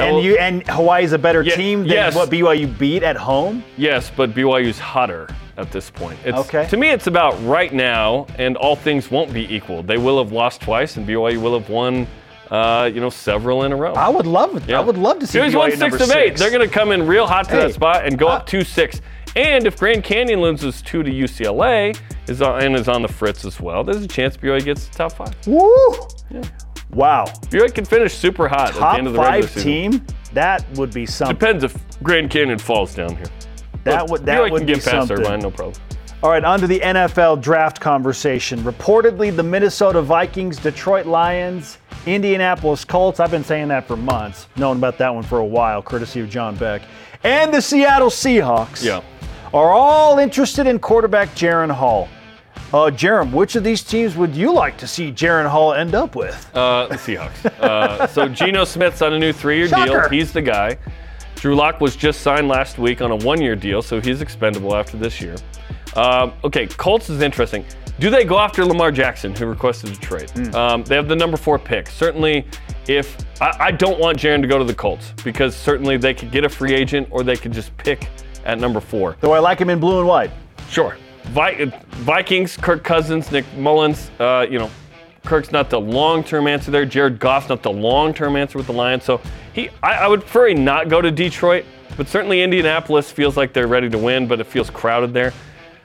And 0.00 0.16
will- 0.16 0.22
you 0.24 0.36
and 0.38 0.66
Hawaii's 0.68 1.12
a 1.12 1.18
better 1.18 1.42
Ye- 1.42 1.52
team 1.52 1.80
than 1.80 1.90
yes. 1.90 2.14
what 2.14 2.30
BYU 2.30 2.66
beat 2.78 3.02
at 3.02 3.16
home. 3.16 3.62
Yes, 3.76 4.10
but 4.16 4.34
BYU's 4.34 4.78
hotter 4.78 5.28
at 5.56 5.70
this 5.70 5.90
point. 5.90 6.18
It's, 6.24 6.36
Okay. 6.38 6.66
To 6.68 6.76
me, 6.76 6.90
it's 6.90 7.06
about 7.06 7.34
right 7.44 7.72
now, 7.72 8.26
and 8.38 8.56
all 8.56 8.76
things 8.76 9.10
won't 9.10 9.32
be 9.32 9.52
equal. 9.54 9.82
They 9.82 9.98
will 9.98 10.18
have 10.22 10.32
lost 10.32 10.60
twice, 10.62 10.96
and 10.96 11.06
BYU 11.06 11.38
will 11.40 11.58
have 11.58 11.68
won, 11.68 12.06
uh, 12.50 12.90
you 12.92 13.00
know, 13.00 13.10
several 13.10 13.64
in 13.64 13.72
a 13.72 13.76
row. 13.76 13.92
I 13.94 14.08
would 14.08 14.26
love 14.26 14.56
it. 14.56 14.72
I 14.74 14.80
would 14.80 14.96
love 14.98 15.18
to 15.20 15.26
see 15.26 15.38
BYU 15.38 15.56
won 15.58 15.70
six 15.76 15.94
of 15.96 16.10
eight. 16.12 16.28
six. 16.28 16.40
They're 16.40 16.50
going 16.50 16.66
to 16.66 16.72
come 16.74 16.92
in 16.92 17.06
real 17.06 17.26
hot 17.26 17.44
to 17.46 17.50
Hey, 17.52 17.58
that 17.66 17.74
spot 17.74 18.04
and 18.06 18.18
go 18.18 18.28
I- 18.28 18.36
up 18.36 18.46
two 18.46 18.62
six. 18.64 19.00
And 19.36 19.64
if 19.66 19.76
Grand 19.78 20.02
Canyon 20.02 20.40
loses 20.40 20.82
two 20.82 21.04
to 21.04 21.10
UCLA 21.10 21.94
is 22.26 22.42
on, 22.42 22.62
and 22.64 22.74
is 22.74 22.88
on 22.88 23.02
the 23.02 23.06
fritz 23.08 23.44
as 23.44 23.60
well, 23.60 23.84
there's 23.84 24.02
a 24.02 24.08
chance 24.08 24.36
BYU 24.36 24.64
gets 24.64 24.86
the 24.88 24.94
top 24.96 25.12
five. 25.12 25.34
Woo! 25.46 25.94
Wow. 26.92 27.24
BYU 27.50 27.72
can 27.74 27.84
finish 27.84 28.14
super 28.14 28.48
hot 28.48 28.68
at 28.68 28.74
the 28.74 28.80
Top 28.80 28.98
end 28.98 29.06
of 29.06 29.12
the 29.12 29.18
regular 29.20 29.42
five 29.42 29.50
season. 29.50 29.92
team. 29.92 30.06
That 30.32 30.68
would 30.76 30.92
be 30.92 31.06
something. 31.06 31.36
Depends 31.36 31.64
if 31.64 31.76
Grand 32.02 32.30
Canyon 32.30 32.58
falls 32.58 32.94
down 32.94 33.16
here. 33.16 33.26
That 33.84 34.08
would 34.08 34.24
that 34.26 34.42
would 34.50 34.58
can 34.60 34.66
be 34.66 34.74
get 34.74 34.84
past 34.84 35.08
something. 35.08 35.18
Irvine, 35.26 35.40
no 35.40 35.50
problem. 35.50 35.80
All 36.22 36.30
right, 36.30 36.44
on 36.44 36.60
to 36.60 36.66
the 36.66 36.80
NFL 36.80 37.40
draft 37.40 37.80
conversation. 37.80 38.60
Reportedly, 38.60 39.34
the 39.34 39.42
Minnesota 39.42 40.02
Vikings, 40.02 40.58
Detroit 40.58 41.06
Lions, 41.06 41.78
Indianapolis 42.04 42.84
Colts. 42.84 43.20
I've 43.20 43.30
been 43.30 43.44
saying 43.44 43.68
that 43.68 43.86
for 43.86 43.96
months, 43.96 44.46
known 44.56 44.76
about 44.76 44.98
that 44.98 45.14
one 45.14 45.22
for 45.22 45.38
a 45.38 45.46
while, 45.46 45.80
courtesy 45.80 46.20
of 46.20 46.28
John 46.28 46.56
Beck, 46.56 46.82
and 47.24 47.54
the 47.54 47.62
Seattle 47.62 48.10
Seahawks. 48.10 48.84
Yeah. 48.84 49.00
Are 49.54 49.70
all 49.70 50.18
interested 50.18 50.66
in 50.66 50.78
quarterback 50.78 51.30
Jaren 51.30 51.70
Hall. 51.70 52.08
Uh, 52.72 52.88
Jarom, 52.88 53.32
which 53.32 53.56
of 53.56 53.64
these 53.64 53.82
teams 53.82 54.16
would 54.16 54.34
you 54.34 54.52
like 54.52 54.78
to 54.78 54.86
see 54.86 55.10
Jaren 55.10 55.48
Hall 55.48 55.74
end 55.74 55.94
up 55.94 56.14
with? 56.14 56.48
Uh, 56.54 56.86
the 56.86 56.94
Seahawks. 56.94 57.44
Uh, 57.60 58.06
so 58.06 58.28
Geno 58.28 58.64
Smith's 58.64 59.02
on 59.02 59.12
a 59.12 59.18
new 59.18 59.32
three-year 59.32 59.66
deal. 59.66 60.08
He's 60.08 60.32
the 60.32 60.42
guy. 60.42 60.78
Drew 61.34 61.56
Lock 61.56 61.80
was 61.80 61.96
just 61.96 62.20
signed 62.20 62.48
last 62.48 62.78
week 62.78 63.02
on 63.02 63.10
a 63.10 63.16
one-year 63.16 63.56
deal, 63.56 63.82
so 63.82 64.00
he's 64.00 64.20
expendable 64.20 64.76
after 64.76 64.96
this 64.96 65.20
year. 65.20 65.34
Um, 65.96 66.32
okay, 66.44 66.66
Colts 66.66 67.10
is 67.10 67.22
interesting. 67.22 67.64
Do 67.98 68.08
they 68.08 68.24
go 68.24 68.38
after 68.38 68.64
Lamar 68.64 68.92
Jackson, 68.92 69.34
who 69.34 69.46
requested 69.46 69.90
a 69.90 69.96
trade? 69.96 70.30
Hmm. 70.30 70.54
Um, 70.54 70.84
they 70.84 70.94
have 70.94 71.08
the 71.08 71.16
number 71.16 71.36
four 71.36 71.58
pick. 71.58 71.88
Certainly, 71.88 72.46
if 72.86 73.16
I, 73.40 73.56
I 73.58 73.70
don't 73.72 73.98
want 73.98 74.18
Jaren 74.18 74.40
to 74.42 74.46
go 74.46 74.58
to 74.58 74.64
the 74.64 74.74
Colts 74.74 75.12
because 75.24 75.56
certainly 75.56 75.96
they 75.96 76.14
could 76.14 76.30
get 76.30 76.44
a 76.44 76.48
free 76.48 76.72
agent 76.72 77.08
or 77.10 77.22
they 77.22 77.36
could 77.36 77.52
just 77.52 77.76
pick 77.78 78.08
at 78.44 78.58
number 78.58 78.80
four. 78.80 79.16
Though 79.20 79.32
I 79.32 79.38
like 79.38 79.58
him 79.58 79.70
in 79.70 79.80
blue 79.80 79.98
and 79.98 80.08
white. 80.08 80.30
Sure. 80.68 80.96
Vi- 81.32 81.64
Vikings, 81.90 82.56
Kirk 82.56 82.82
Cousins, 82.84 83.30
Nick 83.30 83.44
Mullens. 83.56 84.10
Uh, 84.18 84.46
you 84.48 84.58
know, 84.58 84.70
Kirk's 85.24 85.52
not 85.52 85.70
the 85.70 85.80
long-term 85.80 86.46
answer 86.46 86.70
there. 86.70 86.84
Jared 86.84 87.18
Goff's 87.18 87.48
not 87.48 87.62
the 87.62 87.70
long-term 87.70 88.36
answer 88.36 88.58
with 88.58 88.66
the 88.66 88.72
Lions. 88.72 89.04
So 89.04 89.20
he, 89.52 89.68
I, 89.82 89.94
I 89.94 90.08
would 90.08 90.20
prefer 90.20 90.48
he 90.48 90.54
not 90.54 90.88
go 90.88 91.00
to 91.00 91.10
Detroit, 91.10 91.64
but 91.96 92.08
certainly 92.08 92.42
Indianapolis 92.42 93.10
feels 93.12 93.36
like 93.36 93.52
they're 93.52 93.66
ready 93.68 93.88
to 93.90 93.98
win, 93.98 94.26
but 94.26 94.40
it 94.40 94.44
feels 94.44 94.70
crowded 94.70 95.12
there. 95.12 95.32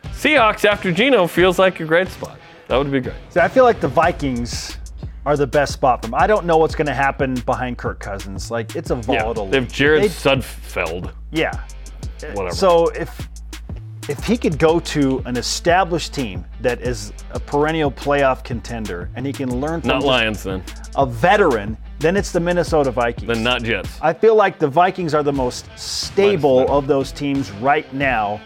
Seahawks 0.06 0.64
after 0.66 0.91
Geno 0.91 1.28
feels 1.28 1.60
like 1.60 1.80
a 1.80 1.86
great 1.86 2.08
spot. 2.08 2.39
That 2.68 2.78
would 2.78 2.91
be 2.91 3.00
great. 3.02 3.16
See, 3.30 3.39
I 3.39 3.48
feel 3.48 3.64
like 3.66 3.80
the 3.82 3.88
Vikings 3.88 4.78
are 5.26 5.36
the 5.36 5.46
best 5.48 5.74
spot 5.74 6.02
for 6.02 6.08
him. 6.08 6.16
I 6.16 6.26
don't 6.28 6.46
know 6.46 6.58
what's 6.58 6.76
going 6.76 6.88
to 6.88 6.93
happen 6.93 7.34
behind 7.46 7.78
Kirk 7.78 8.00
Cousins. 8.00 8.50
Like, 8.50 8.76
it's 8.76 8.91
a 8.91 8.96
Yeah, 8.96 9.22
volatile. 9.24 9.48
they 9.48 9.60
have. 9.60 9.72
Jared 9.72 10.04
They- 10.04 10.08
Sudfeld. 10.08 11.12
Yeah. 11.32 11.52
Whatever. 12.34 12.56
So 12.56 12.88
if 12.89 13.28
if 14.08 14.24
he 14.24 14.38
could 14.38 14.60
go 14.60 14.80
to 14.80 15.22
an 15.26 15.36
established 15.38 16.14
team 16.14 16.45
that 16.62 16.82
is 16.82 17.12
a 17.32 17.39
perennial 17.39 17.91
playoff 17.91 18.43
contender 18.43 19.10
and 19.16 19.26
he 19.26 19.34
can 19.34 19.60
learn 19.60 19.82
from 19.82 19.88
Not 19.89 20.03
Lions 20.03 20.43
then. 20.43 20.64
a 20.95 21.06
veteran, 21.06 21.76
then 21.99 22.16
it's 22.16 22.32
the 22.32 22.39
Minnesota 22.39 22.91
Vikings. 22.91 23.28
Then 23.28 23.43
not 23.43 23.64
Jets. 23.64 23.97
I 24.01 24.14
feel 24.14 24.36
like 24.36 24.60
the 24.60 24.68
Vikings 24.68 25.14
are 25.14 25.24
the 25.24 25.34
most 25.34 25.68
stable 25.78 26.70
of 26.72 26.86
those 26.88 27.12
teams 27.12 27.51
right 27.53 27.91
now, 27.93 28.39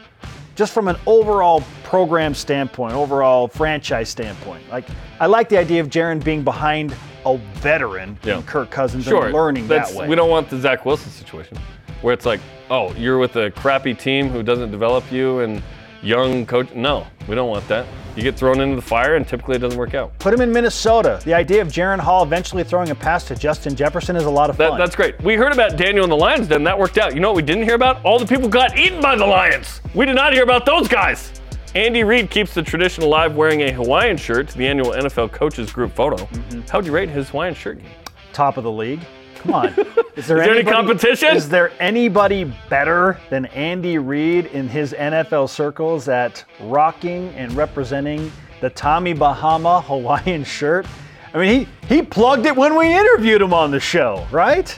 just 0.56 0.74
from 0.74 0.88
an 0.88 0.96
overall 1.06 1.64
program 1.84 2.34
standpoint, 2.34 2.94
overall 2.94 3.48
franchise 3.48 4.08
standpoint. 4.10 4.64
Like 4.70 4.86
I 5.20 5.26
like 5.26 5.50
the 5.50 5.58
idea 5.58 5.82
of 5.82 5.90
Jaren 5.90 6.24
being 6.24 6.44
behind 6.44 6.96
a 7.26 7.38
veteran 7.56 8.18
Yeah. 8.24 8.42
Kirk 8.46 8.70
Cousins 8.72 9.04
Sure. 9.04 9.26
and 9.26 9.34
learning 9.34 9.68
That's- 9.68 9.92
that 9.92 10.00
way. 10.00 10.08
We 10.08 10.16
don't 10.16 10.30
want 10.30 10.50
the 10.50 10.58
Zach 10.58 10.86
Wilson 10.86 11.12
situation 11.12 11.58
where 12.02 12.14
it's 12.14 12.26
like, 12.26 12.40
oh, 12.70 12.94
you're 12.94 13.18
with 13.18 13.36
a 13.36 13.52
crappy 13.52 13.94
team 13.94 14.30
who 14.30 14.44
doesn't 14.44 14.72
develop 14.72 15.12
you 15.12 15.40
and 15.40 15.62
young 16.02 16.46
coach. 16.46 16.74
No, 16.74 17.06
we 17.28 17.36
don't 17.36 17.50
want 17.50 17.68
that. 17.68 17.86
You 18.16 18.24
get 18.24 18.36
thrown 18.36 18.60
into 18.60 18.76
the 18.76 18.82
fire 18.82 19.16
and 19.16 19.28
typically 19.28 19.56
it 19.56 19.60
doesn't 19.60 19.78
work 19.78 19.94
out. 19.94 20.18
Put 20.20 20.34
him 20.34 20.42
in 20.42 20.52
Minnesota. 20.52 21.22
The 21.24 21.34
idea 21.34 21.62
of 21.62 21.68
Jaren 21.70 22.00
Hall 22.00 22.24
eventually 22.24 22.64
throwing 22.64 22.90
a 22.90 22.96
pass 22.96 23.24
to 23.26 23.36
Justin 23.36 23.76
Jefferson 23.76 24.16
is 24.16 24.24
a 24.26 24.30
lot 24.30 24.50
of 24.50 24.58
That, 24.58 24.70
fun. 24.72 24.80
that's 24.80 24.96
great. 24.96 25.20
We 25.22 25.36
heard 25.36 25.54
about 25.54 25.78
Daniel 25.78 26.04
and 26.04 26.12
the 26.12 26.18
Lions, 26.18 26.48
then 26.48 26.64
that 26.64 26.78
worked 26.78 26.98
out. 26.98 27.14
You 27.14 27.20
know 27.22 27.30
what 27.30 27.36
we 27.38 27.44
didn't 27.44 27.64
hear 27.64 27.76
about? 27.76 28.04
All 28.04 28.20
the 28.20 28.26
people 28.26 28.50
got 28.50 28.78
eaten 28.78 29.02
by 29.02 29.16
the 29.16 29.26
Lions. 29.26 29.82
We 29.94 30.06
did 30.06 30.16
not 30.16 30.34
hear 30.34 30.44
about 30.44 30.66
those 30.66 30.88
guys. 30.88 31.32
Andy 31.76 32.04
Reid 32.04 32.32
keeps 32.32 32.54
the 32.54 32.64
tradition 32.64 33.04
alive 33.04 33.36
wearing 33.36 33.62
a 33.62 33.72
Hawaiian 33.72 34.18
shirt 34.18 34.50
to 34.50 34.58
the 34.58 34.66
annual 34.68 34.92
NFL 34.92 35.32
Coaches 35.32 35.72
Group 35.72 35.94
photo. 35.94 36.16
Mm-hmm. 36.18 36.62
How 36.62 36.80
would 36.80 36.86
you 36.88 36.92
rate 36.92 37.10
his 37.10 37.30
Hawaiian 37.30 37.54
shirt 37.54 37.78
game? 37.82 37.92
top 38.34 38.58
of 38.58 38.64
the 38.64 38.72
league. 38.72 39.02
Come 39.36 39.54
on. 39.54 39.68
Is 40.16 40.28
there, 40.28 40.38
Is 40.38 40.46
there 40.46 40.56
any 40.56 40.64
competition? 40.64 41.36
Is 41.36 41.48
there 41.48 41.72
anybody 41.80 42.44
better 42.70 43.18
than 43.30 43.46
Andy 43.48 43.98
Reid 43.98 44.48
in 44.48 44.68
his 44.68 44.94
NFL 44.94 45.50
circles 45.50 46.10
at 46.10 46.44
rocking 46.60 47.30
and 47.30 47.52
representing 47.54 48.32
the 48.60 48.70
Tommy 48.70 49.14
Bahama 49.14 49.82
Hawaiian 49.82 50.44
shirt? 50.44 50.86
I 51.34 51.38
mean, 51.38 51.68
he, 51.88 51.96
he 51.96 52.02
plugged 52.02 52.46
it 52.46 52.56
when 52.56 52.76
we 52.76 52.94
interviewed 52.94 53.42
him 53.42 53.54
on 53.54 53.72
the 53.72 53.80
show, 53.80 54.28
right? 54.32 54.78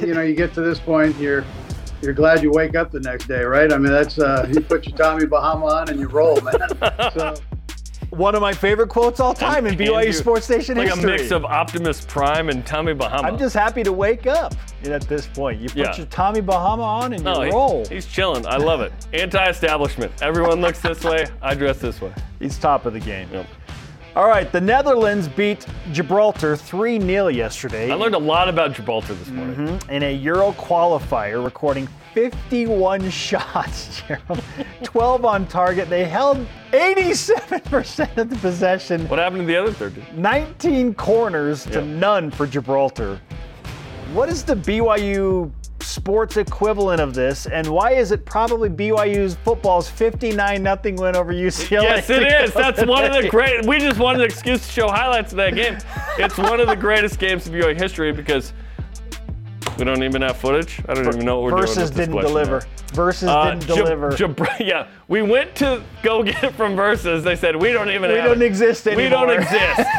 you 0.00 0.14
know, 0.14 0.22
you 0.22 0.34
get 0.34 0.54
to 0.54 0.60
this 0.60 0.78
point, 0.78 1.16
you're 1.16 1.44
you're 2.02 2.12
glad 2.12 2.42
you 2.42 2.50
wake 2.50 2.76
up 2.76 2.90
the 2.90 3.00
next 3.00 3.26
day, 3.28 3.42
right? 3.42 3.72
I 3.72 3.78
mean, 3.78 3.90
that's 3.90 4.18
uh, 4.18 4.46
you 4.52 4.60
put 4.60 4.86
your 4.86 4.96
Tommy 4.96 5.26
Bahama 5.26 5.66
on 5.66 5.88
and 5.88 5.98
you 5.98 6.06
roll, 6.08 6.38
man. 6.42 6.58
So 7.14 7.34
One 8.16 8.34
of 8.34 8.40
my 8.42 8.52
favorite 8.52 8.88
quotes 8.88 9.18
all 9.18 9.34
time 9.34 9.66
in 9.66 9.72
Andy- 9.72 9.86
BYU 9.88 10.12
Sports 10.14 10.44
Station 10.44 10.76
Like 10.78 10.88
history. 10.88 11.14
a 11.14 11.16
mix 11.18 11.30
of 11.32 11.44
Optimus 11.44 12.04
Prime 12.04 12.48
and 12.48 12.64
Tommy 12.64 12.94
Bahama. 12.94 13.26
I'm 13.26 13.36
just 13.38 13.54
happy 13.56 13.82
to 13.82 13.92
wake 13.92 14.26
up 14.26 14.54
at 14.84 15.02
this 15.02 15.26
point. 15.26 15.60
You 15.60 15.68
put 15.68 15.76
Yeah. 15.76 15.96
your 15.96 16.06
Tommy 16.06 16.40
Bahama 16.40 16.82
on 16.84 17.12
and 17.12 17.24
No, 17.24 17.40
you 17.42 17.46
he- 17.46 17.50
roll. 17.52 17.84
he's 17.86 18.06
chilling. 18.06 18.46
I 18.46 18.56
love 18.56 18.80
it. 18.80 18.92
Anti-establishment. 19.12 20.12
Everyone 20.22 20.60
looks 20.60 20.80
this 20.80 21.02
way. 21.02 21.26
I 21.42 21.54
dress 21.54 21.78
this 21.78 22.00
way. 22.00 22.12
He's 22.38 22.56
top 22.58 22.86
of 22.86 22.92
the 22.92 23.00
game. 23.00 23.28
Yep. 23.32 23.46
All 24.16 24.28
right, 24.28 24.50
the 24.52 24.60
Netherlands 24.60 25.26
beat 25.26 25.66
Gibraltar 25.90 26.56
3 26.56 27.00
0 27.00 27.28
yesterday 27.28 27.90
I 27.90 27.94
learned 27.94 28.14
a 28.14 28.18
lot 28.18 28.48
about 28.48 28.72
Gibraltar 28.72 29.12
this 29.14 29.28
morning. 29.28 29.56
Mm-hmm. 29.56 29.90
in 29.90 30.02
a 30.04 30.12
Euro 30.14 30.52
qualifier, 30.52 31.44
recording 31.44 31.88
51 32.12 33.10
shots, 33.10 34.02
Jarom. 34.02 34.40
12 34.84 35.24
on 35.24 35.46
target. 35.48 35.90
They 35.90 36.04
held 36.04 36.46
87% 36.70 38.16
of 38.16 38.30
the 38.30 38.36
possession, 38.36 39.08
What 39.08 39.18
happened 39.18 39.40
to 39.42 39.46
the 39.46 39.56
other 39.56 39.72
30? 39.72 40.04
19 40.14 40.94
corners 40.94 41.64
to 41.64 41.80
Yeah. 41.80 41.86
none 41.86 42.30
for 42.30 42.46
Gibraltar. 42.46 43.20
What 44.12 44.28
is 44.28 44.44
the 44.44 44.54
BYU 44.54 45.50
sports 45.84 46.36
equivalent 46.36 47.00
of 47.00 47.14
this, 47.14 47.46
and 47.46 47.66
why 47.66 47.92
is 47.92 48.10
it 48.10 48.24
probably 48.24 48.68
BYU's 48.68 49.34
football's 49.36 49.88
59 49.88 50.62
0 50.62 50.78
win 50.96 51.16
over 51.16 51.32
UCLA? 51.32 51.82
Yes, 51.82 52.10
it 52.10 52.22
is. 52.22 52.28
to 52.28 52.44
is. 52.44 52.52
go 52.52 52.60
That's 52.60 52.86
one 52.86 53.04
of 53.04 53.22
the 53.22 53.28
great. 53.28 53.66
We 53.66 53.78
just 53.78 53.98
wanted 53.98 54.20
an 54.20 54.26
excuse 54.26 54.66
to 54.66 54.72
show 54.72 54.88
highlights 54.88 55.32
of 55.32 55.36
that 55.36 55.54
game. 55.54 55.78
It's 56.18 56.38
one 56.38 56.60
of 56.60 56.68
the 56.68 56.76
greatest 56.76 57.18
games 57.18 57.46
in 57.46 57.52
BYU 57.54 57.78
history 57.78 58.12
because 58.12 58.52
we 59.78 59.84
don't 59.84 60.02
even 60.02 60.22
have 60.22 60.36
footage. 60.36 60.80
I 60.88 60.94
don't 60.94 61.06
even 61.06 61.24
know 61.24 61.40
what 61.40 61.52
we're 61.52 61.60
Versus 61.60 61.90
doing. 61.90 62.10
didn't 62.10 62.22
deliver. 62.22 62.62
Versus 62.92 63.28
Uh, 63.28 63.50
didn't 63.50 63.66
deliver. 63.66 64.12
Gibra- 64.12 64.58
yeah, 64.66 64.86
we 65.08 65.22
went 65.22 65.54
to 65.56 65.82
go 66.02 66.22
get 66.22 66.44
it 66.44 66.54
from 66.54 66.76
Versus. 66.76 67.24
They 67.24 67.34
said 67.34 67.56
we 67.56 67.72
don't 67.72 67.90
even. 67.90 68.10
We 68.10 68.18
don't 68.18 68.40
it. 68.40 68.46
exist 68.46 68.86
anymore. 68.86 69.26
We 69.26 69.32
don't 69.34 69.42
exist. 69.42 69.80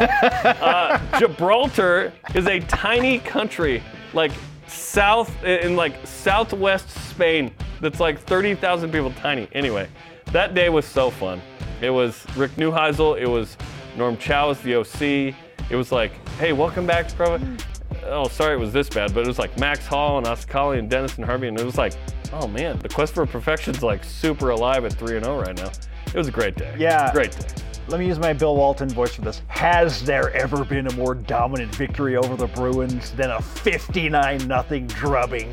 uh, 0.62 1.18
Gibraltar 1.18 2.12
is 2.34 2.46
a 2.46 2.60
tiny 2.60 3.18
country, 3.18 3.82
like 4.14 4.32
south 4.68 5.44
in 5.44 5.76
like 5.76 5.94
southwest 6.06 6.90
Spain. 7.10 7.52
That's 7.80 8.00
like 8.00 8.18
30,000 8.20 8.90
people. 8.90 9.12
Tiny. 9.12 9.48
Anyway, 9.52 9.88
that 10.32 10.54
day 10.54 10.68
was 10.68 10.84
so 10.84 11.10
fun. 11.10 11.40
It 11.80 11.90
was 11.90 12.24
Rick 12.36 12.52
Neuheisel. 12.52 13.20
It 13.20 13.28
was 13.28 13.56
Norm 13.96 14.16
Chow 14.16 14.50
as 14.50 14.60
the 14.62 14.76
OC. 14.76 15.34
It 15.68 15.76
was 15.76 15.92
like, 15.92 16.12
hey, 16.38 16.52
welcome 16.52 16.86
back, 16.86 17.08
Sprava. 17.08 17.60
Oh, 18.04 18.28
sorry 18.28 18.54
it 18.54 18.60
was 18.60 18.72
this 18.72 18.88
bad, 18.88 19.12
but 19.12 19.24
it 19.24 19.26
was 19.26 19.38
like 19.38 19.58
Max 19.58 19.86
Hall 19.86 20.18
and 20.18 20.26
Austin 20.26 20.50
Collie 20.50 20.78
and 20.78 20.88
Dennis 20.88 21.16
and 21.16 21.24
Harvey, 21.24 21.48
and 21.48 21.58
it 21.58 21.64
was 21.64 21.76
like, 21.76 21.92
oh 22.32 22.46
man, 22.46 22.78
the 22.78 22.88
quest 22.88 23.14
for 23.14 23.26
perfection's 23.26 23.82
like 23.82 24.04
super 24.04 24.50
alive 24.50 24.84
at 24.84 24.92
3 24.92 25.16
and 25.16 25.24
0 25.24 25.40
right 25.40 25.56
now. 25.56 25.70
It 26.06 26.14
was 26.14 26.28
a 26.28 26.32
great 26.32 26.56
day. 26.56 26.74
Yeah. 26.78 27.12
Great 27.12 27.32
day. 27.32 27.48
Let 27.88 28.00
me 28.00 28.06
use 28.06 28.18
my 28.18 28.32
Bill 28.32 28.56
Walton 28.56 28.88
voice 28.88 29.14
for 29.14 29.20
this. 29.20 29.42
Has 29.46 30.02
there 30.02 30.32
ever 30.34 30.64
been 30.64 30.88
a 30.88 30.92
more 30.94 31.14
dominant 31.14 31.72
victory 31.72 32.16
over 32.16 32.34
the 32.34 32.48
Bruins 32.48 33.12
than 33.12 33.30
a 33.30 33.40
59 33.40 34.40
0 34.40 34.64
drubbing? 34.88 35.52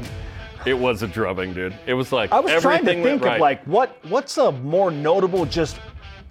It 0.65 0.73
was 0.73 1.03
a 1.03 1.07
drubbing, 1.07 1.53
dude. 1.53 1.75
It 1.85 1.93
was 1.93 2.11
like 2.11 2.31
I 2.31 2.39
was 2.39 2.59
trying 2.61 2.85
to 2.85 2.93
think 3.03 3.23
right. 3.23 3.35
of 3.35 3.39
like 3.39 3.63
what 3.65 3.97
what's 4.09 4.37
a 4.37 4.51
more 4.51 4.89
notable, 4.89 5.45
just 5.45 5.79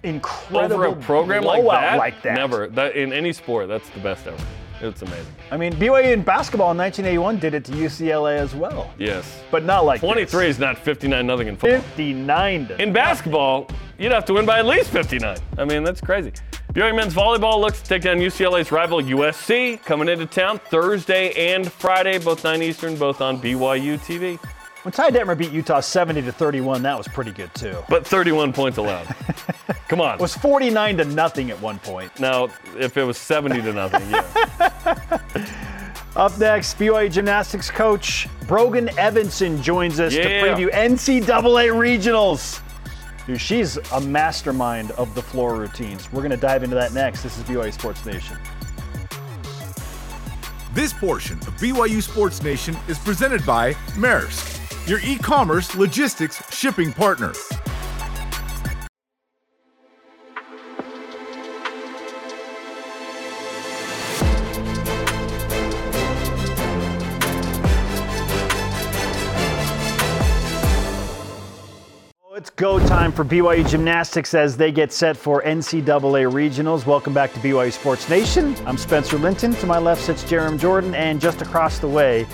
incredible 0.03 0.83
over 0.83 0.85
a 0.87 1.01
program 1.03 1.43
like 1.43 1.63
that, 1.63 1.97
like 1.97 2.21
that. 2.23 2.35
Never. 2.35 2.67
That 2.67 2.95
in 2.97 3.13
any 3.13 3.31
sport, 3.31 3.69
that's 3.69 3.89
the 3.91 3.99
best 4.01 4.27
ever. 4.27 4.43
It's 4.83 5.01
amazing. 5.01 5.33
I 5.49 5.55
mean, 5.57 5.73
BYU 5.73 6.11
in 6.13 6.23
basketball 6.23 6.71
in 6.71 6.77
1981 6.77 7.39
did 7.39 7.53
it 7.53 7.63
to 7.65 7.71
UCLA 7.71 8.37
as 8.37 8.53
well, 8.53 8.93
Yes. 8.97 9.41
but 9.49 9.63
not 9.63 9.85
like 9.85 10.01
23 10.01 10.47
is 10.47 10.59
not 10.59 10.77
59 10.77 11.25
nothing 11.25 11.47
in 11.47 11.55
football. 11.55 11.79
59 11.81 12.69
In 12.79 12.91
basketball, 12.91 13.69
you'd 13.97 14.11
have 14.11 14.25
to 14.25 14.33
win 14.33 14.45
by 14.45 14.59
at 14.59 14.65
least 14.65 14.89
59. 14.89 15.37
I 15.57 15.63
mean, 15.65 15.83
that's 15.83 16.01
crazy. 16.01 16.33
BYU 16.73 16.95
men's 16.95 17.13
volleyball 17.13 17.59
looks 17.61 17.81
to 17.81 17.87
take 17.87 18.01
down 18.01 18.17
UCLA's 18.17 18.71
rival 18.71 18.99
USC 19.01 19.81
coming 19.85 20.09
into 20.09 20.25
town 20.25 20.59
Thursday 20.69 21.31
and 21.53 21.71
Friday, 21.71 22.17
both 22.17 22.43
9 22.43 22.61
Eastern, 22.61 22.95
both 22.97 23.21
on 23.21 23.39
BYU 23.39 23.97
TV. 23.99 24.37
When 24.83 24.91
Ty 24.91 25.11
Detmer 25.11 25.37
beat 25.37 25.51
Utah 25.51 25.79
70 25.79 26.23
to 26.23 26.31
31, 26.33 26.83
that 26.83 26.97
was 26.97 27.07
pretty 27.07 27.31
good 27.31 27.53
too. 27.55 27.77
But 27.87 28.05
31 28.05 28.51
points 28.51 28.77
allowed. 28.77 29.07
Come 29.87 30.01
on. 30.01 30.15
It 30.15 30.21
was 30.21 30.35
49 30.35 30.97
to 30.97 31.05
nothing 31.05 31.51
at 31.51 31.61
one 31.61 31.79
point. 31.79 32.19
Now, 32.19 32.49
if 32.77 32.97
it 32.97 33.03
was 33.03 33.17
70 33.17 33.61
to 33.61 33.71
nothing, 33.71 34.09
yeah. 34.09 35.21
Up 36.17 36.37
next, 36.37 36.77
BYU 36.77 37.11
gymnastics 37.11 37.71
coach 37.71 38.27
Brogan 38.45 38.89
Evanson 38.99 39.61
joins 39.63 40.01
us 40.01 40.13
to 40.13 40.21
preview 40.21 40.69
NCAA 40.71 41.71
regionals. 41.71 42.59
Dude, 43.25 43.39
she's 43.39 43.77
a 43.93 44.01
mastermind 44.01 44.91
of 44.91 45.15
the 45.15 45.21
floor 45.21 45.55
routines. 45.55 46.11
We're 46.11 46.21
going 46.21 46.31
to 46.31 46.37
dive 46.37 46.61
into 46.61 46.75
that 46.75 46.93
next. 46.93 47.23
This 47.23 47.37
is 47.37 47.43
BYU 47.45 47.71
Sports 47.71 48.05
Nation. 48.05 48.37
This 50.73 50.91
portion 50.91 51.37
of 51.39 51.55
BYU 51.57 52.01
Sports 52.03 52.43
Nation 52.43 52.75
is 52.87 52.99
presented 52.99 53.45
by 53.45 53.73
Maersk, 53.95 54.59
your 54.87 54.99
e 54.99 55.17
commerce 55.17 55.75
logistics 55.75 56.53
shipping 56.53 56.91
partner. 56.91 57.31
It's 72.35 72.49
go 72.49 72.77
time 72.87 73.13
for 73.13 73.23
BYU 73.23 73.65
Gymnastics 73.69 74.33
as 74.33 74.57
they 74.57 74.69
get 74.69 74.91
set 74.91 75.15
for 75.15 75.41
NCAA 75.43 76.29
regionals. 76.29 76.85
Welcome 76.85 77.13
back 77.13 77.31
to 77.31 77.39
BYU 77.39 77.71
Sports 77.71 78.09
Nation. 78.09 78.53
I'm 78.65 78.77
Spencer 78.77 79.17
Linton. 79.17 79.53
To 79.53 79.65
my 79.65 79.77
left 79.77 80.01
sits 80.01 80.25
Jarom 80.25 80.59
Jordan, 80.59 80.93
and 80.93 81.21
just 81.21 81.41
across 81.41 81.79
the 81.79 81.87
way 81.87 82.27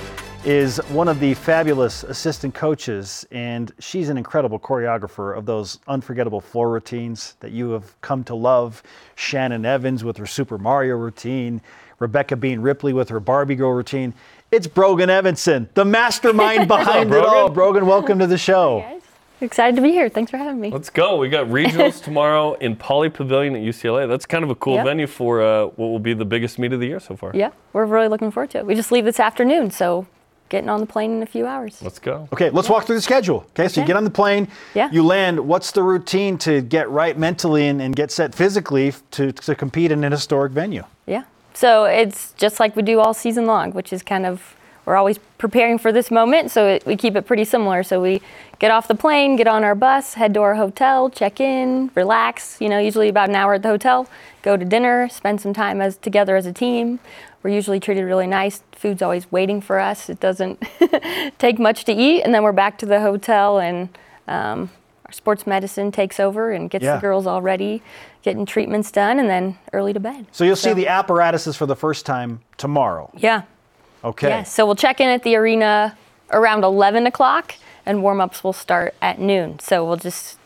is 0.46 0.78
one 0.90 1.08
of 1.10 1.20
the 1.20 1.34
fabulous 1.34 2.04
assistant 2.04 2.54
coaches, 2.54 3.26
and 3.32 3.72
she's 3.80 4.08
an 4.10 4.18
incredible 4.18 4.58
choreographer 4.58 5.38
of 5.38 5.46
those 5.46 5.80
unforgettable 5.88 6.40
floor 6.40 6.70
routines 6.70 7.36
that 7.42 7.52
you 7.52 7.72
have 7.72 8.00
come 8.02 8.24
to 8.24 8.34
love. 8.36 8.82
Shannon 9.16 9.66
Evans 9.66 10.04
with 10.04 10.16
her 10.18 10.26
Super 10.26 10.58
Mario 10.58 10.96
routine, 10.96 11.60
Rebecca 12.00 12.38
Bean 12.38 12.62
Ripley 12.62 12.94
with 12.94 13.10
her 13.10 13.20
Barbie 13.20 13.56
Girl 13.56 13.72
routine. 13.74 14.14
It's 14.52 14.66
Brogan 14.66 15.10
Evanson, 15.10 15.68
the 15.74 15.84
mastermind 15.84 16.68
behind 16.70 17.14
it 17.14 17.26
all. 17.26 17.50
Brogan, 17.50 17.86
welcome 17.86 18.18
to 18.20 18.28
the 18.28 18.38
show. 18.38 18.80
guys. 18.80 19.02
Excited 19.42 19.76
to 19.78 19.82
be 19.82 19.92
here. 19.92 20.10
Thanks 20.10 20.32
for 20.32 20.38
having 20.38 20.60
me. 20.60 20.70
Let's 20.70 20.90
go. 20.90 21.16
We 21.18 21.30
got 21.30 21.48
regionals 21.48 22.02
tomorrow 22.04 22.54
in 22.56 22.76
Poly 22.76 23.10
Pavilion 23.10 23.56
at 23.56 23.62
UCLA. 23.62 24.06
That's 24.08 24.26
kind 24.26 24.44
of 24.44 24.50
a 24.50 24.56
cool 24.56 24.76
Yep. 24.76 24.86
venue 24.86 25.08
for 25.08 25.42
uh, 25.42 25.66
what 25.68 25.88
will 25.88 26.00
be 26.00 26.14
the 26.14 26.26
biggest 26.26 26.60
meet 26.60 26.74
of 26.74 26.80
the 26.80 26.88
year 26.88 27.00
so 27.00 27.16
far. 27.16 27.32
Yeah, 27.34 27.52
we're 27.74 27.86
really 27.86 28.08
looking 28.10 28.32
forward 28.32 28.50
to 28.52 28.60
it. 28.60 28.66
We 28.66 28.76
just 28.76 28.92
leave 28.92 29.06
this 29.06 29.20
afternoon, 29.20 29.72
so 29.72 30.08
getting 30.50 30.70
on 30.70 30.80
the 30.80 30.86
plane 30.86 31.12
in 31.12 31.24
a 31.24 31.26
few 31.28 31.45
hours. 31.45 31.82
Let's 31.82 32.00
go. 32.00 32.28
Okay, 32.34 32.50
let's 32.50 32.70
walk 32.70 32.86
through 32.86 32.95
the 32.95 33.02
schedule. 33.02 33.45
Okay, 33.52 33.68
so 33.68 33.82
you 33.82 33.88
get 33.88 33.95
on 33.95 34.04
the 34.04 34.10
plane, 34.10 34.47
Yeah. 34.74 34.89
you 34.91 35.04
land. 35.04 35.39
What's 35.39 35.72
the 35.72 35.84
routine 35.84 36.38
to 36.39 36.62
get 36.62 36.89
right 36.89 37.18
mentally 37.18 37.68
and, 37.68 37.82
and 37.82 37.95
get 37.95 38.12
set 38.12 38.34
physically 38.36 38.93
to, 39.12 39.32
to 39.32 39.56
compete 39.56 39.91
in 39.91 40.04
an 40.04 40.12
historic 40.12 40.52
venue? 40.52 40.84
Yeah. 41.06 41.24
So 41.54 41.86
it's 41.86 42.34
just 42.34 42.60
like 42.60 42.76
we 42.76 42.82
do 42.82 43.00
all 43.00 43.14
season 43.14 43.45
long, 43.45 43.72
which 43.74 43.93
is 43.93 44.04
kind 44.04 44.26
of 44.26 44.56
we're 44.86 44.95
always 44.95 45.20
preparing 45.38 45.78
for 45.78 45.91
this 45.91 46.10
moment, 46.10 46.50
so 46.50 46.66
it, 46.68 46.84
we 46.84 46.95
keep 46.95 47.16
it 47.16 47.28
pretty 47.28 47.45
similar. 47.45 47.84
So 47.84 48.02
we 48.02 48.24
get 48.58 48.72
off 48.72 48.88
the 48.88 48.95
plane, 48.95 49.36
get 49.36 49.45
on 49.47 49.64
our 49.64 49.76
bus, 49.76 50.16
head 50.16 50.34
to 50.34 50.41
our 50.41 50.56
hotel, 50.56 51.12
check 51.12 51.39
in, 51.39 51.91
relax. 51.93 52.58
You 52.60 52.70
know, 52.70 52.80
usually 52.80 53.08
about 53.08 53.30
an 53.30 53.36
hour 53.36 53.54
at 53.54 53.62
the 53.62 53.68
hotel, 53.68 54.08
go 54.41 54.58
to 54.58 54.66
dinner, 54.66 55.08
spend 55.10 55.41
some 55.41 55.54
time 55.54 55.80
as 55.80 55.97
together 55.97 56.36
as 56.36 56.47
a 56.47 56.54
team. 56.54 57.00
We're 57.44 57.52
usually 57.52 57.80
treated 57.80 58.04
really 58.04 58.28
nice. 58.28 58.62
Food's 58.74 59.02
always 59.02 59.32
waiting 59.32 59.62
for 59.62 59.80
us. 59.80 60.10
It 60.10 60.20
doesn't 60.20 60.62
take 61.38 61.58
much 61.60 61.86
to 61.86 61.94
eat, 61.94 62.22
and 62.24 62.34
then 62.34 62.44
we're 62.44 62.52
back 62.52 62.78
to 62.80 62.86
the 62.86 63.00
hotel 63.02 63.60
and. 63.60 63.90
Um, 64.28 64.70
our 65.06 65.14
sports 65.14 65.48
medicine 65.48 65.92
takes 65.92 66.20
over 66.20 66.52
and 66.52 66.70
gets 66.70 66.84
Yeah. 66.84 66.98
the 66.98 67.02
girls 67.02 67.26
all 67.26 67.42
ready, 67.42 67.82
getting 68.22 68.46
treatments 68.46 68.92
done, 68.92 69.18
and 69.18 69.28
then 69.28 69.58
early 69.74 69.92
to 69.92 70.00
bed. 70.00 70.28
So 70.32 70.44
you'll 70.44 70.56
see 70.56 70.74
the 70.74 70.88
apparatuses 70.88 71.58
for 71.58 71.66
the 71.66 71.76
first 71.76 72.06
time 72.06 72.42
tomorrow. 72.58 73.10
Yeah. 73.18 73.42
Okay. 74.04 74.30
Yeah, 74.30 74.44
so 74.44 74.68
we'll 74.68 74.76
check 74.76 75.02
in 75.02 75.10
at 75.10 75.24
the 75.24 75.36
arena 75.36 75.98
around 76.30 76.64
11 76.64 77.08
o'clock, 77.08 77.56
and 77.88 78.04
warm-ups 78.04 78.44
will 78.44 78.54
start 78.54 78.94
at 79.02 79.18
noon. 79.18 79.58
So 79.58 79.84
we'll 79.84 79.98
just 79.98 80.38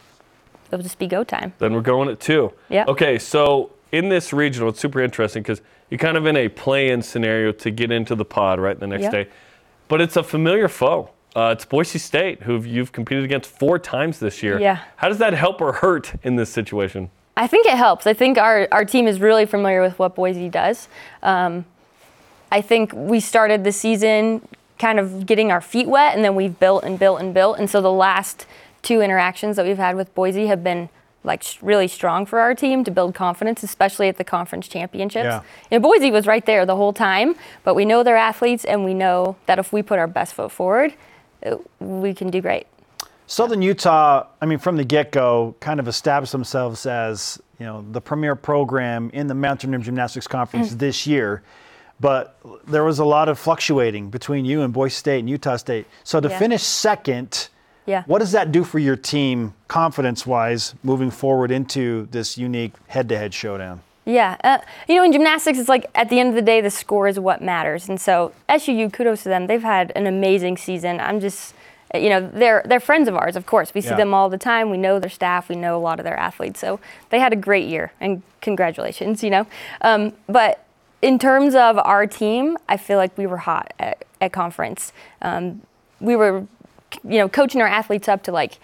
it'll 0.72 0.82
just 0.82 0.98
be 0.98 1.08
go 1.08 1.26
time. 1.26 1.52
Then 1.60 1.74
we're 1.74 1.82
going 1.82 2.08
at 2.08 2.22
two. 2.22 2.54
Yeah. 2.70 2.86
Okay, 2.88 3.20
so 3.20 3.70
in 3.94 4.10
this 4.10 4.34
regional, 4.34 4.70
it's 4.70 4.80
super 4.80 5.00
interesting 5.00 5.44
because 5.44 5.62
you're 5.89 6.00
kind 6.00 6.18
of 6.18 6.26
in 6.26 6.36
a 6.36 6.50
play-in 6.50 7.02
scenario 7.02 7.52
to 7.54 7.72
get 7.72 7.91
into 7.91 8.16
the 8.16 8.26
pod 8.26 8.60
right 8.60 8.78
the 8.78 8.88
next 8.88 9.12
day, 9.12 9.30
but 9.88 10.02
it's 10.02 10.18
a 10.18 10.24
familiar 10.24 10.68
foe. 10.68 11.12
Uh, 11.36 11.54
it's 11.56 11.64
Boise 11.64 12.00
State, 12.00 12.44
who 12.44 12.62
you've 12.62 12.91
competed 12.91 13.24
against 13.24 13.50
four 13.50 13.80
times 13.80 14.20
this 14.20 14.44
year. 14.44 14.60
Yeah. 14.60 14.84
How 14.98 15.10
does 15.10 15.20
that 15.20 15.34
help 15.34 15.62
or 15.62 15.74
hurt 15.74 16.14
in 16.24 16.36
this 16.36 16.50
situation? 16.50 17.10
I 17.38 17.48
think 17.48 17.66
it 17.66 17.76
helps. 17.76 18.06
I 18.06 18.14
think 18.14 18.38
our, 18.38 18.68
our 18.72 18.86
team 18.86 19.08
is 19.08 19.20
really 19.20 19.46
familiar 19.46 19.82
with 19.82 19.98
what 19.98 20.16
Boise 20.16 20.50
does. 20.50 20.88
Um, 21.22 21.66
I 22.52 22.62
think 22.62 22.94
we 22.94 23.20
started 23.20 23.64
the 23.64 23.72
season 23.72 24.48
kind 24.78 25.00
of 25.00 25.26
getting 25.26 25.52
our 25.52 25.62
feet 25.62 25.88
wet, 25.88 26.16
and 26.16 26.24
then 26.24 26.36
we've 26.36 26.60
built 26.60 26.84
and 26.84 27.00
built 27.00 27.20
and 27.20 27.34
built. 27.34 27.58
And 27.60 27.70
so 27.70 27.82
the 27.82 27.91
last 27.91 28.46
two 28.82 29.02
interactions 29.02 29.56
that 29.56 29.66
we've 29.66 29.78
had 29.78 29.96
with 29.96 30.14
Boise 30.14 30.48
have 30.48 30.64
been 30.64 30.89
like 31.24 31.43
really 31.61 31.88
strong 31.88 32.26
for 32.26 32.39
our 32.39 32.53
team 32.53 32.84
to 32.84 32.91
build 32.91 33.15
confidence, 33.15 33.63
especially 33.63 34.09
at 34.09 34.17
the 34.17 34.24
conference 34.24 34.67
championships. 34.67 35.26
Yeah. 35.26 35.41
And 35.71 35.82
Boise 35.82 36.11
was 36.11 36.28
right 36.28 36.45
there 36.45 36.65
the 36.65 36.76
whole 36.76 36.93
time, 36.93 37.36
but 37.63 37.76
we 37.76 37.86
know 37.86 38.03
they're 38.03 38.17
athletes, 38.17 38.65
and 38.65 38.84
we 38.84 38.93
know 38.93 39.36
that 39.45 39.59
if 39.59 39.71
we 39.71 39.82
put 39.82 39.99
our 39.99 40.07
best 40.07 40.34
foot 40.34 40.51
forward, 40.51 40.93
uh, 41.45 41.57
we 41.80 42.13
can 42.13 42.30
do 42.30 42.41
great. 42.41 42.67
Southern 43.26 43.61
Utah, 43.61 44.28
I 44.41 44.45
mean, 44.45 44.59
from 44.59 44.76
the 44.76 44.84
get-go, 44.84 45.55
kind 45.61 45.80
of 45.80 45.88
established 45.88 46.34
themselves 46.34 46.86
as 46.86 47.41
you 47.57 47.65
know 47.65 47.86
the 47.91 48.01
premier 48.01 48.36
program 48.36 49.09
in 49.13 49.28
the 49.28 49.34
Mountain 49.34 49.71
Rim 49.71 49.82
Gymnastics 49.82 50.28
Conference 50.28 50.76
this 50.76 51.07
year. 51.07 51.41
But 51.99 52.38
there 52.67 52.84
was 52.84 52.99
a 52.99 53.05
lot 53.05 53.30
of 53.30 53.39
fluctuating 53.39 54.09
between 54.09 54.43
you 54.43 54.61
and 54.61 54.74
Boise 54.74 54.93
State 54.95 55.19
and 55.19 55.30
Utah 55.30 55.55
State. 55.55 55.86
So 56.03 56.19
to 56.19 56.28
Yeah. 56.28 56.38
finish 56.38 56.63
second, 56.63 57.47
Yeah. 57.86 58.03
what 58.05 58.19
does 58.19 58.31
that 58.31 58.51
do 58.51 58.63
for 58.63 58.79
your 58.79 58.95
team, 58.95 59.53
confidence-wise, 59.67 60.73
moving 60.84 61.11
forward 61.11 61.51
into 61.51 62.07
this 62.11 62.38
unique 62.38 62.73
head-to-head 62.88 63.34
showdown? 63.34 63.81
Yeah, 64.05 64.38
uh, 64.43 64.57
you 64.88 64.95
know, 64.95 65.03
in 65.03 65.11
gymnastics, 65.13 65.57
it's 65.59 65.69
like 65.69 65.89
at 65.95 66.09
the 66.09 66.19
end 66.19 66.29
of 66.29 66.36
the 66.36 66.41
day, 66.41 66.59
the 66.61 66.69
score 66.69 67.07
is 67.07 67.19
what 67.19 67.41
matters. 67.41 67.88
And 67.88 67.99
so, 68.01 68.34
SUU, 68.49 68.91
kudos 68.91 69.23
to 69.23 69.29
them. 69.29 69.47
They've 69.47 69.61
had 69.63 69.91
an 69.95 70.07
amazing 70.07 70.57
season. 70.57 70.99
I'm 70.99 71.21
just, 71.21 71.53
you 71.93 72.09
know, 72.09 72.27
they're 72.34 72.63
they're 72.65 72.81
friends 72.81 73.07
of 73.07 73.15
ours. 73.15 73.38
Of 73.38 73.45
course, 73.45 73.73
we 73.73 73.79
see 73.79 73.89
Yeah. 73.89 73.95
them 73.95 74.13
all 74.13 74.27
the 74.27 74.38
time. 74.38 74.69
We 74.69 74.77
know 74.77 74.99
their 74.99 75.09
staff. 75.09 75.47
We 75.47 75.55
know 75.55 75.77
a 75.77 75.79
lot 75.79 75.99
of 76.01 76.03
their 76.03 76.17
athletes. 76.19 76.59
So 76.59 76.81
they 77.11 77.19
had 77.19 77.31
a 77.31 77.38
great 77.38 77.67
year, 77.69 77.93
and 78.01 78.23
congratulations. 78.41 79.23
You 79.23 79.29
know, 79.29 79.47
um, 79.81 80.11
but 80.27 80.65
in 81.01 81.17
terms 81.17 81.55
of 81.55 81.77
our 81.77 82.05
team, 82.05 82.57
I 82.67 82.75
feel 82.75 82.97
like 82.97 83.17
we 83.17 83.25
were 83.25 83.38
hot 83.38 83.73
at, 83.79 84.03
at 84.19 84.34
conference. 84.34 84.91
Um, 85.21 85.61
we 86.01 86.15
were, 86.17 86.45
you 87.04 87.18
know, 87.18 87.30
coaching 87.30 87.62
our 87.62 87.68
athletes 87.68 88.08
up 88.08 88.24
to 88.24 88.32
like 88.32 88.60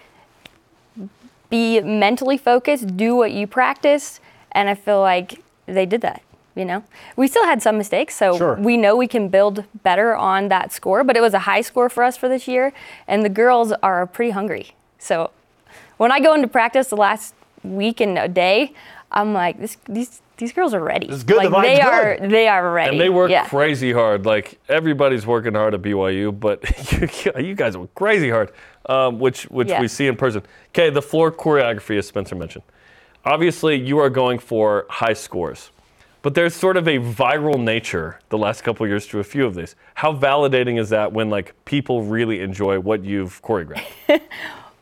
be 1.48 1.80
mentally 1.80 2.36
focused, 2.38 2.96
do 2.96 3.16
what 3.16 3.32
you 3.32 3.46
practice, 3.46 4.20
and 4.52 4.68
I 4.68 4.74
feel 4.74 5.00
like 5.00 5.42
they 5.66 5.86
did 5.86 6.00
that. 6.02 6.22
You 6.56 6.64
know, 6.64 6.84
we 7.16 7.28
still 7.28 7.44
had 7.44 7.62
some 7.62 7.78
mistakes, 7.78 8.16
so 8.16 8.36
Sure. 8.36 8.54
we 8.56 8.76
know 8.76 8.96
we 8.96 9.06
can 9.06 9.28
build 9.28 9.64
better 9.82 10.14
on 10.14 10.48
that 10.48 10.72
score. 10.72 11.04
But 11.04 11.16
it 11.16 11.20
was 11.20 11.32
a 11.32 11.40
high 11.40 11.60
score 11.60 11.88
for 11.88 12.02
us 12.02 12.16
for 12.16 12.28
this 12.28 12.46
year, 12.48 12.72
and 13.06 13.24
the 13.24 13.28
girls 13.28 13.72
are 13.82 14.06
pretty 14.06 14.32
hungry. 14.32 14.72
So 14.98 15.30
when 15.96 16.10
I 16.12 16.20
go 16.20 16.34
into 16.34 16.48
practice 16.48 16.88
the 16.88 16.96
last 16.96 17.34
week 17.62 18.00
and 18.00 18.18
a 18.18 18.28
day, 18.28 18.72
I'm 19.12 19.32
like, 19.32 19.60
this, 19.60 19.76
these 19.88 20.20
these 20.40 20.52
girls 20.52 20.74
are 20.74 20.82
ready. 20.82 21.06
It's 21.08 21.22
good, 21.22 21.44
the 21.44 21.48
Like 21.50 21.64
vibe's 21.64 21.68
they 21.68 21.76
good. 21.84 22.24
are 22.24 22.28
they 22.28 22.48
are 22.48 22.72
ready. 22.72 22.90
And 22.90 23.00
they 23.00 23.08
work 23.10 23.30
yeah. 23.30 23.46
crazy 23.46 23.92
hard. 23.92 24.26
Like 24.26 24.58
everybody's 24.68 25.24
working 25.26 25.54
hard 25.54 25.74
at 25.74 25.82
BYU, 25.82 26.38
but 26.38 26.58
you, 26.92 27.32
you 27.48 27.54
guys 27.54 27.76
work 27.76 27.94
crazy 27.94 28.30
hard, 28.30 28.50
um, 28.86 29.20
which 29.20 29.44
which 29.44 29.68
Yeah. 29.68 29.80
we 29.80 29.86
see 29.88 30.08
in 30.08 30.16
person. 30.16 30.42
Okay, 30.70 30.90
the 30.90 31.02
floor 31.02 31.30
choreography, 31.30 31.96
as 31.98 32.08
Spencer 32.08 32.34
mentioned. 32.34 32.64
Obviously, 33.24 33.76
you 33.78 33.98
are 33.98 34.10
going 34.10 34.38
for 34.38 34.86
high 34.88 35.12
scores, 35.12 35.70
but 36.22 36.34
there's 36.34 36.54
sort 36.56 36.76
of 36.78 36.88
a 36.88 36.98
viral 36.98 37.62
nature 37.62 38.18
the 38.30 38.38
last 38.38 38.62
couple 38.62 38.86
years 38.86 39.06
to 39.08 39.20
a 39.20 39.24
few 39.24 39.44
of 39.46 39.54
these. 39.54 39.76
How 39.94 40.12
validating 40.14 40.78
is 40.80 40.88
that 40.88 41.12
when 41.12 41.28
like 41.30 41.54
people 41.66 42.02
really 42.02 42.40
enjoy 42.40 42.80
what 42.80 43.04
you've 43.04 43.40
choreographed? 43.42 43.84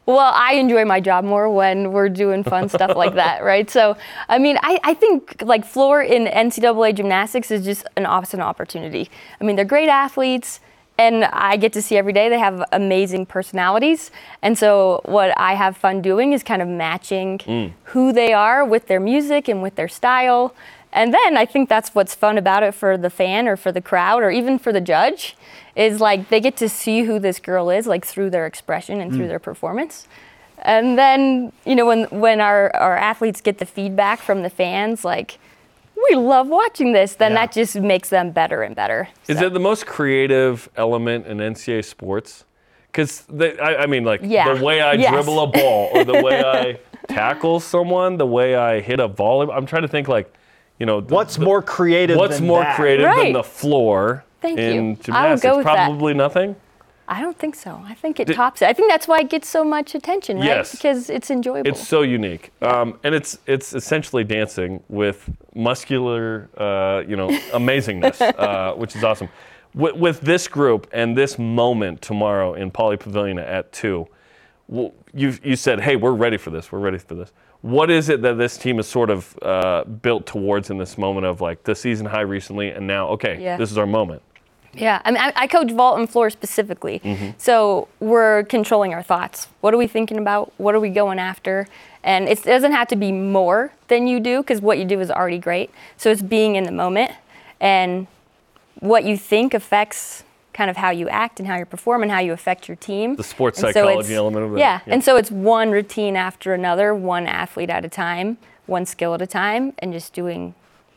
Well, 0.08 0.32
I 0.34 0.54
enjoy 0.54 0.86
my 0.86 1.00
job 1.00 1.22
more 1.22 1.50
when 1.50 1.92
we're 1.92 2.08
doing 2.08 2.42
fun 2.42 2.70
stuff 2.70 2.96
like 2.96 3.16
that, 3.16 3.44
right? 3.52 3.68
So, 3.68 3.94
I 4.26 4.38
mean, 4.38 4.56
I, 4.62 4.80
I 4.82 4.94
think 4.94 5.42
like 5.42 5.66
floor 5.66 6.00
in 6.00 6.24
NCAA 6.24 6.94
gymnastics 6.94 7.50
is 7.50 7.62
just 7.62 7.86
an 7.94 8.06
awesome 8.06 8.40
opportunity. 8.40 9.10
I 9.38 9.44
mean, 9.44 9.54
they're 9.54 9.66
great 9.66 9.90
athletes, 9.90 10.60
and 10.96 11.26
I 11.26 11.58
get 11.58 11.74
to 11.74 11.82
see 11.82 11.98
every 11.98 12.14
day 12.14 12.30
they 12.30 12.38
have 12.38 12.64
amazing 12.72 13.26
personalities. 13.26 14.10
And 14.40 14.56
so, 14.56 15.02
what 15.04 15.38
I 15.38 15.52
have 15.52 15.76
fun 15.76 16.00
doing 16.00 16.32
is 16.32 16.42
kind 16.42 16.62
of 16.62 16.68
matching 16.68 17.36
mm. 17.40 17.72
who 17.84 18.10
they 18.10 18.32
are 18.32 18.64
with 18.64 18.86
their 18.86 19.00
music 19.00 19.46
and 19.46 19.62
with 19.62 19.74
their 19.74 19.88
style. 19.88 20.54
And 20.92 21.12
then 21.12 21.36
I 21.36 21.44
think 21.44 21.68
that's 21.68 21.94
what's 21.94 22.14
fun 22.14 22.38
about 22.38 22.62
it 22.62 22.74
for 22.74 22.96
the 22.96 23.10
fan 23.10 23.46
or 23.46 23.56
for 23.56 23.72
the 23.72 23.80
crowd 23.80 24.22
or 24.22 24.30
even 24.30 24.58
for 24.58 24.72
the 24.72 24.80
judge 24.80 25.36
is 25.76 26.00
like 26.00 26.28
they 26.28 26.40
get 26.40 26.56
to 26.56 26.68
see 26.68 27.02
who 27.02 27.18
this 27.18 27.38
girl 27.38 27.70
is 27.70 27.86
like 27.86 28.04
through 28.04 28.30
their 28.30 28.46
expression 28.46 29.00
and 29.00 29.12
through 29.12 29.26
mm. 29.26 29.28
their 29.28 29.38
performance. 29.38 30.08
And 30.62 30.98
then, 30.98 31.52
you 31.64 31.76
know, 31.76 31.86
when 31.86 32.04
when 32.04 32.40
our, 32.40 32.74
our 32.74 32.96
athletes 32.96 33.40
get 33.40 33.58
the 33.58 33.66
feedback 33.66 34.20
from 34.20 34.42
the 34.42 34.50
fans 34.50 35.04
like 35.04 35.38
we 36.10 36.16
love 36.16 36.48
watching 36.48 36.92
this, 36.92 37.14
then 37.16 37.32
Yeah. 37.32 37.46
that 37.46 37.52
just 37.52 37.76
makes 37.76 38.08
them 38.08 38.30
better 38.30 38.62
and 38.62 38.74
better. 38.74 39.08
Is 39.28 39.38
So- 39.38 39.46
it 39.46 39.52
the 39.52 39.60
most 39.60 39.86
creative 39.86 40.68
element 40.76 41.26
in 41.26 41.38
NCAA 41.38 41.84
sports? 41.84 42.44
Because 42.90 43.24
I, 43.38 43.76
I 43.80 43.86
mean, 43.86 44.04
like 44.04 44.20
Yeah. 44.22 44.54
the 44.54 44.64
way 44.64 44.80
I 44.80 44.94
Yes. 44.94 45.12
dribble 45.12 45.40
a 45.40 45.46
ball, 45.46 45.90
or 45.92 46.04
the 46.04 46.22
way 46.22 46.42
I 46.42 46.78
tackle 47.08 47.60
someone, 47.60 48.16
the 48.16 48.26
way 48.26 48.56
I 48.56 48.80
hit 48.80 49.00
a 49.00 49.08
volley. 49.08 49.48
I'm 49.52 49.66
trying 49.66 49.82
to 49.82 49.88
think, 49.88 50.08
like, 50.08 50.32
you 50.78 50.86
know, 50.86 51.00
the- 51.00 51.14
What's 51.14 51.36
the- 51.36 51.44
more 51.44 51.62
creative? 51.62 52.16
what's 52.16 52.38
than 52.38 52.46
more 52.46 52.60
that? 52.62 52.76
creative 52.76 53.04
than 53.06 53.16
Right. 53.16 53.32
the 53.32 53.42
floor 53.42 54.24
Thank 54.40 54.58
in 54.58 54.74
you. 54.74 54.80
I 54.80 54.86
would 54.90 55.02
gymnastics? 55.02 55.42
go 55.42 55.56
with 55.56 55.66
that. 55.66 55.86
Probably 55.86 56.14
nothing. 56.14 56.56
I 57.10 57.22
don't 57.22 57.38
think 57.38 57.54
so. 57.54 57.80
I 57.86 57.94
think 57.94 58.20
it 58.20 58.26
tops 58.34 58.60
it. 58.60 58.68
I 58.68 58.74
think 58.74 58.90
that's 58.90 59.08
why 59.08 59.20
it 59.20 59.30
gets 59.30 59.48
so 59.48 59.64
much 59.64 59.94
attention, 59.94 60.36
right? 60.36 60.44
Yes. 60.44 60.72
Because 60.72 61.08
it's 61.08 61.30
enjoyable. 61.30 61.66
It's 61.70 61.86
so 61.88 62.02
unique, 62.02 62.52
um, 62.60 62.98
and 63.02 63.14
it's 63.14 63.38
it's 63.46 63.72
essentially 63.72 64.24
dancing 64.24 64.82
with 64.90 65.30
muscular, 65.54 66.50
uh, 66.58 67.02
you 67.08 67.16
know, 67.16 67.28
amazingness, 67.52 68.20
uh, 68.20 68.74
which 68.74 68.94
is 68.94 69.02
awesome. 69.04 69.30
With, 69.74 69.96
with 69.96 70.20
this 70.20 70.48
group 70.48 70.86
and 70.92 71.16
this 71.16 71.38
moment 71.38 72.02
tomorrow 72.02 72.52
in 72.52 72.70
Poly 72.70 72.98
Pavilion 72.98 73.38
at 73.38 73.72
two, 73.72 74.06
well, 74.66 74.92
you 75.14 75.34
you 75.42 75.56
said, 75.56 75.80
hey, 75.80 75.96
we're 75.96 76.12
ready 76.12 76.36
for 76.36 76.50
this. 76.50 76.70
We're 76.70 76.78
ready 76.78 76.98
for 76.98 77.14
this. 77.14 77.32
What 77.62 77.90
is 77.90 78.08
it 78.08 78.22
that 78.22 78.38
this 78.38 78.56
team 78.56 78.78
is 78.78 78.86
sort 78.86 79.10
of 79.10 79.36
uh, 79.42 79.84
built 79.84 80.26
towards 80.26 80.70
in 80.70 80.78
this 80.78 80.96
moment 80.96 81.26
of 81.26 81.40
like 81.40 81.64
the 81.64 81.74
season 81.74 82.06
high 82.06 82.20
recently, 82.20 82.70
and 82.70 82.86
now, 82.86 83.08
okay, 83.08 83.42
Yeah. 83.42 83.56
this 83.56 83.70
is 83.72 83.78
our 83.78 83.86
moment. 83.86 84.22
Yeah, 84.74 85.00
I 85.04 85.10
mean, 85.10 85.20
I, 85.20 85.32
I 85.34 85.46
coach 85.48 85.72
vault 85.72 85.98
and 85.98 86.08
floor 86.08 86.30
specifically. 86.30 87.34
So 87.38 87.88
we're 88.00 88.44
controlling 88.44 88.92
our 88.94 89.02
thoughts. 89.02 89.48
What 89.60 89.74
are 89.74 89.76
we 89.78 89.88
thinking 89.88 90.18
about? 90.18 90.52
What 90.58 90.74
are 90.74 90.78
we 90.80 90.90
going 90.90 91.18
after? 91.18 91.66
And 92.04 92.28
it 92.28 92.44
doesn't 92.44 92.72
have 92.72 92.86
to 92.88 92.96
be 92.96 93.10
more 93.10 93.72
than 93.88 94.06
you 94.06 94.20
do 94.20 94.40
because 94.42 94.60
what 94.60 94.78
you 94.78 94.84
do 94.84 95.00
is 95.00 95.10
already 95.10 95.38
great. 95.38 95.70
So 95.96 96.10
it's 96.10 96.22
being 96.22 96.54
in 96.54 96.64
the 96.64 96.70
moment 96.70 97.12
and 97.60 98.06
what 98.78 99.04
you 99.04 99.16
think 99.16 99.52
affects 99.54 100.22
kind 100.58 100.68
of 100.68 100.76
how 100.76 100.90
you 100.90 101.08
act 101.08 101.38
and 101.38 101.46
how 101.48 101.56
you 101.56 101.64
perform 101.64 102.02
and 102.02 102.10
how 102.10 102.18
you 102.18 102.32
affect 102.32 102.66
your 102.66 102.74
team. 102.76 103.14
The 103.14 103.22
sports 103.22 103.62
And 103.62 103.72
psychology 103.72 103.98
it's- 104.00 104.16
element 104.16 104.44
of 104.44 104.54
it, 104.54 104.58
Yeah. 104.58 104.80
yeah. 104.84 104.92
and 104.92 105.04
so 105.04 105.14
it's 105.16 105.30
one 105.30 105.70
routine 105.70 106.16
after 106.16 106.52
another, 106.52 106.92
one 106.96 107.28
athlete 107.28 107.70
at 107.70 107.84
a 107.84 107.88
time, 107.88 108.38
one 108.66 108.84
skill 108.84 109.14
at 109.14 109.22
a 109.22 109.26
time, 109.26 109.72
and 109.78 109.92
just 109.92 110.12
doing 110.12 110.54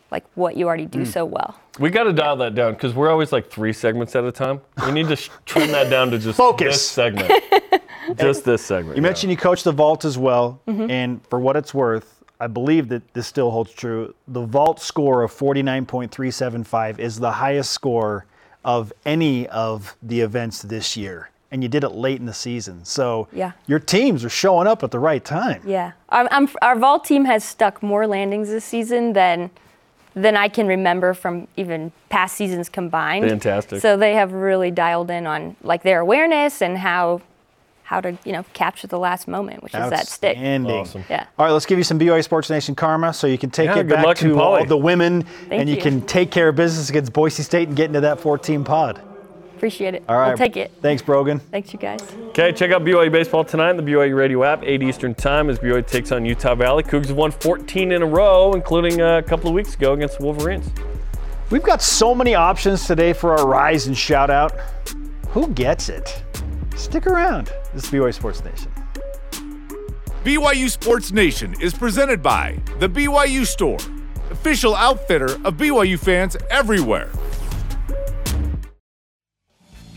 like 0.10 0.24
what 0.34 0.58
you 0.58 0.66
already 0.68 0.88
do 0.88 1.06
so 1.06 1.24
well. 1.24 1.56
We 1.80 1.92
got 1.92 2.04
to 2.06 2.12
dial 2.12 2.36
that 2.38 2.56
down 2.56 2.74
because 2.74 2.94
we're 2.96 3.12
always 3.12 3.32
like 3.32 3.52
three 3.52 3.72
segments 3.72 4.16
at 4.16 4.24
a 4.26 4.32
time. 4.32 4.60
We 4.86 4.92
need 4.92 5.08
to 5.10 5.16
sh- 5.16 5.30
trim 5.46 5.72
that 5.72 5.90
down 5.92 6.10
to 6.12 6.18
just 6.18 6.38
Focus. 6.38 6.68
this 6.74 6.88
segment. 6.90 7.32
just 8.20 8.44
this 8.44 8.62
segment. 8.64 8.96
You 8.98 9.04
mentioned 9.04 9.30
you 9.32 9.38
coach 9.38 9.62
the 9.64 9.72
vault 9.72 10.04
as 10.06 10.18
well, 10.18 10.60
Mm-hmm. 10.68 10.90
and 10.90 11.22
for 11.30 11.40
what 11.40 11.56
it's 11.56 11.72
worth, 11.74 12.24
I 12.42 12.48
believe 12.48 12.90
that 12.90 13.14
this 13.14 13.28
still 13.28 13.52
holds 13.52 13.72
true. 13.74 14.14
The 14.28 14.42
vault 14.42 14.82
score 14.82 15.22
of 15.24 15.32
49.375 15.32 16.98
is 17.00 17.20
the 17.20 17.32
highest 17.32 17.72
score 17.72 18.26
of 18.64 18.94
any 19.06 19.48
of 19.50 19.96
the 20.04 20.22
events 20.22 20.62
this 20.62 20.96
year, 20.96 21.30
and 21.52 21.64
you 21.64 21.70
did 21.70 21.84
it 21.84 21.90
late 21.90 22.20
in 22.20 22.26
the 22.26 22.34
season. 22.34 22.86
So 22.86 23.28
Yeah. 23.34 23.52
your 23.68 23.80
teams 23.80 24.24
are 24.24 24.30
showing 24.30 24.68
up 24.68 24.84
at 24.84 24.92
the 24.92 25.00
right 25.00 25.24
time. 25.24 25.62
Yeah, 25.66 25.92
our, 26.10 26.28
I'm, 26.32 26.48
our 26.62 26.76
vault 26.76 27.04
team 27.06 27.26
has 27.26 27.44
stuck 27.44 27.82
more 27.82 28.06
landings 28.08 28.50
this 28.50 28.66
season 28.66 29.14
than 29.14 29.50
than 30.14 30.36
I 30.36 30.50
can 30.50 30.68
remember 30.68 31.14
from 31.14 31.48
even 31.56 31.94
past 32.10 32.36
seasons 32.36 32.68
combined. 32.68 33.30
Fantastic. 33.30 33.82
So 33.82 33.96
they 33.96 34.14
have 34.16 34.34
really 34.34 34.70
dialed 34.70 35.10
in 35.10 35.26
on 35.26 35.56
like 35.64 35.84
their 35.84 36.02
awareness 36.02 36.62
and 36.62 36.78
how 36.78 37.22
how 37.92 38.00
to 38.00 38.18
you 38.24 38.32
know 38.32 38.46
capture 38.54 38.88
the 38.88 38.98
last 38.98 39.28
moment, 39.28 39.62
which 39.62 39.74
is 39.76 39.90
that 39.90 40.08
stick. 40.08 40.38
Outstanding. 40.38 40.72
Awesome. 40.78 41.04
Yeah. 41.10 41.26
All 41.38 41.46
right, 41.46 41.52
let's 41.52 41.66
give 41.66 41.78
you 41.78 41.84
some 41.84 42.00
BYU 42.00 42.24
Sports 42.24 42.50
Nation 42.50 42.74
karma 42.74 43.14
so 43.14 43.28
you 43.28 43.38
can 43.38 43.50
take 43.50 43.66
Yeah, 43.66 43.80
it 43.80 43.88
good 43.88 43.96
back 43.96 44.06
luck 44.06 44.18
to 44.20 44.40
all 44.40 44.64
the 44.64 44.78
women 44.78 45.24
Thank 45.50 45.52
and 45.60 45.70
you, 45.70 45.76
you. 45.76 45.82
can 45.82 46.02
take 46.04 46.32
care 46.32 46.48
of 46.48 46.56
business 46.56 46.90
against 46.90 47.12
Boise 47.12 47.44
State 47.44 47.68
and 47.68 47.76
get 47.76 47.88
into 47.88 48.00
that 48.00 48.22
14 48.22 48.64
pod. 48.64 49.02
Appreciate 49.58 49.94
it. 49.94 50.04
All 50.08 50.18
right. 50.18 50.32
I'll 50.32 50.38
take 50.38 50.56
it. 50.56 50.72
Thanks, 50.82 51.02
Brogan. 51.04 51.40
Thanks, 51.40 51.74
you 51.74 51.80
guys. 51.80 52.00
Okay, 52.30 52.54
check 52.54 52.72
out 52.72 52.82
BYU 52.86 53.12
Baseball 53.12 53.44
tonight 53.44 53.72
on 53.72 53.78
the 53.78 53.84
BYU 53.84 54.16
Radio 54.16 54.42
app, 54.46 54.64
8 54.64 54.82
Eastern 54.82 55.14
Time, 55.14 55.50
as 55.50 55.60
BYU 55.60 55.86
takes 55.86 56.14
on 56.14 56.24
Utah 56.26 56.56
Valley. 56.56 56.84
Cougs 56.84 57.08
have 57.10 57.18
won 57.18 57.30
14 57.32 57.92
in 57.92 58.02
a 58.02 58.06
row, 58.06 58.54
including 58.54 59.02
uh, 59.02 59.18
a 59.18 59.22
couple 59.22 59.50
of 59.50 59.54
weeks 59.54 59.76
ago 59.76 59.92
against 59.94 60.18
the 60.18 60.24
Wolverines. 60.24 60.68
We've 61.50 61.62
got 61.62 61.82
so 61.82 62.16
many 62.16 62.36
options 62.36 62.88
today 62.88 63.12
for 63.12 63.38
our 63.38 63.46
rise 63.46 63.86
and 63.86 63.98
shout 63.98 64.30
out. 64.30 64.54
Who 65.32 65.50
gets 65.50 65.90
it? 65.90 66.24
Stick 66.76 67.06
around. 67.06 67.52
This 67.74 67.86
is 67.86 67.90
BYU 67.90 68.14
Sports 68.14 68.44
Nation. 68.44 68.72
BYU 70.26 70.70
Sports 70.70 71.12
Nation 71.12 71.56
is 71.62 71.74
presented 71.74 72.22
by 72.22 72.60
The 72.80 72.90
BYU 72.90 73.46
Store, 73.46 73.78
official 74.30 74.76
outfitter 74.76 75.34
of 75.46 75.56
BYU 75.56 75.98
fans 75.98 76.36
everywhere. 76.50 77.10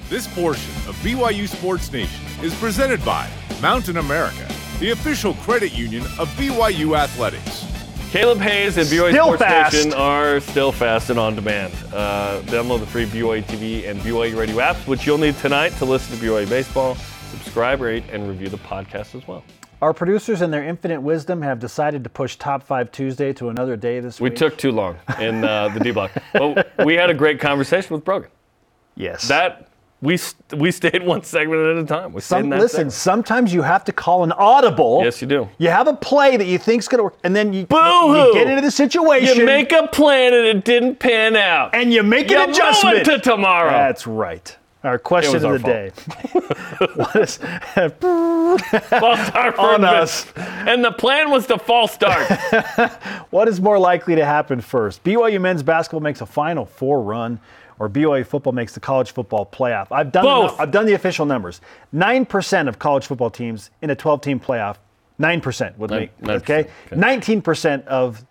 This 0.08 0.32
portion 0.34 0.70
of 0.88 0.94
BYU 1.02 1.48
Sports 1.48 1.90
Nation 1.90 2.24
is 2.42 2.54
presented 2.54 3.04
by 3.04 3.28
Mountain 3.60 3.96
America, 3.96 4.46
the 4.78 4.90
official 4.90 5.34
credit 5.34 5.76
union 5.76 6.04
of 6.18 6.28
BYU 6.36 6.96
Athletics. 6.96 7.66
Caleb 8.12 8.38
Hayes 8.38 8.76
and 8.76 8.86
BYU 8.86 9.10
Still 9.10 9.24
Sports 9.24 9.42
fast. 9.42 9.74
Nation 9.74 9.92
are 9.94 10.38
still 10.38 10.70
fast 10.70 11.10
and 11.10 11.18
on 11.18 11.34
demand. 11.34 11.74
Uh, 11.92 12.40
download 12.42 12.78
the 12.78 12.86
free 12.86 13.06
BYU 13.06 13.42
TV 13.42 13.88
and 13.88 13.98
BYU 14.02 14.38
Radio 14.38 14.56
apps, 14.58 14.86
which 14.86 15.04
you'll 15.04 15.18
need 15.18 15.36
tonight 15.38 15.70
to 15.78 15.84
listen 15.84 16.16
to 16.16 16.24
BYU 16.24 16.48
Baseball. 16.48 16.96
Subscribe, 17.38 17.80
rate, 17.80 18.04
and 18.12 18.28
review 18.28 18.48
the 18.48 18.58
podcast 18.58 19.14
as 19.14 19.26
well. 19.26 19.42
Our 19.82 19.92
producers, 19.92 20.40
in 20.40 20.50
their 20.50 20.64
infinite 20.64 21.00
wisdom, 21.02 21.42
have 21.42 21.58
decided 21.58 22.04
to 22.04 22.10
push 22.10 22.36
Top 22.36 22.62
5 22.62 22.90
Tuesday 22.92 23.32
to 23.34 23.48
another 23.48 23.76
day 23.76 24.00
this 24.00 24.20
We 24.20 24.24
week. 24.30 24.32
We 24.34 24.36
took 24.38 24.56
too 24.56 24.70
long 24.72 24.96
in 25.20 25.44
uh, 25.44 25.68
the 25.68 25.80
D 25.80 25.90
block. 25.90 26.12
But 26.32 26.70
we 26.86 26.94
had 26.94 27.10
a 27.10 27.14
great 27.14 27.40
conversation 27.40 27.94
with 27.94 28.04
Brogan. 28.04 28.30
yes. 28.94 29.28
That 29.28 29.68
we 30.00 30.16
st- 30.16 30.60
we 30.60 30.70
stayed 30.70 31.02
one 31.06 31.22
segment 31.22 31.60
at 31.62 31.82
a 31.82 31.86
time. 31.86 32.12
We 32.12 32.20
Some, 32.20 32.50
that 32.50 32.60
listen, 32.60 32.76
segment. 32.78 32.92
sometimes 32.92 33.52
you 33.54 33.62
have 33.62 33.84
to 33.84 33.92
call 33.92 34.22
an 34.22 34.32
audible. 34.32 35.00
Yes, 35.02 35.20
you 35.20 35.28
do. 35.28 35.48
You 35.58 35.68
have 35.70 35.88
a 35.88 35.94
play 35.94 36.36
that 36.36 36.46
you 36.46 36.58
think's 36.58 36.88
going 36.88 36.98
to 36.98 37.04
work, 37.04 37.16
and 37.24 37.34
then 37.34 37.52
you, 37.52 37.66
Boo-hoo. 37.66 38.28
you 38.28 38.34
get 38.34 38.46
into 38.48 38.62
the 38.62 38.70
situation. 38.70 39.38
You 39.38 39.44
make 39.46 39.72
a 39.72 39.86
plan 39.88 40.32
and 40.34 40.46
it 40.46 40.64
didn't 40.64 40.98
pan 40.98 41.36
out. 41.36 41.74
and 41.74 41.92
you 41.92 42.02
make 42.02 42.30
you 42.30 42.38
an 42.38 42.50
adjustment. 42.50 43.04
to 43.06 43.18
tomorrow. 43.18 43.70
That's 43.70 44.06
right. 44.06 44.56
Our 44.84 44.98
question 44.98 45.42
of 45.42 45.52
the 45.52 45.58
day. 45.58 45.90
what 46.94 47.16
is, 47.16 47.38
false 48.90 49.26
start 49.26 49.56
for 49.56 49.62
On 49.62 49.82
us. 49.82 50.30
And 50.36 50.84
the 50.84 50.92
plan 50.92 51.30
was 51.30 51.46
to 51.46 51.58
false 51.58 51.92
start. 51.92 52.30
what 53.30 53.48
is 53.48 53.62
more 53.62 53.78
likely 53.78 54.14
to 54.14 54.26
happen 54.26 54.60
first? 54.60 55.02
BYU 55.02 55.40
men's 55.40 55.62
basketball 55.62 56.00
makes 56.00 56.20
a 56.20 56.26
Final 56.26 56.66
Four 56.66 57.00
run, 57.00 57.40
or 57.78 57.88
BYU 57.88 58.26
football 58.26 58.52
makes 58.52 58.74
the 58.74 58.80
college 58.80 59.12
football 59.12 59.46
playoff? 59.46 59.86
I've 59.90 60.12
done 60.12 60.24
Both. 60.24 60.56
The, 60.58 60.62
I've 60.62 60.70
done 60.70 60.84
the 60.84 60.92
official 60.92 61.24
numbers. 61.24 61.62
Nine 61.90 62.26
percent 62.26 62.68
of 62.68 62.78
college 62.78 63.06
football 63.06 63.30
teams 63.30 63.70
in 63.80 63.88
a 63.88 63.96
12-team 63.96 64.38
playoff. 64.38 64.76
Nine 65.18 65.40
percent 65.40 65.78
would 65.78 65.90
make. 65.90 66.18
9%, 66.20 66.28
okay. 66.42 66.60
okay. 66.60 66.70
Nineteen 66.94 67.40
percent 67.40 67.86
of 67.86 68.22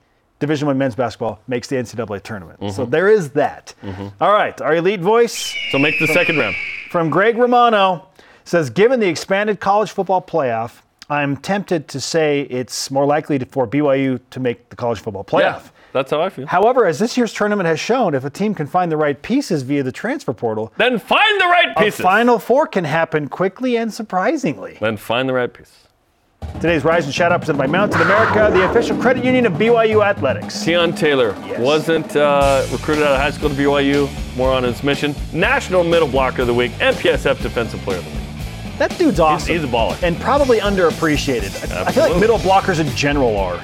Division 0.43 0.67
One 0.67 0.77
men's 0.77 0.95
basketball 0.95 1.39
makes 1.47 1.69
the 1.69 1.77
NCAA 1.77 2.21
tournament. 2.21 2.59
Mm-hmm. 2.59 2.75
So 2.75 2.85
there 2.85 3.07
is 3.07 3.29
that. 3.31 3.73
All 4.19 4.33
right. 4.33 4.59
Our 4.59 4.75
elite 4.75 4.99
voice 4.99 5.55
so 5.71 5.79
make 5.79 5.97
the 5.99 6.07
second 6.07 6.37
round. 6.37 6.55
from 6.89 7.09
Greg 7.09 7.37
Romano 7.37 8.07
says, 8.43 8.69
given 8.69 8.99
the 8.99 9.07
expanded 9.07 9.61
college 9.61 9.91
football 9.91 10.21
playoff, 10.21 10.81
I'm 11.09 11.37
tempted 11.37 11.87
to 11.89 12.01
say 12.01 12.41
it's 12.49 12.91
more 12.91 13.05
likely 13.05 13.39
to, 13.39 13.45
for 13.45 13.65
BYU 13.67 14.19
to 14.31 14.39
make 14.41 14.69
the 14.69 14.75
college 14.75 14.99
football 14.99 15.23
playoff. 15.23 15.63
Yeah, 15.63 15.69
That's 15.93 16.11
how 16.11 16.21
I 16.21 16.29
feel. 16.29 16.47
However, 16.47 16.85
as 16.85 16.99
this 16.99 17.15
year's 17.17 17.33
tournament 17.33 17.67
has 17.67 17.79
shown, 17.79 18.13
if 18.15 18.25
a 18.25 18.29
team 18.29 18.53
can 18.53 18.67
find 18.67 18.91
the 18.91 18.97
right 18.97 19.21
pieces 19.21 19.63
via 19.63 19.83
the 19.83 19.91
transfer 19.93 20.33
portal, 20.33 20.73
Then 20.77 20.99
find 20.99 21.39
the 21.41 21.45
right 21.45 21.75
pieces. 21.77 21.99
a. 22.01 22.03
Final 22.03 22.37
Four 22.39 22.67
can 22.67 22.83
happen 22.83 23.27
quickly 23.29 23.77
and 23.77 23.93
surprisingly. 23.93 24.77
then 24.81 24.97
find 24.97 25.27
the 25.29 25.33
right 25.33 25.53
pieces. 25.53 25.82
Today's 26.55 26.83
Rise 26.85 27.05
and 27.05 27.13
Shout 27.13 27.31
Out 27.31 27.41
presented 27.41 27.57
by 27.57 27.67
Mountain 27.67 28.01
America, 28.01 28.49
the 28.55 28.69
official 28.69 28.97
credit 28.97 29.25
union 29.25 29.45
of 29.45 29.53
BYU 29.53 30.03
Athletics. 30.05 30.63
Keon 30.63 30.93
Taylor 30.93 31.35
Yes. 31.45 31.59
wasn't 31.59 32.15
uh, 32.15 32.65
recruited 32.71 33.03
out 33.03 33.11
of 33.13 33.19
high 33.19 33.31
school 33.31 33.49
to 33.49 33.55
BYU. 33.55 34.09
More 34.37 34.51
on 34.53 34.63
his 34.63 34.81
mission. 34.83 35.13
National 35.33 35.83
Middle 35.83 36.07
Blocker 36.07 36.41
of 36.41 36.47
the 36.47 36.53
Week. 36.53 36.71
MPSF 36.73 37.41
Defensive 37.41 37.81
Player 37.81 37.97
of 37.99 38.05
the 38.05 38.11
Week. 38.11 38.19
That 38.79 38.97
dude's 38.97 39.19
awesome. 39.19 39.53
he's 39.53 39.63
a 39.63 39.67
baller. 39.67 40.01
And 40.01 40.17
probably 40.21 40.59
underappreciated. 40.59 41.71
I- 41.71 41.83
I 41.85 41.91
feel 41.91 42.09
like 42.09 42.19
middle 42.19 42.39
blockers 42.39 42.79
in 42.79 42.87
general 42.95 43.37
are. 43.37 43.59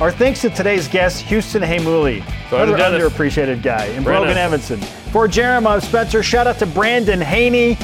Our 0.00 0.10
thanks 0.10 0.40
to 0.40 0.50
today's 0.50 0.88
guest, 0.88 1.22
Houston 1.22 1.62
Heimuli, 1.62 2.22
another 2.50 2.76
underappreciated 2.76 3.62
guy, 3.62 3.84
and 3.86 4.02
Brandon. 4.04 4.24
Brogan 4.28 4.38
Evanson. 4.38 4.80
For 5.12 5.28
Jeremiah 5.28 5.80
Spencer, 5.80 6.22
shout 6.22 6.46
out 6.46 6.58
to 6.58 6.66
Brandon 6.66 7.20
Haney. 7.20 7.76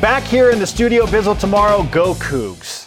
Back 0.00 0.22
here 0.22 0.50
in 0.50 0.58
the 0.60 0.66
studio, 0.66 1.04
Bizzle 1.06 1.38
tomorrow. 1.38 1.82
Go 1.90 2.14
Cougs. 2.14 2.83